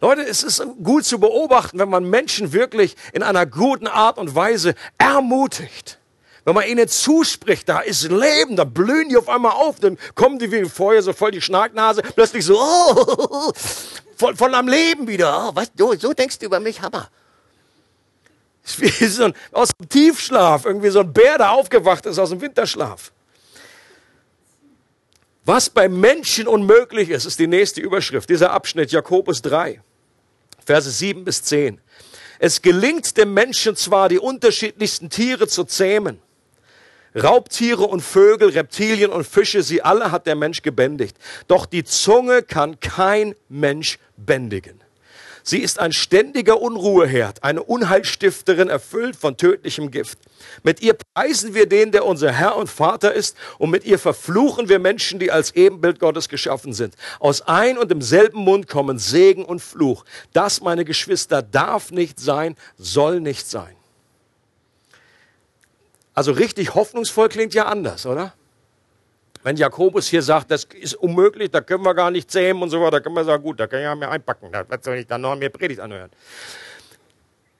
Leute, 0.00 0.22
es 0.22 0.42
ist 0.42 0.62
gut 0.82 1.04
zu 1.04 1.18
beobachten, 1.18 1.78
wenn 1.78 1.88
man 1.88 2.08
Menschen 2.08 2.52
wirklich 2.52 2.96
in 3.12 3.22
einer 3.22 3.46
guten 3.46 3.86
Art 3.86 4.18
und 4.18 4.34
Weise 4.34 4.74
ermutigt. 4.98 5.98
Wenn 6.44 6.54
man 6.54 6.66
ihnen 6.68 6.86
zuspricht, 6.86 7.68
da 7.68 7.80
ist 7.80 8.04
Leben, 8.04 8.54
da 8.54 8.64
blühen 8.64 9.08
die 9.08 9.16
auf 9.16 9.28
einmal 9.28 9.52
auf, 9.52 9.80
dann 9.80 9.98
kommen 10.14 10.38
die 10.38 10.52
wie 10.52 10.64
vorher 10.64 11.02
so 11.02 11.12
voll 11.12 11.32
die 11.32 11.40
Schnacknase, 11.40 12.02
plötzlich 12.02 12.44
so, 12.44 12.56
oh, 12.56 13.52
von, 14.16 14.36
von 14.36 14.54
am 14.54 14.68
Leben 14.68 15.08
wieder. 15.08 15.48
Oh, 15.48 15.50
was, 15.54 15.72
du, 15.74 15.94
so 15.96 16.12
denkst 16.12 16.38
du 16.38 16.46
über 16.46 16.60
mich, 16.60 16.80
Hammer. 16.80 17.08
Wie 18.78 19.06
so 19.06 19.24
ein, 19.24 19.34
aus 19.52 19.70
dem 19.78 19.88
Tiefschlaf, 19.88 20.66
irgendwie 20.66 20.90
so 20.90 21.00
ein 21.00 21.12
Bär, 21.12 21.38
der 21.38 21.50
aufgewacht 21.50 22.06
ist 22.06 22.18
aus 22.18 22.30
dem 22.30 22.40
Winterschlaf. 22.40 23.12
Was 25.46 25.70
bei 25.70 25.88
Menschen 25.88 26.48
unmöglich 26.48 27.08
ist, 27.08 27.24
ist 27.24 27.38
die 27.38 27.46
nächste 27.46 27.80
Überschrift, 27.80 28.28
dieser 28.28 28.50
Abschnitt, 28.50 28.90
Jakobus 28.90 29.42
3, 29.42 29.80
Verse 30.64 30.90
7 30.90 31.24
bis 31.24 31.44
10. 31.44 31.80
Es 32.40 32.62
gelingt 32.62 33.16
dem 33.16 33.32
Menschen 33.32 33.76
zwar, 33.76 34.08
die 34.08 34.18
unterschiedlichsten 34.18 35.08
Tiere 35.08 35.46
zu 35.46 35.62
zähmen, 35.62 36.18
Raubtiere 37.14 37.84
und 37.84 38.00
Vögel, 38.00 38.48
Reptilien 38.50 39.12
und 39.12 39.24
Fische, 39.24 39.62
sie 39.62 39.82
alle 39.82 40.10
hat 40.10 40.26
der 40.26 40.34
Mensch 40.34 40.62
gebändigt. 40.62 41.16
Doch 41.46 41.64
die 41.64 41.84
Zunge 41.84 42.42
kann 42.42 42.80
kein 42.80 43.36
Mensch 43.48 44.00
bändigen. 44.16 44.80
Sie 45.48 45.60
ist 45.60 45.78
ein 45.78 45.92
ständiger 45.92 46.60
Unruheherd, 46.60 47.44
eine 47.44 47.62
Unheilstifterin, 47.62 48.68
erfüllt 48.68 49.14
von 49.14 49.36
tödlichem 49.36 49.92
Gift. 49.92 50.18
Mit 50.64 50.82
ihr 50.82 50.94
preisen 51.14 51.54
wir 51.54 51.68
den, 51.68 51.92
der 51.92 52.04
unser 52.04 52.32
Herr 52.32 52.56
und 52.56 52.68
Vater 52.68 53.12
ist, 53.12 53.36
und 53.58 53.70
mit 53.70 53.84
ihr 53.84 54.00
verfluchen 54.00 54.68
wir 54.68 54.80
Menschen, 54.80 55.20
die 55.20 55.30
als 55.30 55.54
Ebenbild 55.54 56.00
Gottes 56.00 56.28
geschaffen 56.28 56.72
sind. 56.72 56.96
Aus 57.20 57.42
ein 57.42 57.78
und 57.78 57.92
demselben 57.92 58.40
Mund 58.40 58.66
kommen 58.66 58.98
Segen 58.98 59.44
und 59.44 59.62
Fluch. 59.62 60.04
Das, 60.32 60.62
meine 60.62 60.84
Geschwister, 60.84 61.42
darf 61.42 61.92
nicht 61.92 62.18
sein, 62.18 62.56
soll 62.76 63.20
nicht 63.20 63.48
sein. 63.48 63.76
Also 66.12 66.32
richtig 66.32 66.74
hoffnungsvoll 66.74 67.28
klingt 67.28 67.54
ja 67.54 67.66
anders, 67.66 68.04
oder? 68.04 68.34
Wenn 69.46 69.56
Jakobus 69.56 70.08
hier 70.08 70.22
sagt, 70.22 70.50
das 70.50 70.64
ist 70.64 70.94
unmöglich, 70.94 71.52
da 71.52 71.60
können 71.60 71.84
wir 71.84 71.94
gar 71.94 72.10
nicht 72.10 72.28
zähmen 72.28 72.64
und 72.64 72.70
so 72.70 72.80
weiter, 72.80 72.90
da 72.90 73.00
können 73.00 73.14
wir 73.14 73.22
sagen, 73.22 73.44
gut, 73.44 73.60
da 73.60 73.68
kann 73.68 73.78
ich 73.78 73.84
ja 73.84 73.94
mehr 73.94 74.10
einpacken, 74.10 74.50
was 74.50 74.80
soll 74.82 74.96
ich 74.96 75.06
dann 75.06 75.20
noch 75.20 75.36
mehr 75.36 75.50
Predigt 75.50 75.78
anhören? 75.78 76.10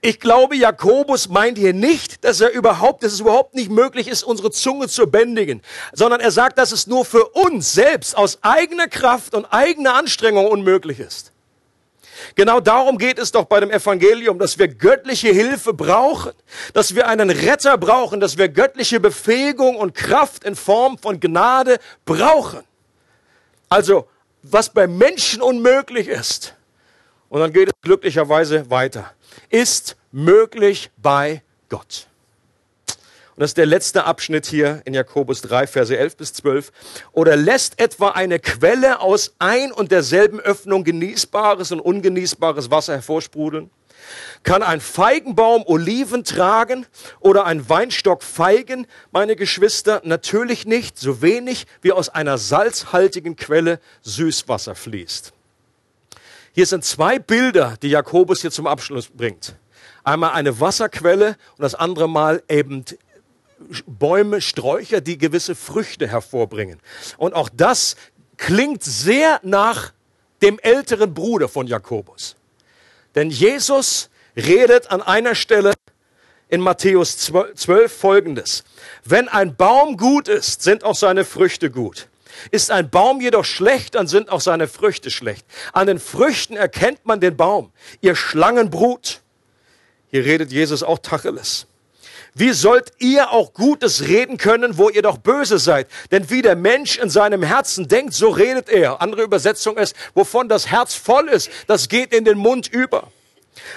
Ich 0.01 0.19
glaube, 0.19 0.57
Jakobus 0.57 1.29
meint 1.29 1.59
hier 1.59 1.73
nicht, 1.73 2.25
dass 2.25 2.41
er 2.41 2.51
überhaupt, 2.51 3.05
dass 3.05 3.13
es 3.13 3.21
überhaupt 3.21 3.55
nicht 3.55 3.71
möglich 3.71 4.09
ist, 4.09 4.25
unsere 4.25 4.51
Zunge 4.51 4.89
zu 4.89 5.07
bändigen, 5.07 5.63
sondern 5.93 6.19
er 6.19 6.33
sagt, 6.33 6.59
dass 6.59 6.73
es 6.73 6.89
nur 6.89 7.05
für 7.05 7.25
uns 7.29 7.73
selbst 7.73 8.17
aus 8.17 8.41
eigener 8.43 8.89
Kraft 8.89 9.33
und 9.33 9.45
eigener 9.45 9.95
Anstrengung 9.95 10.49
unmöglich 10.49 10.99
ist. 10.99 11.31
Genau 12.35 12.61
darum 12.61 12.99
geht 12.99 13.19
es 13.19 13.33
doch 13.33 13.45
bei 13.45 13.61
dem 13.61 13.71
Evangelium, 13.71 14.39
dass 14.39 14.59
wir 14.59 14.69
göttliche 14.69 15.29
Hilfe 15.29 15.75
brauchen, 15.75 16.33
dass 16.73 16.95
wir 16.95 17.09
einen 17.09 17.31
Retter 17.31 17.79
brauchen, 17.79 18.21
dass 18.21 18.39
wir 18.39 18.49
göttliche 18.49 19.01
Befähigung 19.01 19.77
und 19.77 19.95
Kraft 19.95 20.45
in 20.45 20.57
Form 20.57 20.99
von 20.99 21.21
Gnade 21.21 21.79
brauchen. 22.05 22.63
Also, 23.69 24.09
was 24.43 24.71
bei 24.71 24.87
Menschen 24.87 25.43
unmöglich 25.43 26.09
ist, 26.09 26.55
und 27.29 27.41
dann 27.41 27.53
geht 27.53 27.69
es 27.69 27.75
glücklicherweise 27.83 28.71
weiter, 28.71 29.13
ist 29.51 29.97
möglich 30.13 30.91
bei 30.97 31.43
Gott. 31.69 32.07
Und 33.37 33.43
das 33.43 33.51
ist 33.51 33.59
der 33.59 33.67
letzte 33.67 34.05
Abschnitt 34.05 34.47
hier 34.47 34.81
in 34.87 34.95
Jakobus 34.95 35.43
3, 35.43 35.67
Verse 35.67 35.95
11 35.95 36.17
bis 36.17 36.33
12. 36.33 36.73
Oder 37.13 37.37
lässt 37.37 37.79
etwa 37.79 38.09
eine 38.09 38.39
Quelle 38.39 39.01
aus 39.01 39.35
ein 39.39 39.73
und 39.73 39.93
derselben 39.93 40.41
Öffnung 40.41 40.85
genießbares 40.85 41.71
und 41.71 41.81
ungenießbares 41.81 42.71
Wasser 42.71 42.95
hervorsprudeln? 42.95 43.71
Kann 44.43 44.63
ein 44.63 44.81
Feigenbaum 44.81 45.65
Oliven 45.67 46.25
tragen 46.25 46.87
oder 47.21 47.45
ein 47.45 47.69
Weinstock 47.69 48.23
Feigen, 48.23 48.87
meine 49.11 49.37
Geschwister? 49.37 50.01
Natürlich 50.05 50.65
nicht, 50.65 50.99
so 50.99 51.21
wenig 51.21 51.67
wie 51.83 51.93
aus 51.93 52.09
einer 52.09 52.39
salzhaltigen 52.39 53.37
Quelle 53.37 53.81
Süßwasser 54.01 54.75
fließt. 54.75 55.35
Hier 56.53 56.65
sind 56.65 56.87
zwei 56.87 57.19
Bilder, 57.19 57.77
die 57.83 57.91
Jakobus 57.91 58.41
hier 58.41 58.51
zum 58.51 58.67
Abschluss 58.67 59.09
bringt. 59.09 59.57
Einmal 60.05 60.31
eine 60.33 60.59
Wasserquelle 60.59 61.37
und 61.59 61.63
das 61.63 61.75
andere 61.75 62.09
Mal 62.09 62.43
eben 62.49 62.85
Bäume, 63.87 64.41
Sträucher, 64.41 65.01
die 65.01 65.19
gewisse 65.19 65.55
Früchte 65.55 66.07
hervorbringen. 66.07 66.81
Und 67.17 67.35
auch 67.35 67.49
das 67.49 67.97
klingt 68.37 68.85
sehr 68.85 69.41
nach 69.43 69.93
dem 70.43 70.59
älteren 70.59 71.15
Bruder 71.15 71.49
von 71.49 71.67
Jakobus. 71.67 72.37
Denn 73.15 73.31
Jesus 73.31 74.11
redet 74.37 74.91
an 74.91 75.01
einer 75.01 75.35
Stelle 75.35 75.73
in 76.49 76.61
Matthäus 76.61 77.17
12 77.17 77.93
folgendes. 77.93 78.65
Wenn 79.05 79.29
ein 79.29 79.57
Baum 79.57 79.97
gut 79.97 80.29
ist, 80.29 80.63
sind 80.63 80.85
auch 80.85 80.95
seine 80.95 81.25
Früchte 81.25 81.71
gut. 81.71 82.09
Ist 82.51 82.71
ein 82.71 82.91
Baum 82.91 83.21
jedoch 83.21 83.47
schlecht, 83.47 83.95
dann 83.95 84.07
sind 84.07 84.29
auch 84.29 84.43
seine 84.43 84.69
Früchte 84.69 85.11
schlecht. 85.11 85.47
An 85.73 85.87
den 85.87 85.99
Früchten 85.99 86.57
erkennt 86.57 87.05
man 87.07 87.21
den 87.21 87.37
Baum. 87.37 87.73
Ihr 88.03 88.15
Schlangenbrut. 88.15 89.23
Hier 90.11 90.25
redet 90.25 90.53
Jesus 90.53 90.83
auch 90.83 90.99
Tacheles. 90.99 91.67
Wie 92.39 92.53
sollt 92.53 92.93
ihr 92.99 93.31
auch 93.31 93.55
Gutes 93.55 94.09
reden 94.09 94.37
können, 94.37 94.77
wo 94.77 94.91
ihr 94.91 95.01
doch 95.01 95.17
böse 95.17 95.59
seid? 95.59 95.89
Denn 96.11 96.29
wie 96.29 96.43
der 96.43 96.55
Mensch 96.55 96.99
in 96.99 97.09
seinem 97.09 97.43
Herzen 97.43 97.89
denkt, 97.89 98.13
so 98.13 98.29
redet 98.29 98.69
er. 98.69 99.01
Andere 99.01 99.23
Übersetzung 99.23 99.79
ist, 99.79 99.97
wovon 100.13 100.47
das 100.47 100.67
Herz 100.67 100.95
voll 100.95 101.29
ist, 101.29 101.49
das 101.67 101.89
geht 101.89 102.13
in 102.13 102.27
den 102.27 102.37
Mund 102.37 102.69
über. 102.69 103.11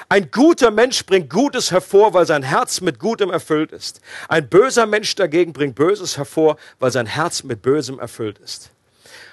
Ein 0.09 0.29
guter 0.29 0.71
Mensch 0.71 1.05
bringt 1.05 1.29
Gutes 1.29 1.71
hervor, 1.71 2.13
weil 2.13 2.25
sein 2.25 2.43
Herz 2.43 2.81
mit 2.81 2.99
Gutem 2.99 3.29
erfüllt 3.29 3.71
ist. 3.71 4.01
Ein 4.27 4.49
böser 4.49 4.85
Mensch 4.85 5.15
dagegen 5.15 5.53
bringt 5.53 5.75
Böses 5.75 6.17
hervor, 6.17 6.57
weil 6.79 6.91
sein 6.91 7.05
Herz 7.05 7.43
mit 7.43 7.61
Bösem 7.61 7.97
erfüllt 7.97 8.39
ist. 8.39 8.71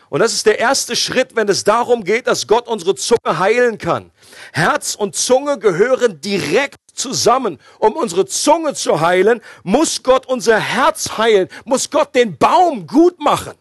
Und 0.08 0.20
das 0.20 0.34
ist 0.34 0.46
der 0.46 0.60
erste 0.60 0.94
Schritt, 0.94 1.34
wenn 1.34 1.48
es 1.48 1.64
darum 1.64 2.04
geht, 2.04 2.28
dass 2.28 2.46
Gott 2.46 2.68
unsere 2.68 2.94
Zunge 2.94 3.40
heilen 3.40 3.78
kann. 3.78 4.12
Herz 4.52 4.94
und 4.94 5.16
Zunge 5.16 5.58
gehören 5.58 6.20
direkt 6.20 6.76
zusammen. 6.96 7.58
Um 7.78 7.92
unsere 7.94 8.26
Zunge 8.26 8.74
zu 8.74 9.00
heilen, 9.00 9.40
muss 9.62 10.02
Gott 10.02 10.26
unser 10.26 10.58
Herz 10.58 11.16
heilen, 11.18 11.48
muss 11.64 11.90
Gott 11.90 12.14
den 12.14 12.36
Baum 12.36 12.86
gut 12.86 13.20
machen. 13.20 13.54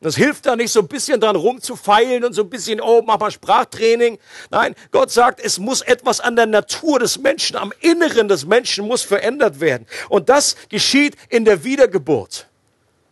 Das 0.00 0.14
hilft 0.14 0.46
da 0.46 0.54
nicht 0.54 0.70
so 0.70 0.80
ein 0.80 0.88
bisschen 0.88 1.20
dran 1.20 1.36
rumzufeilen 1.36 2.22
und 2.22 2.34
so 2.34 2.42
ein 2.42 2.50
bisschen, 2.50 2.80
oh, 2.80 3.02
mach 3.04 3.18
mal 3.18 3.30
Sprachtraining. 3.30 4.18
Nein, 4.50 4.74
Gott 4.92 5.10
sagt, 5.10 5.40
es 5.40 5.58
muss 5.58 5.80
etwas 5.80 6.20
an 6.20 6.36
der 6.36 6.46
Natur 6.46 6.98
des 6.98 7.18
Menschen, 7.18 7.56
am 7.56 7.72
Inneren 7.80 8.28
des 8.28 8.44
Menschen 8.44 8.86
muss 8.86 9.02
verändert 9.02 9.58
werden. 9.58 9.86
Und 10.08 10.28
das 10.28 10.54
geschieht 10.68 11.16
in 11.30 11.44
der 11.44 11.64
Wiedergeburt. 11.64 12.46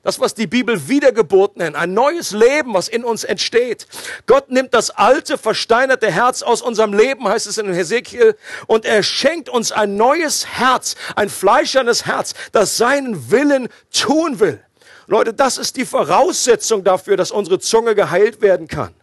Das, 0.05 0.21
was 0.21 0.35
die 0.35 0.47
Bibel 0.47 0.89
Wiedergeburt 0.89 1.57
nennt, 1.57 1.77
ein 1.77 1.95
neues 1.95 2.33
Leben, 2.33 2.75
was 2.75 2.89
in 2.89 3.05
uns 3.05 3.25
entsteht. 3.25 3.87
Gott 4.27 4.51
nimmt 4.51 4.75
das 4.75 4.91
alte, 4.91 5.39
versteinerte 5.39 6.11
Herz 6.11 6.43
aus 6.43 6.61
unserem 6.61 6.93
Leben, 6.93 7.27
heißt 7.27 7.47
es 7.47 7.57
in 7.57 7.73
Hesekiel, 7.73 8.37
und 8.67 8.85
er 8.85 9.03
schenkt 9.03 9.49
uns 9.49 9.73
ein 9.73 9.97
neues 9.97 10.47
Herz, 10.47 10.95
ein 11.17 11.31
fleischernes 11.31 12.05
Herz, 12.05 12.35
das 12.53 12.77
seinen 12.77 13.31
Willen 13.31 13.69
tun 13.91 14.39
will. 14.41 14.63
Leute, 15.07 15.33
das 15.33 15.59
ist 15.59 15.77
die 15.77 15.87
Voraussetzung 15.87 16.85
dafür, 16.85 17.17
dass 17.17 17.31
unsere 17.31 17.59
Zunge 17.59 17.95
geheilt 17.95 18.43
werden 18.43 18.69
kann. 18.69 18.95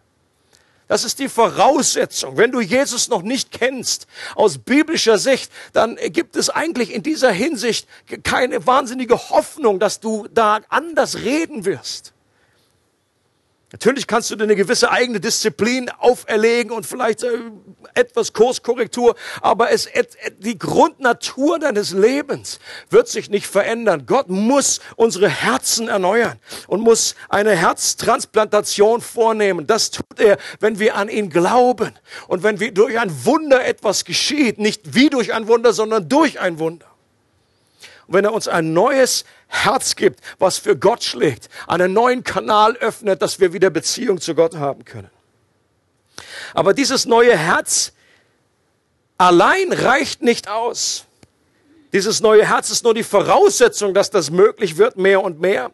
Das 0.92 1.04
ist 1.04 1.20
die 1.20 1.30
Voraussetzung. 1.30 2.36
Wenn 2.36 2.52
du 2.52 2.60
Jesus 2.60 3.08
noch 3.08 3.22
nicht 3.22 3.50
kennst, 3.50 4.06
aus 4.34 4.58
biblischer 4.58 5.16
Sicht, 5.16 5.50
dann 5.72 5.96
gibt 5.96 6.36
es 6.36 6.50
eigentlich 6.50 6.92
in 6.92 7.02
dieser 7.02 7.32
Hinsicht 7.32 7.88
keine 8.24 8.66
wahnsinnige 8.66 9.30
Hoffnung, 9.30 9.78
dass 9.78 10.00
du 10.00 10.28
da 10.30 10.60
anders 10.68 11.20
reden 11.20 11.64
wirst. 11.64 12.12
Natürlich 13.72 14.06
kannst 14.06 14.30
du 14.30 14.36
dir 14.36 14.44
eine 14.44 14.54
gewisse 14.54 14.90
eigene 14.90 15.18
Disziplin 15.18 15.88
auferlegen 15.88 16.72
und 16.72 16.84
vielleicht 16.84 17.22
äh, 17.22 17.38
etwas 17.94 18.34
Kurskorrektur, 18.34 19.16
aber 19.40 19.70
es, 19.70 19.88
die 20.38 20.58
Grundnatur 20.58 21.58
deines 21.58 21.92
Lebens 21.92 22.60
wird 22.90 23.08
sich 23.08 23.30
nicht 23.30 23.46
verändern. 23.46 24.04
Gott 24.06 24.28
muss 24.28 24.80
unsere 24.96 25.28
Herzen 25.30 25.88
erneuern 25.88 26.38
und 26.66 26.82
muss 26.82 27.14
eine 27.30 27.56
Herztransplantation 27.56 29.00
vornehmen. 29.00 29.66
Das 29.66 29.90
tut 29.90 30.20
er, 30.20 30.36
wenn 30.60 30.78
wir 30.78 30.94
an 30.96 31.08
ihn 31.08 31.30
glauben 31.30 31.92
und 32.28 32.42
wenn 32.42 32.60
wir 32.60 32.72
durch 32.72 32.98
ein 32.98 33.24
Wunder 33.24 33.64
etwas 33.64 34.04
geschieht, 34.04 34.58
nicht 34.58 34.94
wie 34.94 35.08
durch 35.08 35.32
ein 35.32 35.48
Wunder, 35.48 35.72
sondern 35.72 36.10
durch 36.10 36.38
ein 36.38 36.58
Wunder. 36.58 36.91
Wenn 38.12 38.24
er 38.24 38.32
uns 38.32 38.48
ein 38.48 38.72
neues 38.72 39.24
Herz 39.48 39.96
gibt, 39.96 40.20
was 40.38 40.58
für 40.58 40.76
Gott 40.76 41.02
schlägt, 41.02 41.48
einen 41.66 41.92
neuen 41.92 42.24
Kanal 42.24 42.76
öffnet, 42.76 43.22
dass 43.22 43.40
wir 43.40 43.52
wieder 43.52 43.70
Beziehung 43.70 44.20
zu 44.20 44.34
Gott 44.34 44.56
haben 44.56 44.84
können. 44.84 45.10
Aber 46.54 46.74
dieses 46.74 47.06
neue 47.06 47.36
Herz 47.36 47.92
allein 49.18 49.72
reicht 49.72 50.22
nicht 50.22 50.48
aus. 50.48 51.04
Dieses 51.92 52.20
neue 52.20 52.46
Herz 52.46 52.70
ist 52.70 52.84
nur 52.84 52.94
die 52.94 53.02
Voraussetzung, 53.02 53.92
dass 53.92 54.10
das 54.10 54.30
möglich 54.30 54.78
wird, 54.78 54.96
mehr 54.96 55.22
und 55.22 55.40
mehr. 55.40 55.70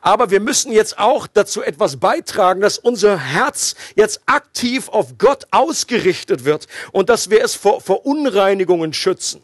Aber 0.00 0.30
wir 0.30 0.40
müssen 0.40 0.72
jetzt 0.72 0.98
auch 0.98 1.26
dazu 1.26 1.62
etwas 1.62 1.96
beitragen, 1.96 2.60
dass 2.60 2.78
unser 2.78 3.18
Herz 3.18 3.74
jetzt 3.96 4.20
aktiv 4.26 4.88
auf 4.88 5.18
Gott 5.18 5.46
ausgerichtet 5.50 6.44
wird 6.44 6.66
und 6.92 7.08
dass 7.08 7.30
wir 7.30 7.42
es 7.42 7.54
vor 7.54 7.80
Verunreinigungen 7.80 8.92
schützen. 8.92 9.42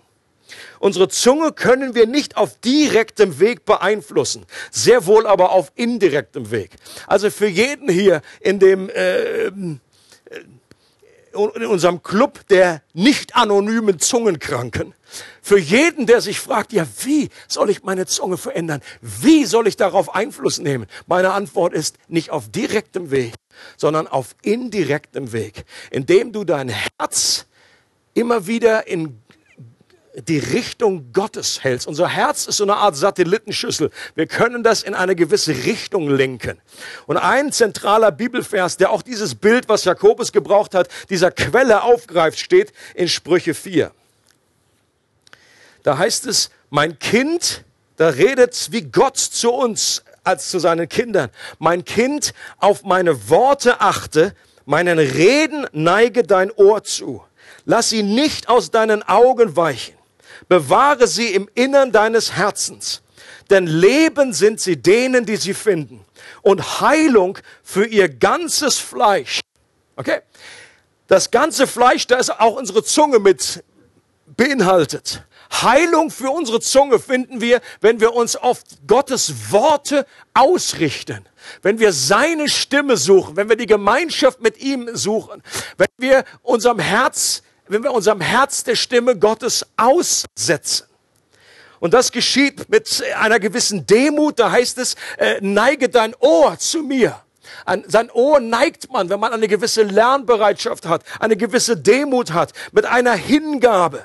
Unsere 0.79 1.09
Zunge 1.09 1.53
können 1.53 1.95
wir 1.95 2.07
nicht 2.07 2.37
auf 2.37 2.59
direktem 2.61 3.41
Weg 3.41 3.65
beeinflussen, 3.65 4.47
sehr 4.71 5.07
wohl 5.07 5.27
aber 5.27 5.53
auf 5.53 5.73
indirektem 5.75 6.51
Weg. 6.51 6.73
Also 7.07 7.31
für 7.31 7.49
jeden 7.49 7.89
hier 7.89 8.23
in 8.41 8.59
dem 8.59 8.89
äh, 8.91 9.51
in 11.33 11.67
unserem 11.67 12.03
Club 12.03 12.47
der 12.49 12.83
nicht 12.93 13.37
anonymen 13.37 14.01
Zungenkranken, 14.01 14.95
für 15.43 15.59
jeden, 15.59 16.07
der 16.07 16.21
sich 16.21 16.39
fragt, 16.39 16.73
ja, 16.73 16.87
wie 17.03 17.29
soll 17.49 17.71
ich 17.71 17.83
meine 17.83 18.07
Zunge 18.07 18.37
verändern? 18.37 18.81
Wie 19.01 19.45
soll 19.45 19.67
ich 19.67 19.77
darauf 19.77 20.15
Einfluss 20.15 20.59
nehmen? 20.59 20.87
Meine 21.07 21.33
Antwort 21.33 21.73
ist 21.73 21.97
nicht 22.09 22.31
auf 22.31 22.51
direktem 22.51 23.11
Weg, 23.11 23.35
sondern 23.77 24.07
auf 24.07 24.37
indirektem 24.43 25.33
Weg, 25.33 25.65
indem 25.91 26.33
du 26.33 26.45
dein 26.45 26.69
Herz 26.69 27.47
immer 28.15 28.47
wieder 28.47 28.87
in 28.87 29.21
die 30.15 30.39
Richtung 30.39 31.13
Gottes 31.13 31.63
hältst. 31.63 31.87
Unser 31.87 32.09
Herz 32.09 32.47
ist 32.47 32.57
so 32.57 32.65
eine 32.65 32.77
Art 32.77 32.97
Satellitenschüssel. 32.97 33.91
Wir 34.15 34.27
können 34.27 34.63
das 34.65 34.83
in 34.83 34.95
eine 34.95 35.15
gewisse 35.15 35.53
Richtung 35.53 36.09
lenken. 36.09 36.61
Und 37.07 37.17
ein 37.17 37.53
zentraler 37.53 38.11
Bibelvers, 38.11 38.77
der 38.77 38.91
auch 38.91 39.03
dieses 39.03 39.37
Bild, 39.37 39.69
was 39.69 39.85
Jakobus 39.85 40.33
gebraucht 40.33 40.75
hat, 40.75 40.89
dieser 41.11 41.31
Quelle 41.31 41.83
aufgreift, 41.83 42.41
steht 42.41 42.73
in 42.95 43.09
Sprüche 43.09 43.55
4. 43.55 43.93
Da 45.85 45.97
heißt 45.97 46.27
es, 46.27 46.51
mein 46.71 46.99
Kind, 46.99 47.65
da 47.97 48.09
redet 48.09 48.69
wie 48.73 48.83
Gott 48.83 49.17
zu 49.17 49.53
uns 49.53 50.03
als 50.25 50.51
zu 50.51 50.59
seinen 50.59 50.89
Kindern. 50.89 51.31
Mein 51.59 51.85
Kind, 51.85 52.35
auf 52.59 52.83
meine 52.83 53.29
Worte 53.29 53.81
achte, 53.81 54.35
meinen 54.67 54.99
Reden 54.99 55.67
neige 55.73 56.25
dein 56.25 56.51
Ohr 56.51 56.83
zu. 56.83 57.23
Lass 57.65 57.91
sie 57.91 58.03
nicht 58.03 58.49
aus 58.49 58.71
deinen 58.71 59.03
Augen 59.03 59.57
weichen 59.57 60.00
bewahre 60.51 61.07
sie 61.07 61.29
im 61.29 61.49
Innern 61.55 61.93
deines 61.93 62.33
Herzens. 62.33 63.03
Denn 63.51 63.69
Leben 63.69 64.33
sind 64.33 64.61
sie 64.61 64.77
denen, 64.77 65.25
die 65.25 65.37
sie 65.37 65.55
finden. 65.55 66.05
Und 66.43 66.81
Heilung 66.81 67.39
für 67.63 67.87
ihr 67.87 68.09
ganzes 68.09 68.77
Fleisch. 68.77 69.41
Okay? 69.95 70.21
Das 71.07 71.31
ganze 71.31 71.69
Fleisch, 71.69 72.07
da 72.09 72.17
ist 72.17 72.31
auch 72.31 72.57
unsere 72.57 72.83
Zunge 72.83 73.21
mit 73.21 73.63
beinhaltet. 74.27 75.23
Heilung 75.53 76.11
für 76.11 76.31
unsere 76.31 76.61
Zunge 76.61 76.99
finden 76.99 77.41
wir, 77.41 77.61
wenn 77.81 78.01
wir 78.01 78.15
uns 78.15 78.35
auf 78.35 78.63
Gottes 78.89 79.53
Worte 79.53 80.05
ausrichten, 80.35 81.29
wenn 81.63 81.79
wir 81.79 81.93
seine 81.93 82.49
Stimme 82.49 82.97
suchen, 82.97 83.37
wenn 83.37 83.49
wir 83.49 83.57
die 83.57 83.67
Gemeinschaft 83.67 84.41
mit 84.41 84.59
ihm 84.61 84.97
suchen, 84.97 85.43
wenn 85.77 85.89
wir 85.99 86.25
unserem 86.43 86.81
Herz 86.81 87.43
wenn 87.71 87.85
wir 87.85 87.93
unserem 87.93 88.21
Herz 88.21 88.65
der 88.65 88.75
Stimme 88.75 89.17
Gottes 89.17 89.65
aussetzen. 89.77 90.87
Und 91.79 91.95
das 91.95 92.11
geschieht 92.13 92.69
mit 92.69 93.03
einer 93.17 93.39
gewissen 93.39 93.87
Demut. 93.87 94.39
Da 94.39 94.51
heißt 94.51 94.77
es, 94.79 94.97
äh, 95.17 95.39
neige 95.41 95.89
dein 95.89 96.15
Ohr 96.19 96.59
zu 96.59 96.83
mir. 96.83 97.23
An 97.65 97.85
sein 97.87 98.11
Ohr 98.11 98.41
neigt 98.41 98.93
man, 98.93 99.09
wenn 99.09 99.21
man 99.21 99.33
eine 99.33 99.49
gewisse 99.49 99.83
Lernbereitschaft 99.83 100.87
hat, 100.87 101.05
eine 101.21 101.37
gewisse 101.37 101.77
Demut 101.77 102.33
hat, 102.33 102.53
mit 102.73 102.87
einer 102.87 103.15
Hingabe. 103.15 104.05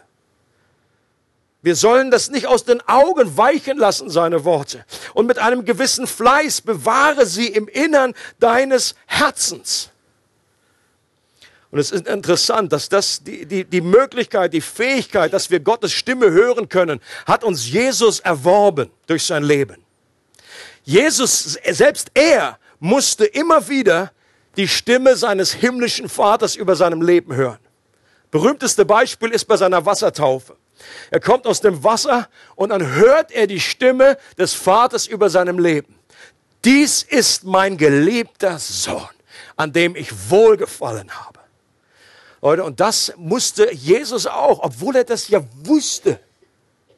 Wir 1.61 1.75
sollen 1.75 2.11
das 2.11 2.29
nicht 2.29 2.45
aus 2.45 2.63
den 2.63 2.87
Augen 2.87 3.35
weichen 3.35 3.79
lassen, 3.79 4.11
seine 4.11 4.45
Worte. 4.45 4.85
Und 5.15 5.25
mit 5.25 5.39
einem 5.39 5.65
gewissen 5.65 6.05
Fleiß 6.05 6.61
bewahre 6.61 7.25
sie 7.25 7.47
im 7.47 7.67
Innern 7.67 8.13
deines 8.39 8.93
Herzens. 9.07 9.89
Und 11.71 11.79
es 11.79 11.91
ist 11.91 12.07
interessant, 12.07 12.71
dass 12.71 12.89
das 12.89 13.23
die, 13.23 13.45
die, 13.45 13.65
die 13.65 13.81
Möglichkeit, 13.81 14.53
die 14.53 14.61
Fähigkeit, 14.61 15.33
dass 15.33 15.49
wir 15.49 15.59
Gottes 15.59 15.91
Stimme 15.91 16.31
hören 16.31 16.69
können, 16.69 17.01
hat 17.25 17.43
uns 17.43 17.69
Jesus 17.69 18.19
erworben 18.19 18.89
durch 19.07 19.23
sein 19.23 19.43
Leben. 19.43 19.83
Jesus, 20.83 21.57
selbst 21.71 22.11
er, 22.13 22.59
musste 22.79 23.25
immer 23.25 23.67
wieder 23.67 24.11
die 24.57 24.67
Stimme 24.67 25.15
seines 25.15 25.53
himmlischen 25.53 26.07
Vaters 26.07 26.55
über 26.55 26.75
seinem 26.75 27.01
Leben 27.01 27.35
hören. 27.35 27.59
Berühmteste 28.31 28.85
Beispiel 28.85 29.31
ist 29.31 29.45
bei 29.45 29.57
seiner 29.57 29.85
Wassertaufe. 29.85 30.55
Er 31.09 31.19
kommt 31.19 31.47
aus 31.47 31.61
dem 31.61 31.83
Wasser 31.83 32.27
und 32.55 32.69
dann 32.69 32.85
hört 32.85 33.31
er 33.31 33.47
die 33.47 33.59
Stimme 33.59 34.17
des 34.37 34.53
Vaters 34.53 35.07
über 35.07 35.29
seinem 35.29 35.57
Leben. 35.57 35.95
Dies 36.63 37.03
ist 37.03 37.43
mein 37.43 37.77
geliebter 37.77 38.59
Sohn, 38.59 39.07
an 39.55 39.71
dem 39.71 39.95
ich 39.95 40.29
wohlgefallen 40.29 41.09
habe. 41.11 41.34
Leute, 42.45 42.63
und 42.63 42.79
das 42.79 43.11
musste 43.17 43.73
Jesus 43.73 44.27
auch, 44.27 44.59
obwohl 44.61 44.97
er 44.97 45.03
das 45.03 45.29
ja 45.29 45.43
wusste. 45.63 46.19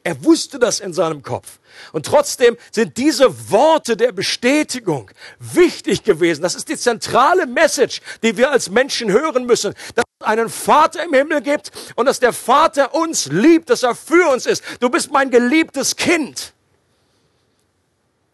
Er 0.04 0.22
wusste 0.22 0.58
das 0.58 0.78
in 0.78 0.92
seinem 0.92 1.22
Kopf. 1.22 1.58
Und 1.92 2.04
trotzdem 2.04 2.58
sind 2.70 2.98
diese 2.98 3.50
Worte 3.50 3.96
der 3.96 4.12
Bestätigung 4.12 5.10
wichtig 5.38 6.04
gewesen. 6.04 6.42
Das 6.42 6.54
ist 6.54 6.68
die 6.68 6.76
zentrale 6.76 7.46
Message, 7.46 8.02
die 8.22 8.36
wir 8.36 8.50
als 8.50 8.68
Menschen 8.68 9.10
hören 9.10 9.46
müssen. 9.46 9.72
Dass 9.94 10.04
es 10.20 10.26
einen 10.26 10.50
Vater 10.50 11.02
im 11.02 11.14
Himmel 11.14 11.40
gibt 11.40 11.72
und 11.96 12.04
dass 12.04 12.20
der 12.20 12.34
Vater 12.34 12.94
uns 12.94 13.26
liebt, 13.26 13.70
dass 13.70 13.82
er 13.82 13.94
für 13.94 14.30
uns 14.30 14.44
ist. 14.44 14.62
Du 14.80 14.90
bist 14.90 15.10
mein 15.10 15.30
geliebtes 15.30 15.96
Kind. 15.96 16.52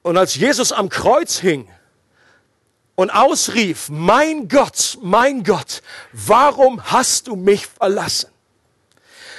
Und 0.03 0.16
als 0.16 0.35
Jesus 0.35 0.72
am 0.72 0.88
Kreuz 0.88 1.38
hing, 1.38 1.68
und 2.94 3.11
ausrief, 3.11 3.88
mein 3.88 4.48
Gott, 4.48 4.98
mein 5.02 5.42
Gott, 5.42 5.83
warum 6.12 6.83
hast 6.85 7.26
du 7.26 7.37
mich 7.37 7.66
verlassen? 7.66 8.30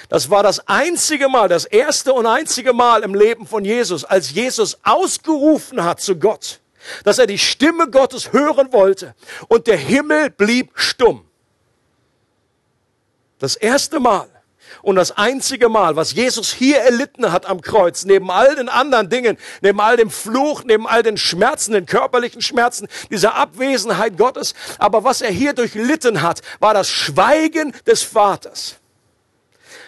Das 0.10 0.30
war 0.30 0.44
das 0.44 0.68
einzige 0.68 1.30
Mal, 1.30 1.48
das 1.48 1.66
erste 1.66 2.14
und 2.14 2.26
einzige 2.26 2.74
Mal 2.74 3.04
im 3.04 3.16
Leben 3.16 3.48
von 3.48 3.66
Jesus, 3.66 4.04
als 4.06 4.32
Jesus 4.32 4.78
ausgerufen 4.84 5.84
hat 5.84 6.00
zu 6.00 6.18
Gott, 6.18 6.60
dass 7.04 7.18
er 7.18 7.26
die 7.26 7.40
Stimme 7.40 7.90
Gottes 7.90 8.32
hören 8.32 8.72
wollte 8.72 9.16
und 9.48 9.68
der 9.68 9.78
Himmel 9.78 10.30
blieb 10.30 10.72
stumm. 10.76 11.26
Das 13.40 13.56
erste 13.56 14.00
Mal 14.00 14.30
und 14.82 14.96
das 14.96 15.12
einzige 15.12 15.70
Mal, 15.70 15.96
was 15.96 16.14
Jesus 16.14 16.54
hier 16.54 16.80
erlitten 16.80 17.32
hat 17.32 17.46
am 17.46 17.62
Kreuz, 17.62 18.06
neben 18.06 18.32
all 18.32 18.56
den 18.56 18.70
anderen 18.70 19.10
Dingen, 19.10 19.38
neben 19.62 19.80
all 19.80 19.98
dem 19.98 20.10
Fluch, 20.10 20.64
neben 20.64 20.88
all 20.88 21.04
den 21.04 21.18
Schmerzen, 21.18 21.74
den 21.74 21.86
körperlichen 21.86 22.42
Schmerzen, 22.42 22.88
dieser 23.10 23.36
Abwesenheit 23.36 24.18
Gottes, 24.18 24.54
aber 24.78 25.04
was 25.04 25.22
er 25.22 25.32
hier 25.32 25.54
durchlitten 25.54 26.22
hat, 26.22 26.42
war 26.60 26.74
das 26.74 26.90
Schweigen 26.90 27.74
des 27.86 28.04
Vaters. 28.04 28.76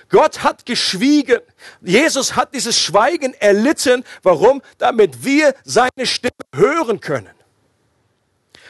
Gott 0.10 0.44
hat 0.44 0.66
geschwiegen. 0.66 1.40
Jesus 1.82 2.36
hat 2.36 2.54
dieses 2.54 2.80
Schweigen 2.80 3.34
erlitten. 3.34 4.06
Warum? 4.24 4.62
Damit 4.78 5.26
wir 5.26 5.54
seine 5.66 6.06
Stimme 6.06 6.32
hören 6.56 7.02
können. 7.02 7.37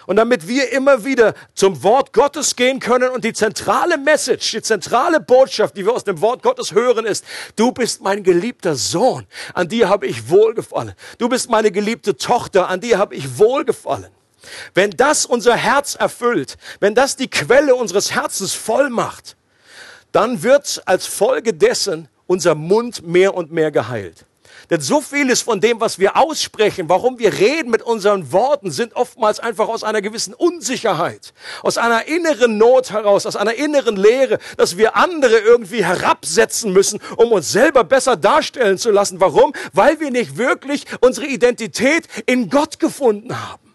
Und 0.07 0.15
damit 0.15 0.47
wir 0.47 0.71
immer 0.71 1.03
wieder 1.03 1.33
zum 1.53 1.83
Wort 1.83 2.13
Gottes 2.13 2.55
gehen 2.55 2.79
können 2.79 3.09
und 3.09 3.25
die 3.25 3.33
zentrale 3.33 3.97
Message, 3.97 4.51
die 4.51 4.61
zentrale 4.61 5.19
Botschaft, 5.19 5.75
die 5.75 5.85
wir 5.85 5.93
aus 5.93 6.05
dem 6.05 6.21
Wort 6.21 6.41
Gottes 6.41 6.71
hören, 6.71 7.05
ist, 7.05 7.25
du 7.57 7.73
bist 7.73 8.01
mein 8.01 8.23
geliebter 8.23 8.75
Sohn, 8.75 9.27
an 9.53 9.67
dir 9.67 9.89
habe 9.89 10.07
ich 10.07 10.29
wohlgefallen. 10.29 10.93
Du 11.17 11.27
bist 11.27 11.49
meine 11.49 11.71
geliebte 11.71 12.15
Tochter, 12.15 12.69
an 12.69 12.79
dir 12.79 12.97
habe 12.97 13.15
ich 13.15 13.37
wohlgefallen. 13.37 14.07
Wenn 14.73 14.91
das 14.91 15.25
unser 15.25 15.57
Herz 15.57 15.95
erfüllt, 15.95 16.57
wenn 16.79 16.95
das 16.95 17.17
die 17.17 17.29
Quelle 17.29 17.75
unseres 17.75 18.15
Herzens 18.15 18.53
voll 18.53 18.89
macht, 18.89 19.35
dann 20.13 20.41
wird 20.41 20.83
als 20.85 21.05
Folge 21.05 21.53
dessen 21.53 22.07
unser 22.27 22.55
Mund 22.55 23.05
mehr 23.05 23.33
und 23.33 23.51
mehr 23.51 23.71
geheilt. 23.71 24.25
Denn 24.69 24.81
so 24.81 24.99
vieles 24.99 25.41
von 25.41 25.61
dem, 25.61 25.79
was 25.79 25.97
wir 25.97 26.17
aussprechen, 26.17 26.89
warum 26.89 27.19
wir 27.19 27.33
reden 27.33 27.71
mit 27.71 27.81
unseren 27.81 28.31
Worten, 28.33 28.69
sind 28.69 28.95
oftmals 28.95 29.39
einfach 29.39 29.69
aus 29.69 29.83
einer 29.83 30.01
gewissen 30.01 30.33
Unsicherheit, 30.33 31.33
aus 31.63 31.77
einer 31.77 32.07
inneren 32.07 32.57
Not 32.57 32.91
heraus, 32.91 33.25
aus 33.25 33.37
einer 33.37 33.53
inneren 33.53 33.95
Leere, 33.95 34.39
dass 34.57 34.77
wir 34.77 34.97
andere 34.97 35.37
irgendwie 35.37 35.85
herabsetzen 35.85 36.73
müssen, 36.73 36.99
um 37.15 37.31
uns 37.31 37.51
selber 37.51 37.85
besser 37.85 38.17
darstellen 38.17 38.77
zu 38.77 38.91
lassen. 38.91 39.21
Warum? 39.21 39.53
Weil 39.71 40.01
wir 40.01 40.11
nicht 40.11 40.37
wirklich 40.37 40.83
unsere 40.99 41.27
Identität 41.27 42.07
in 42.25 42.49
Gott 42.49 42.79
gefunden 42.79 43.39
haben. 43.39 43.66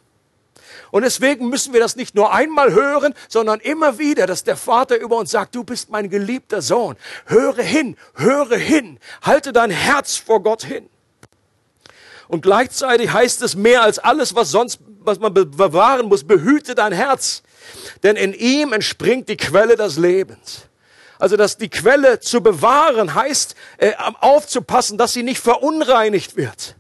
Und 0.92 1.02
deswegen 1.02 1.48
müssen 1.48 1.72
wir 1.72 1.80
das 1.80 1.96
nicht 1.96 2.14
nur 2.14 2.34
einmal 2.34 2.72
hören, 2.72 3.14
sondern 3.26 3.60
immer 3.60 3.98
wieder, 3.98 4.26
dass 4.26 4.44
der 4.44 4.58
Vater 4.58 4.98
über 4.98 5.16
uns 5.16 5.30
sagt, 5.30 5.54
du 5.54 5.64
bist 5.64 5.88
mein 5.88 6.10
geliebter 6.10 6.60
Sohn. 6.60 6.96
Höre 7.24 7.62
hin, 7.62 7.96
höre 8.14 8.58
hin, 8.58 9.00
halte 9.22 9.54
dein 9.54 9.70
Herz 9.70 10.16
vor 10.16 10.42
Gott 10.42 10.64
hin. 10.64 10.90
Und 12.28 12.42
gleichzeitig 12.42 13.10
heißt 13.10 13.40
es 13.40 13.56
mehr 13.56 13.82
als 13.82 13.98
alles, 13.98 14.34
was 14.34 14.50
sonst, 14.50 14.80
was 15.00 15.18
man 15.18 15.32
bewahren 15.32 16.08
muss, 16.08 16.24
behüte 16.24 16.74
dein 16.74 16.92
Herz. 16.92 17.42
Denn 18.02 18.16
in 18.16 18.34
ihm 18.34 18.74
entspringt 18.74 19.30
die 19.30 19.38
Quelle 19.38 19.76
des 19.76 19.96
Lebens. 19.96 20.66
Also, 21.18 21.36
dass 21.36 21.56
die 21.56 21.70
Quelle 21.70 22.20
zu 22.20 22.42
bewahren 22.42 23.14
heißt, 23.14 23.54
äh, 23.78 23.92
aufzupassen, 24.20 24.98
dass 24.98 25.14
sie 25.14 25.22
nicht 25.22 25.40
verunreinigt 25.40 26.36
wird. 26.36 26.76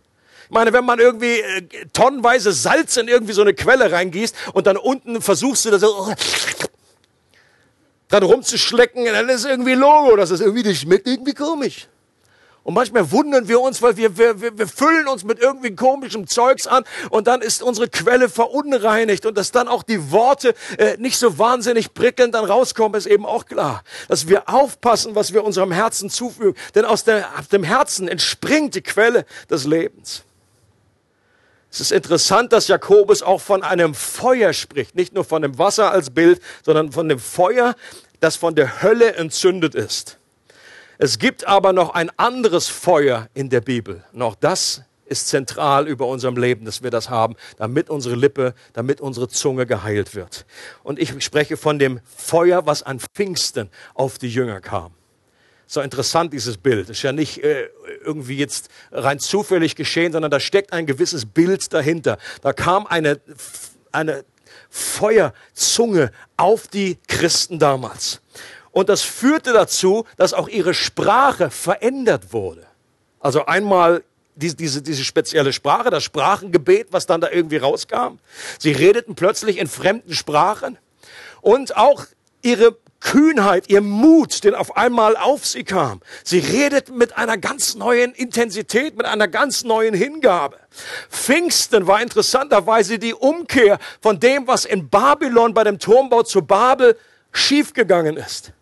Ich 0.52 0.54
meine, 0.54 0.74
wenn 0.74 0.84
man 0.84 0.98
irgendwie 0.98 1.40
äh, 1.40 1.62
tonnenweise 1.94 2.52
Salz 2.52 2.98
in 2.98 3.08
irgendwie 3.08 3.32
so 3.32 3.40
eine 3.40 3.54
Quelle 3.54 3.90
reingießt 3.90 4.36
und 4.52 4.66
dann 4.66 4.76
unten 4.76 5.22
versuchst 5.22 5.64
du 5.64 5.70
das 5.70 5.80
so 5.80 6.12
dran 8.10 8.22
rumzuschlecken, 8.22 9.06
dann 9.06 9.30
ist 9.30 9.46
irgendwie 9.46 9.72
Logo, 9.72 10.14
das 10.14 10.30
ist 10.30 10.40
irgendwie, 10.40 10.62
das 10.62 10.76
schmeckt 10.76 11.06
irgendwie 11.08 11.32
komisch. 11.32 11.88
Und 12.64 12.74
manchmal 12.74 13.10
wundern 13.10 13.48
wir 13.48 13.62
uns, 13.62 13.80
weil 13.80 13.96
wir, 13.96 14.18
wir, 14.18 14.58
wir, 14.58 14.68
füllen 14.68 15.08
uns 15.08 15.24
mit 15.24 15.38
irgendwie 15.38 15.74
komischem 15.74 16.26
Zeugs 16.26 16.66
an 16.66 16.84
und 17.08 17.28
dann 17.28 17.40
ist 17.40 17.62
unsere 17.62 17.88
Quelle 17.88 18.28
verunreinigt 18.28 19.24
und 19.24 19.38
dass 19.38 19.52
dann 19.52 19.68
auch 19.68 19.82
die 19.82 20.10
Worte 20.10 20.54
äh, 20.76 20.98
nicht 20.98 21.16
so 21.16 21.38
wahnsinnig 21.38 21.94
prickelnd 21.94 22.34
dann 22.34 22.44
rauskommen, 22.44 22.98
ist 22.98 23.06
eben 23.06 23.24
auch 23.24 23.46
klar. 23.46 23.84
Dass 24.08 24.28
wir 24.28 24.50
aufpassen, 24.50 25.14
was 25.14 25.32
wir 25.32 25.44
unserem 25.44 25.72
Herzen 25.72 26.10
zufügen, 26.10 26.60
denn 26.74 26.84
aus, 26.84 27.04
der, 27.04 27.26
aus 27.38 27.48
dem 27.48 27.64
Herzen 27.64 28.06
entspringt 28.06 28.74
die 28.74 28.82
Quelle 28.82 29.24
des 29.48 29.64
Lebens. 29.64 30.24
Es 31.72 31.80
ist 31.80 31.90
interessant, 31.90 32.52
dass 32.52 32.68
Jakobus 32.68 33.22
auch 33.22 33.40
von 33.40 33.62
einem 33.62 33.94
Feuer 33.94 34.52
spricht, 34.52 34.94
nicht 34.94 35.14
nur 35.14 35.24
von 35.24 35.40
dem 35.40 35.56
Wasser 35.56 35.90
als 35.90 36.10
Bild, 36.10 36.38
sondern 36.62 36.92
von 36.92 37.08
dem 37.08 37.18
Feuer, 37.18 37.74
das 38.20 38.36
von 38.36 38.54
der 38.54 38.82
Hölle 38.82 39.14
entzündet 39.14 39.74
ist. 39.74 40.18
Es 40.98 41.18
gibt 41.18 41.48
aber 41.48 41.72
noch 41.72 41.94
ein 41.94 42.10
anderes 42.18 42.68
Feuer 42.68 43.28
in 43.32 43.48
der 43.48 43.62
Bibel. 43.62 44.04
Noch 44.12 44.34
das 44.34 44.82
ist 45.06 45.28
zentral 45.28 45.88
über 45.88 46.06
unserem 46.06 46.36
Leben, 46.36 46.66
dass 46.66 46.82
wir 46.82 46.90
das 46.90 47.08
haben, 47.08 47.36
damit 47.56 47.88
unsere 47.88 48.16
Lippe, 48.16 48.54
damit 48.74 49.00
unsere 49.00 49.28
Zunge 49.28 49.64
geheilt 49.64 50.14
wird. 50.14 50.44
Und 50.82 50.98
ich 50.98 51.24
spreche 51.24 51.56
von 51.56 51.78
dem 51.78 52.00
Feuer, 52.04 52.66
was 52.66 52.82
an 52.82 53.00
Pfingsten 53.00 53.70
auf 53.94 54.18
die 54.18 54.28
Jünger 54.28 54.60
kam. 54.60 54.92
So 55.72 55.80
interessant 55.80 56.34
dieses 56.34 56.58
Bild. 56.58 56.90
Ist 56.90 57.00
ja 57.00 57.12
nicht 57.12 57.42
äh, 57.42 57.70
irgendwie 58.04 58.36
jetzt 58.36 58.68
rein 58.90 59.18
zufällig 59.18 59.74
geschehen, 59.74 60.12
sondern 60.12 60.30
da 60.30 60.38
steckt 60.38 60.70
ein 60.74 60.84
gewisses 60.84 61.24
Bild 61.24 61.72
dahinter. 61.72 62.18
Da 62.42 62.52
kam 62.52 62.86
eine, 62.86 63.18
eine 63.90 64.26
Feuerzunge 64.68 66.12
auf 66.36 66.68
die 66.68 66.98
Christen 67.08 67.58
damals. 67.58 68.20
Und 68.70 68.90
das 68.90 69.00
führte 69.00 69.54
dazu, 69.54 70.04
dass 70.18 70.34
auch 70.34 70.46
ihre 70.46 70.74
Sprache 70.74 71.48
verändert 71.48 72.34
wurde. 72.34 72.66
Also 73.18 73.46
einmal 73.46 74.04
diese, 74.34 74.56
diese, 74.56 74.82
diese 74.82 75.04
spezielle 75.04 75.54
Sprache, 75.54 75.88
das 75.88 76.04
Sprachengebet, 76.04 76.88
was 76.90 77.06
dann 77.06 77.22
da 77.22 77.30
irgendwie 77.30 77.56
rauskam. 77.56 78.18
Sie 78.58 78.72
redeten 78.72 79.14
plötzlich 79.14 79.56
in 79.56 79.68
fremden 79.68 80.12
Sprachen. 80.12 80.76
Und 81.40 81.78
auch 81.78 82.04
ihre 82.42 82.76
Kühnheit, 83.02 83.68
ihr 83.68 83.80
Mut, 83.80 84.44
den 84.44 84.54
auf 84.54 84.76
einmal 84.76 85.16
auf 85.16 85.44
sie 85.44 85.64
kam. 85.64 86.00
Sie 86.22 86.38
redet 86.38 86.88
mit 86.88 87.18
einer 87.18 87.36
ganz 87.36 87.74
neuen 87.74 88.12
Intensität, 88.12 88.96
mit 88.96 89.06
einer 89.06 89.28
ganz 89.28 89.64
neuen 89.64 89.92
Hingabe. 89.92 90.58
Pfingsten 91.10 91.86
war 91.86 92.00
interessanterweise 92.00 92.98
die 92.98 93.12
Umkehr 93.12 93.78
von 94.00 94.20
dem, 94.20 94.46
was 94.46 94.64
in 94.64 94.88
Babylon 94.88 95.52
bei 95.52 95.64
dem 95.64 95.78
Turmbau 95.78 96.22
zu 96.22 96.42
Babel 96.42 96.96
schiefgegangen 97.32 98.16
ist. 98.16 98.52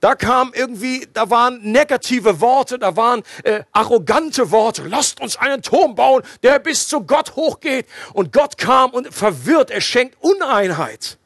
Da 0.00 0.14
kam 0.14 0.52
irgendwie, 0.54 1.06
da 1.12 1.30
waren 1.30 1.60
negative 1.62 2.40
Worte, 2.40 2.78
da 2.78 2.96
waren 2.96 3.22
äh, 3.42 3.62
arrogante 3.72 4.50
Worte. 4.50 4.84
Lasst 4.86 5.20
uns 5.20 5.36
einen 5.36 5.62
Turm 5.62 5.94
bauen, 5.94 6.22
der 6.42 6.58
bis 6.58 6.88
zu 6.88 7.02
Gott 7.02 7.36
hochgeht. 7.36 7.86
Und 8.12 8.32
Gott 8.32 8.58
kam 8.58 8.90
und 8.90 9.14
verwirrt, 9.14 9.70
er 9.70 9.80
schenkt 9.80 10.16
Uneinheit 10.20 11.18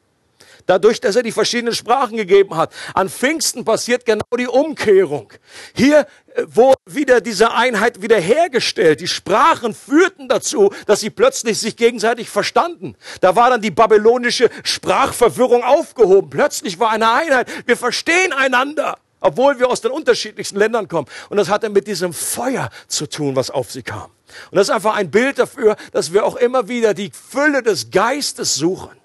dadurch, 0.69 1.01
dass 1.01 1.15
er 1.15 1.23
die 1.23 1.31
verschiedenen 1.31 1.73
Sprachen 1.73 2.15
gegeben 2.15 2.55
hat. 2.55 2.71
An 2.93 3.09
Pfingsten 3.09 3.65
passiert 3.65 4.05
genau 4.05 4.25
die 4.37 4.47
Umkehrung. 4.47 5.33
Hier 5.73 6.05
äh, 6.35 6.43
wurde 6.45 6.77
wieder 6.85 7.21
diese 7.21 7.51
Einheit 7.51 8.01
wiederhergestellt. 8.01 9.01
Die 9.01 9.07
Sprachen 9.07 9.73
führten 9.73 10.27
dazu, 10.29 10.71
dass 10.85 10.99
sie 10.99 11.09
plötzlich 11.09 11.59
sich 11.59 11.75
gegenseitig 11.75 12.29
verstanden. 12.29 12.95
Da 13.21 13.35
war 13.35 13.49
dann 13.49 13.61
die 13.61 13.71
babylonische 13.71 14.49
Sprachverwirrung 14.63 15.63
aufgehoben. 15.63 16.29
Plötzlich 16.29 16.79
war 16.79 16.91
eine 16.91 17.11
Einheit. 17.11 17.47
Wir 17.65 17.75
verstehen 17.77 18.31
einander 18.33 18.97
obwohl 19.21 19.59
wir 19.59 19.69
aus 19.69 19.81
den 19.81 19.91
unterschiedlichsten 19.91 20.57
Ländern 20.57 20.87
kommen. 20.87 21.05
Und 21.29 21.35
das 21.35 21.49
hatte 21.49 21.69
mit 21.69 21.87
diesem 21.87 22.13
Feuer 22.13 22.69
zu 22.87 23.05
tun, 23.05 23.35
was 23.35 23.51
auf 23.51 23.69
sie 23.69 23.83
kam. 23.83 24.09
Und 24.49 24.55
das 24.55 24.69
ist 24.69 24.73
einfach 24.73 24.95
ein 24.95 25.11
Bild 25.11 25.39
dafür, 25.39 25.75
dass 25.91 26.13
wir 26.13 26.25
auch 26.25 26.37
immer 26.37 26.69
wieder 26.69 26.93
die 26.93 27.11
Fülle 27.11 27.61
des 27.61 27.91
Geistes 27.91 28.55
suchen. 28.55 28.98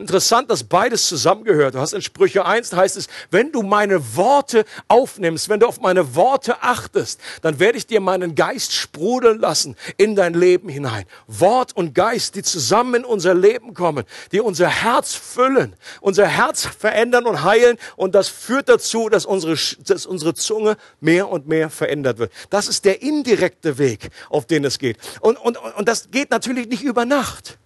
Interessant, 0.00 0.50
dass 0.50 0.64
beides 0.64 1.08
zusammengehört. 1.08 1.74
Du 1.74 1.80
hast 1.80 1.92
in 1.92 2.02
Sprüche 2.02 2.44
1, 2.44 2.72
heißt 2.72 2.96
es, 2.96 3.08
wenn 3.30 3.52
du 3.52 3.62
meine 3.62 4.16
Worte 4.16 4.64
aufnimmst, 4.86 5.48
wenn 5.48 5.60
du 5.60 5.66
auf 5.66 5.80
meine 5.80 6.14
Worte 6.14 6.62
achtest, 6.62 7.20
dann 7.42 7.58
werde 7.58 7.78
ich 7.78 7.86
dir 7.86 8.00
meinen 8.00 8.34
Geist 8.34 8.72
sprudeln 8.72 9.40
lassen 9.40 9.76
in 9.96 10.14
dein 10.14 10.34
Leben 10.34 10.68
hinein. 10.68 11.04
Wort 11.26 11.76
und 11.76 11.94
Geist, 11.94 12.36
die 12.36 12.42
zusammen 12.42 12.96
in 12.96 13.04
unser 13.04 13.34
Leben 13.34 13.74
kommen, 13.74 14.04
die 14.32 14.40
unser 14.40 14.68
Herz 14.68 15.14
füllen, 15.14 15.74
unser 16.00 16.26
Herz 16.26 16.66
verändern 16.66 17.26
und 17.26 17.42
heilen. 17.42 17.76
Und 17.96 18.14
das 18.14 18.28
führt 18.28 18.68
dazu, 18.68 19.08
dass 19.08 19.26
unsere, 19.26 19.56
dass 19.84 20.06
unsere 20.06 20.34
Zunge 20.34 20.76
mehr 21.00 21.28
und 21.28 21.48
mehr 21.48 21.70
verändert 21.70 22.18
wird. 22.18 22.32
Das 22.50 22.68
ist 22.68 22.84
der 22.84 23.02
indirekte 23.02 23.78
Weg, 23.78 24.10
auf 24.30 24.46
den 24.46 24.64
es 24.64 24.78
geht. 24.78 24.98
Und, 25.20 25.36
und, 25.38 25.56
und 25.56 25.88
das 25.88 26.10
geht 26.10 26.30
natürlich 26.30 26.68
nicht 26.68 26.82
über 26.82 27.04
Nacht. 27.04 27.58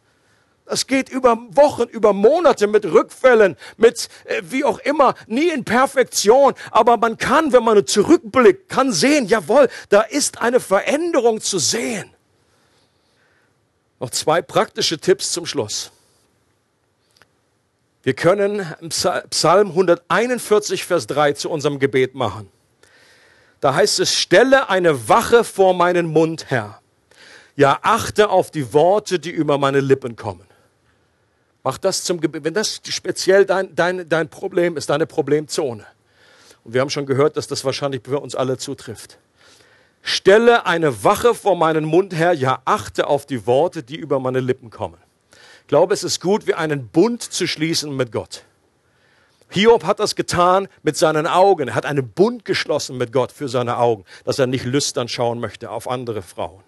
Es 0.72 0.86
geht 0.86 1.10
über 1.10 1.36
Wochen, 1.50 1.82
über 1.82 2.14
Monate 2.14 2.66
mit 2.66 2.86
Rückfällen, 2.86 3.56
mit 3.76 4.08
äh, 4.24 4.40
wie 4.44 4.64
auch 4.64 4.78
immer, 4.78 5.14
nie 5.26 5.50
in 5.50 5.64
Perfektion. 5.64 6.54
Aber 6.70 6.96
man 6.96 7.18
kann, 7.18 7.52
wenn 7.52 7.62
man 7.62 7.86
zurückblickt, 7.86 8.70
kann 8.70 8.90
sehen, 8.90 9.26
jawohl, 9.26 9.68
da 9.90 10.00
ist 10.00 10.40
eine 10.40 10.60
Veränderung 10.60 11.42
zu 11.42 11.58
sehen. 11.58 12.10
Noch 14.00 14.10
zwei 14.10 14.40
praktische 14.40 14.98
Tipps 14.98 15.32
zum 15.32 15.44
Schluss. 15.46 15.92
Wir 18.02 18.14
können 18.14 18.66
Psalm 18.88 19.68
141, 19.68 20.84
Vers 20.84 21.06
3 21.06 21.34
zu 21.34 21.50
unserem 21.50 21.78
Gebet 21.78 22.14
machen. 22.14 22.50
Da 23.60 23.74
heißt 23.74 24.00
es, 24.00 24.18
stelle 24.18 24.68
eine 24.70 25.08
Wache 25.08 25.44
vor 25.44 25.72
meinen 25.74 26.06
Mund, 26.06 26.46
Herr. 26.48 26.80
Ja, 27.54 27.78
achte 27.82 28.30
auf 28.30 28.50
die 28.50 28.72
Worte, 28.72 29.20
die 29.20 29.30
über 29.30 29.58
meine 29.58 29.80
Lippen 29.80 30.16
kommen. 30.16 30.51
Mach 31.64 31.78
das 31.78 32.04
zum 32.04 32.20
Gebet. 32.20 32.44
Wenn 32.44 32.54
das 32.54 32.80
speziell 32.88 33.44
dein, 33.44 33.74
dein, 33.74 34.08
dein 34.08 34.28
Problem 34.28 34.76
ist, 34.76 34.90
deine 34.90 35.06
Problemzone. 35.06 35.86
Und 36.64 36.74
wir 36.74 36.80
haben 36.80 36.90
schon 36.90 37.06
gehört, 37.06 37.36
dass 37.36 37.46
das 37.46 37.64
wahrscheinlich 37.64 38.02
für 38.04 38.20
uns 38.20 38.34
alle 38.34 38.58
zutrifft. 38.58 39.18
Stelle 40.02 40.66
eine 40.66 41.04
Wache 41.04 41.34
vor 41.34 41.56
meinen 41.56 41.84
Mund 41.84 42.14
her, 42.14 42.32
ja 42.32 42.60
achte 42.64 43.06
auf 43.06 43.26
die 43.26 43.46
Worte, 43.46 43.82
die 43.84 43.96
über 43.96 44.18
meine 44.18 44.40
Lippen 44.40 44.70
kommen. 44.70 44.98
Ich 45.60 45.68
glaube, 45.68 45.94
es 45.94 46.02
ist 46.02 46.20
gut, 46.20 46.46
wie 46.46 46.54
einen 46.54 46.88
Bund 46.88 47.22
zu 47.22 47.46
schließen 47.46 47.96
mit 47.96 48.10
Gott. 48.10 48.44
Hiob 49.50 49.84
hat 49.84 50.00
das 50.00 50.16
getan 50.16 50.66
mit 50.82 50.96
seinen 50.96 51.26
Augen. 51.26 51.68
Er 51.68 51.74
hat 51.74 51.86
einen 51.86 52.08
Bund 52.08 52.44
geschlossen 52.44 52.96
mit 52.96 53.12
Gott 53.12 53.30
für 53.30 53.48
seine 53.48 53.76
Augen, 53.76 54.04
dass 54.24 54.38
er 54.38 54.46
nicht 54.46 54.64
lüstern 54.64 55.08
schauen 55.08 55.38
möchte 55.38 55.70
auf 55.70 55.88
andere 55.88 56.22
Frauen. 56.22 56.62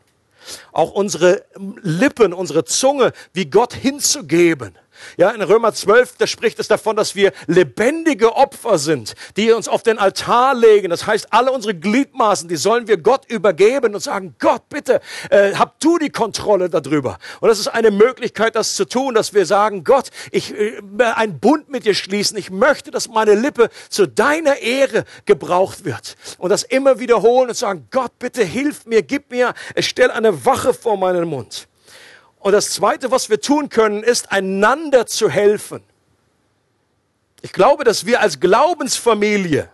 auch 0.72 0.92
unsere 0.92 1.45
Lippen, 1.82 2.32
unsere 2.32 2.64
Zunge 2.64 3.12
wie 3.32 3.47
Gott 3.47 3.72
hinzugeben. 3.72 4.76
Ja, 5.16 5.30
in 5.30 5.42
Römer 5.42 5.72
12, 5.72 6.16
da 6.18 6.26
spricht 6.26 6.59
es 6.59 6.68
davon, 6.68 6.96
dass 6.96 7.14
wir 7.14 7.32
lebendige 7.46 8.34
Opfer 8.36 8.78
sind, 8.78 9.14
die 9.36 9.52
uns 9.52 9.68
auf 9.68 9.82
den 9.82 9.98
Altar 9.98 10.55
legen. 10.55 10.90
Das 10.90 11.07
heißt, 11.07 11.32
alle 11.32 11.52
unsere 11.52 11.74
Gliedmaßen, 11.74 12.48
die 12.48 12.57
sollen 12.57 12.88
wir 12.88 12.96
Gott 12.96 13.24
übergeben 13.30 13.94
und 13.94 14.00
sagen, 14.00 14.34
Gott, 14.38 14.68
bitte, 14.68 15.00
äh, 15.30 15.55
hab 15.55 15.80
du 15.80 15.98
die 15.98 16.11
Kontrolle 16.11 16.70
darüber. 16.70 17.18
Und 17.40 17.48
das 17.48 17.59
ist 17.59 17.68
eine 17.68 17.90
Möglichkeit, 17.90 18.57
das 18.57 18.74
zu 18.74 18.84
tun, 18.84 19.14
dass 19.14 19.34
wir 19.34 19.46
sagen, 19.46 19.84
Gott, 19.84 20.11
ich 20.30 20.55
äh, 20.55 20.80
einen 21.14 21.40
Bund 21.40 21.68
mit 21.68 21.84
dir 21.84 21.94
schließen. 21.94 22.36
Ich 22.38 22.50
möchte, 22.50 22.90
dass 22.90 23.09
meine 23.09 23.34
Lippe 23.34 23.70
zu 23.88 24.07
deiner 24.07 24.59
Ehre 24.59 25.05
gebraucht 25.26 25.84
wird. 25.84 26.16
Und 26.38 26.50
das 26.50 26.62
immer 26.62 26.98
wiederholen 26.98 27.48
und 27.48 27.57
sagen, 27.57 27.88
Gott, 27.90 28.18
bitte 28.18 28.44
hilf 28.44 28.86
mir, 28.86 29.02
gib 29.02 29.30
mir, 29.30 29.55
stell 29.78 30.11
eine 30.11 30.44
Wache 30.44 30.74
vor 30.74 30.96
meinen 30.96 31.28
Mund. 31.28 31.68
Und 32.45 32.53
das 32.53 32.72
Zweite, 32.72 33.11
was 33.11 33.30
wir 33.30 33.40
tun 33.40 33.70
können, 33.70 34.03
ist, 34.03 34.30
einander 34.30 35.07
zu 35.07 35.30
helfen. 35.30 35.82
Ich 37.40 37.55
glaube, 37.55 37.84
dass 37.84 38.05
wir 38.05 38.20
als 38.20 38.38
Glaubensfamilie, 38.38 39.70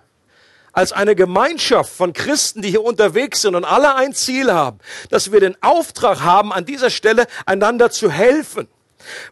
als 0.70 0.92
eine 0.92 1.16
Gemeinschaft 1.16 1.92
von 1.92 2.12
Christen, 2.12 2.62
die 2.62 2.70
hier 2.70 2.84
unterwegs 2.84 3.42
sind 3.42 3.56
und 3.56 3.64
alle 3.64 3.96
ein 3.96 4.14
Ziel 4.14 4.52
haben, 4.52 4.78
dass 5.08 5.32
wir 5.32 5.40
den 5.40 5.60
Auftrag 5.64 6.20
haben, 6.20 6.52
an 6.52 6.64
dieser 6.64 6.90
Stelle 6.90 7.26
einander 7.44 7.90
zu 7.90 8.08
helfen, 8.08 8.68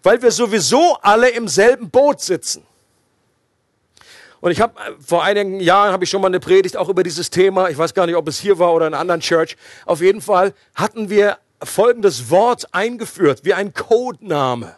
weil 0.03 0.21
wir 0.21 0.33
sowieso 0.33 0.99
alle 1.03 1.29
im 1.29 1.47
selben 1.47 1.91
Boot 1.91 2.21
sitzen. 2.21 2.67
Und 4.41 4.51
ich 4.51 4.61
habe 4.61 4.75
vor 4.99 5.23
einigen 5.23 5.61
Jahren 5.61 5.93
habe 5.93 6.03
ich 6.03 6.11
schon 6.11 6.23
mal 6.23 6.27
eine 6.27 6.41
Predigt 6.41 6.77
auch 6.77 6.89
über 6.89 7.05
dieses 7.05 7.31
Thema. 7.31 7.69
Ich 7.69 7.79
weiß 7.79 7.95
gar 7.95 8.07
nicht, 8.07 8.17
ob 8.17 8.27
es 8.27 8.41
hier 8.41 8.59
war 8.59 8.75
oder 8.75 8.89
in 8.89 8.95
einer 8.95 9.01
anderen 9.01 9.21
Church. 9.21 9.57
Auf 9.87 10.01
jeden 10.01 10.23
Fall 10.23 10.55
hatten 10.75 11.09
wir 11.09 11.39
folgendes 11.63 12.31
Wort 12.31 12.73
eingeführt, 12.73 13.41
wie 13.45 13.55
ein 13.55 13.75
Codename. 13.75 14.77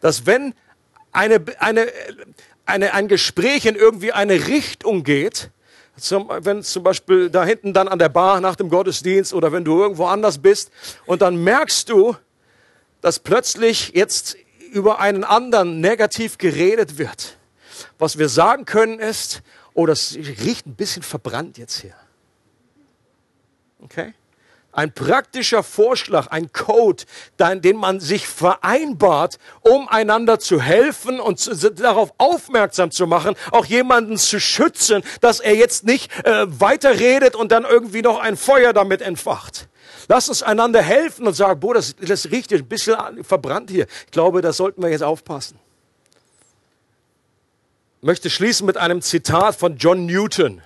Dass 0.00 0.26
wenn 0.26 0.54
eine, 1.12 1.44
eine, 1.58 1.88
eine, 2.66 2.94
ein 2.94 3.08
Gespräch 3.08 3.66
in 3.66 3.74
irgendwie 3.74 4.12
eine 4.12 4.48
Richtung 4.48 5.04
geht, 5.04 5.50
zum, 5.96 6.28
wenn 6.28 6.62
zum 6.62 6.82
Beispiel 6.82 7.28
da 7.28 7.44
hinten 7.44 7.72
dann 7.72 7.88
an 7.88 7.98
der 7.98 8.08
Bar 8.08 8.40
nach 8.40 8.56
dem 8.56 8.68
Gottesdienst 8.68 9.34
oder 9.34 9.52
wenn 9.52 9.64
du 9.64 9.80
irgendwo 9.80 10.06
anders 10.06 10.38
bist 10.38 10.70
und 11.06 11.22
dann 11.22 11.42
merkst 11.42 11.88
du, 11.88 12.16
dass 13.00 13.18
plötzlich 13.18 13.92
jetzt 13.94 14.36
über 14.72 15.00
einen 15.00 15.24
anderen 15.24 15.80
negativ 15.80 16.38
geredet 16.38 16.98
wird. 16.98 17.36
Was 17.98 18.18
wir 18.18 18.28
sagen 18.28 18.64
können 18.64 19.00
ist, 19.00 19.42
oh, 19.74 19.86
das 19.86 20.14
riecht 20.14 20.66
ein 20.66 20.74
bisschen 20.74 21.02
verbrannt 21.02 21.58
jetzt 21.58 21.80
hier. 21.80 21.94
Okay? 23.80 24.14
Ein 24.72 24.92
praktischer 24.92 25.62
Vorschlag, 25.62 26.28
ein 26.28 26.52
Code, 26.52 27.04
den 27.38 27.76
man 27.76 28.00
sich 28.00 28.28
vereinbart, 28.28 29.38
um 29.60 29.88
einander 29.88 30.38
zu 30.38 30.60
helfen 30.60 31.20
und 31.20 31.40
darauf 31.80 32.12
aufmerksam 32.18 32.90
zu 32.90 33.06
machen, 33.06 33.34
auch 33.50 33.66
jemanden 33.66 34.16
zu 34.18 34.38
schützen, 34.38 35.02
dass 35.20 35.40
er 35.40 35.54
jetzt 35.56 35.84
nicht 35.84 36.12
äh, 36.24 36.46
weiterredet 36.60 37.34
und 37.34 37.50
dann 37.50 37.64
irgendwie 37.64 38.02
noch 38.02 38.18
ein 38.18 38.36
Feuer 38.36 38.72
damit 38.72 39.02
entfacht. 39.02 39.68
Lass 40.06 40.28
uns 40.28 40.42
einander 40.42 40.82
helfen 40.82 41.26
und 41.26 41.34
sagen, 41.34 41.60
boah, 41.60 41.74
das, 41.74 41.96
das 41.96 42.30
riecht 42.30 42.52
ein 42.52 42.66
bisschen 42.66 43.24
verbrannt 43.24 43.70
hier. 43.70 43.86
Ich 44.06 44.12
glaube, 44.12 44.42
da 44.42 44.52
sollten 44.52 44.82
wir 44.82 44.90
jetzt 44.90 45.02
aufpassen. 45.02 45.58
Ich 48.00 48.06
möchte 48.06 48.30
schließen 48.30 48.64
mit 48.64 48.76
einem 48.76 49.02
Zitat 49.02 49.56
von 49.56 49.76
John 49.76 50.06
Newton. 50.06 50.62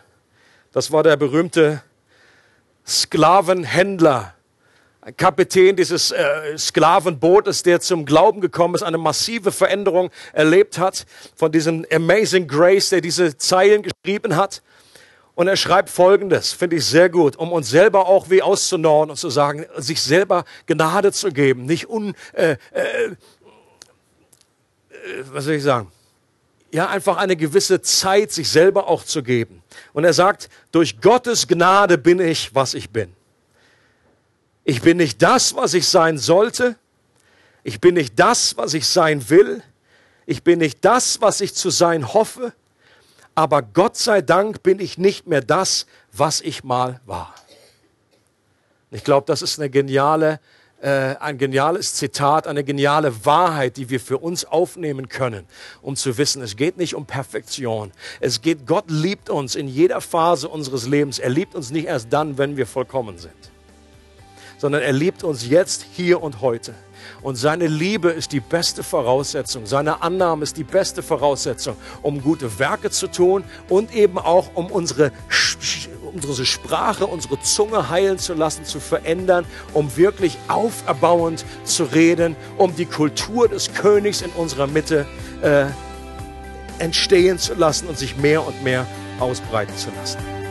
Das 0.73 0.93
war 0.93 1.03
der 1.03 1.17
berühmte 1.17 1.83
Sklavenhändler, 2.87 4.35
ein 5.01 5.17
Kapitän 5.17 5.75
dieses 5.75 6.13
äh, 6.13 6.57
Sklavenbootes, 6.57 7.65
der 7.65 7.81
zum 7.81 8.05
Glauben 8.05 8.41
gekommen 8.41 8.77
ist, 8.77 8.83
eine 8.83 8.99
massive 8.99 9.51
Veränderung 9.51 10.11
erlebt 10.33 10.79
hat 10.79 11.07
von 11.35 11.51
diesem 11.51 11.85
Amazing 11.93 12.47
Grace, 12.47 12.91
der 12.91 13.01
diese 13.01 13.37
Zeilen 13.37 13.83
geschrieben 13.83 14.37
hat. 14.37 14.63
Und 15.35 15.49
er 15.49 15.57
schreibt 15.57 15.91
Folgendes, 15.91 16.53
finde 16.53 16.77
ich 16.77 16.85
sehr 16.85 17.09
gut, 17.09 17.37
um 17.37 17.53
uns 17.53 17.69
selber 17.71 18.07
auch 18.07 18.31
wie 18.31 18.43
auszunorren 18.43 19.11
und 19.11 19.17
zu 19.17 19.31
sagen, 19.31 19.67
sich 19.77 20.01
selber 20.01 20.45
Gnade 20.67 21.11
zu 21.11 21.31
geben, 21.31 21.65
nicht 21.65 21.89
un, 21.89 22.15
äh, 22.35 22.57
äh, 22.73 22.81
äh 22.81 23.17
was 25.33 25.45
soll 25.45 25.55
ich 25.55 25.63
sagen, 25.63 25.91
ja, 26.73 26.89
einfach 26.89 27.19
eine 27.19 27.37
gewisse 27.37 27.83
Zeit 27.83 28.33
sich 28.33 28.49
selber 28.49 28.89
auch 28.89 29.05
zu 29.05 29.23
geben. 29.23 29.63
Und 29.93 30.05
er 30.05 30.15
sagt, 30.15 30.49
durch 30.71 31.01
Gottes 31.01 31.47
Gnade 31.47 31.99
bin 31.99 32.19
ich, 32.19 32.55
was 32.55 32.73
ich 32.73 32.91
bin. 32.91 33.15
Ich 34.65 34.81
bin 34.81 34.97
nicht 34.97 35.21
das, 35.21 35.55
was 35.55 35.75
ich 35.75 35.87
sein 35.87 36.17
sollte. 36.17 36.77
Ich 37.63 37.81
bin 37.81 37.95
nicht 37.95 38.19
das, 38.19 38.57
was 38.57 38.73
ich 38.73 38.87
sein 38.87 39.29
will. 39.29 39.63
Ich 40.25 40.43
bin 40.43 40.61
nicht 40.61 40.83
das, 40.83 41.21
was 41.21 41.43
ich 41.43 41.55
zu 41.55 41.69
sein 41.69 42.15
hoffe. 42.15 42.55
Aber 43.35 43.61
Gott 43.61 43.97
sei 43.99 44.23
Dank 44.23 44.63
bin 44.63 44.81
ich 44.81 44.97
nicht 44.97 45.27
mehr 45.27 45.43
das, 45.43 45.87
was 46.13 46.41
ich 46.41 46.65
mal 46.65 47.01
war. 47.05 47.35
Ich 48.91 49.05
glaube, 49.05 49.27
das 49.27 49.43
ist 49.43 49.59
eine 49.59 49.69
geniale 49.69 50.41
äh, 50.83 51.15
ein 51.21 51.39
geniales 51.39 51.95
Zitat, 51.95 52.49
eine 52.49 52.65
geniale 52.65 53.25
Wahrheit, 53.25 53.77
die 53.77 53.89
wir 53.89 54.01
für 54.01 54.19
uns 54.19 54.45
aufnehmen 54.45 55.09
können, 55.09 55.47
um 55.81 55.95
zu 55.95 56.19
wissen, 56.19 56.43
es 56.43 56.57
geht 56.57 56.77
nicht 56.77 56.97
um 56.97 57.07
Perfektion. 57.07 57.93
Es 58.19 58.43
geht, 58.43 58.67
Gott 58.67 58.91
liebt 58.91 59.31
uns 59.31 59.55
in 59.55 59.69
jeder 59.69 60.01
Phase 60.01 60.49
unseres 60.49 60.89
Lebens. 60.89 61.21
Er 61.21 61.31
liebt 61.31 61.55
uns 61.55 61.71
nicht 61.71 61.87
erst 61.87 62.13
dann, 62.13 62.37
wenn 62.37 62.57
wir 62.57 62.67
vollkommen 62.67 63.19
sind, 63.19 63.33
sondern 64.59 64.83
er 64.83 64.93
liebt 64.93 65.23
uns 65.23 65.49
jetzt, 65.49 65.87
hier 65.93 66.21
und 66.21 66.41
heute. 66.41 66.75
Und 67.23 67.37
seine 67.37 67.69
Liebe 67.69 68.11
ist 68.11 68.33
die 68.33 68.41
beste 68.41 68.83
Voraussetzung, 68.83 69.67
seine 69.67 70.03
Annahme 70.03 70.43
ist 70.43 70.57
die 70.57 70.65
beste 70.65 71.03
Voraussetzung, 71.03 71.77
um 72.03 72.21
gute 72.21 72.59
Werke 72.59 72.91
zu 72.91 73.07
tun 73.07 73.45
und 73.69 73.95
eben 73.95 74.19
auch 74.19 74.51
um 74.55 74.67
unsere 74.67 75.13
unsere 76.15 76.47
Sprache, 76.47 77.07
unsere 77.07 77.41
Zunge 77.41 77.89
heilen 77.89 78.19
zu 78.19 78.35
lassen, 78.35 78.65
zu 78.65 78.81
verändern, 78.81 79.45
um 79.73 79.97
wirklich 79.97 80.39
auferbauend 80.49 81.45
zu 81.65 81.85
reden, 81.85 82.37
um 82.59 82.75
die 82.77 82.87
Kultur 82.87 83.49
des 83.49 83.73
Königs 83.75 84.23
in 84.23 84.31
unserer 84.31 84.67
Mitte 84.67 85.07
äh, 85.43 85.67
entstehen 86.79 87.39
zu 87.39 87.55
lassen 87.55 87.89
und 87.89 87.99
sich 87.99 88.17
mehr 88.17 88.47
und 88.47 88.63
mehr 88.63 88.87
ausbreiten 89.21 89.77
zu 89.77 89.91
lassen. 90.01 90.42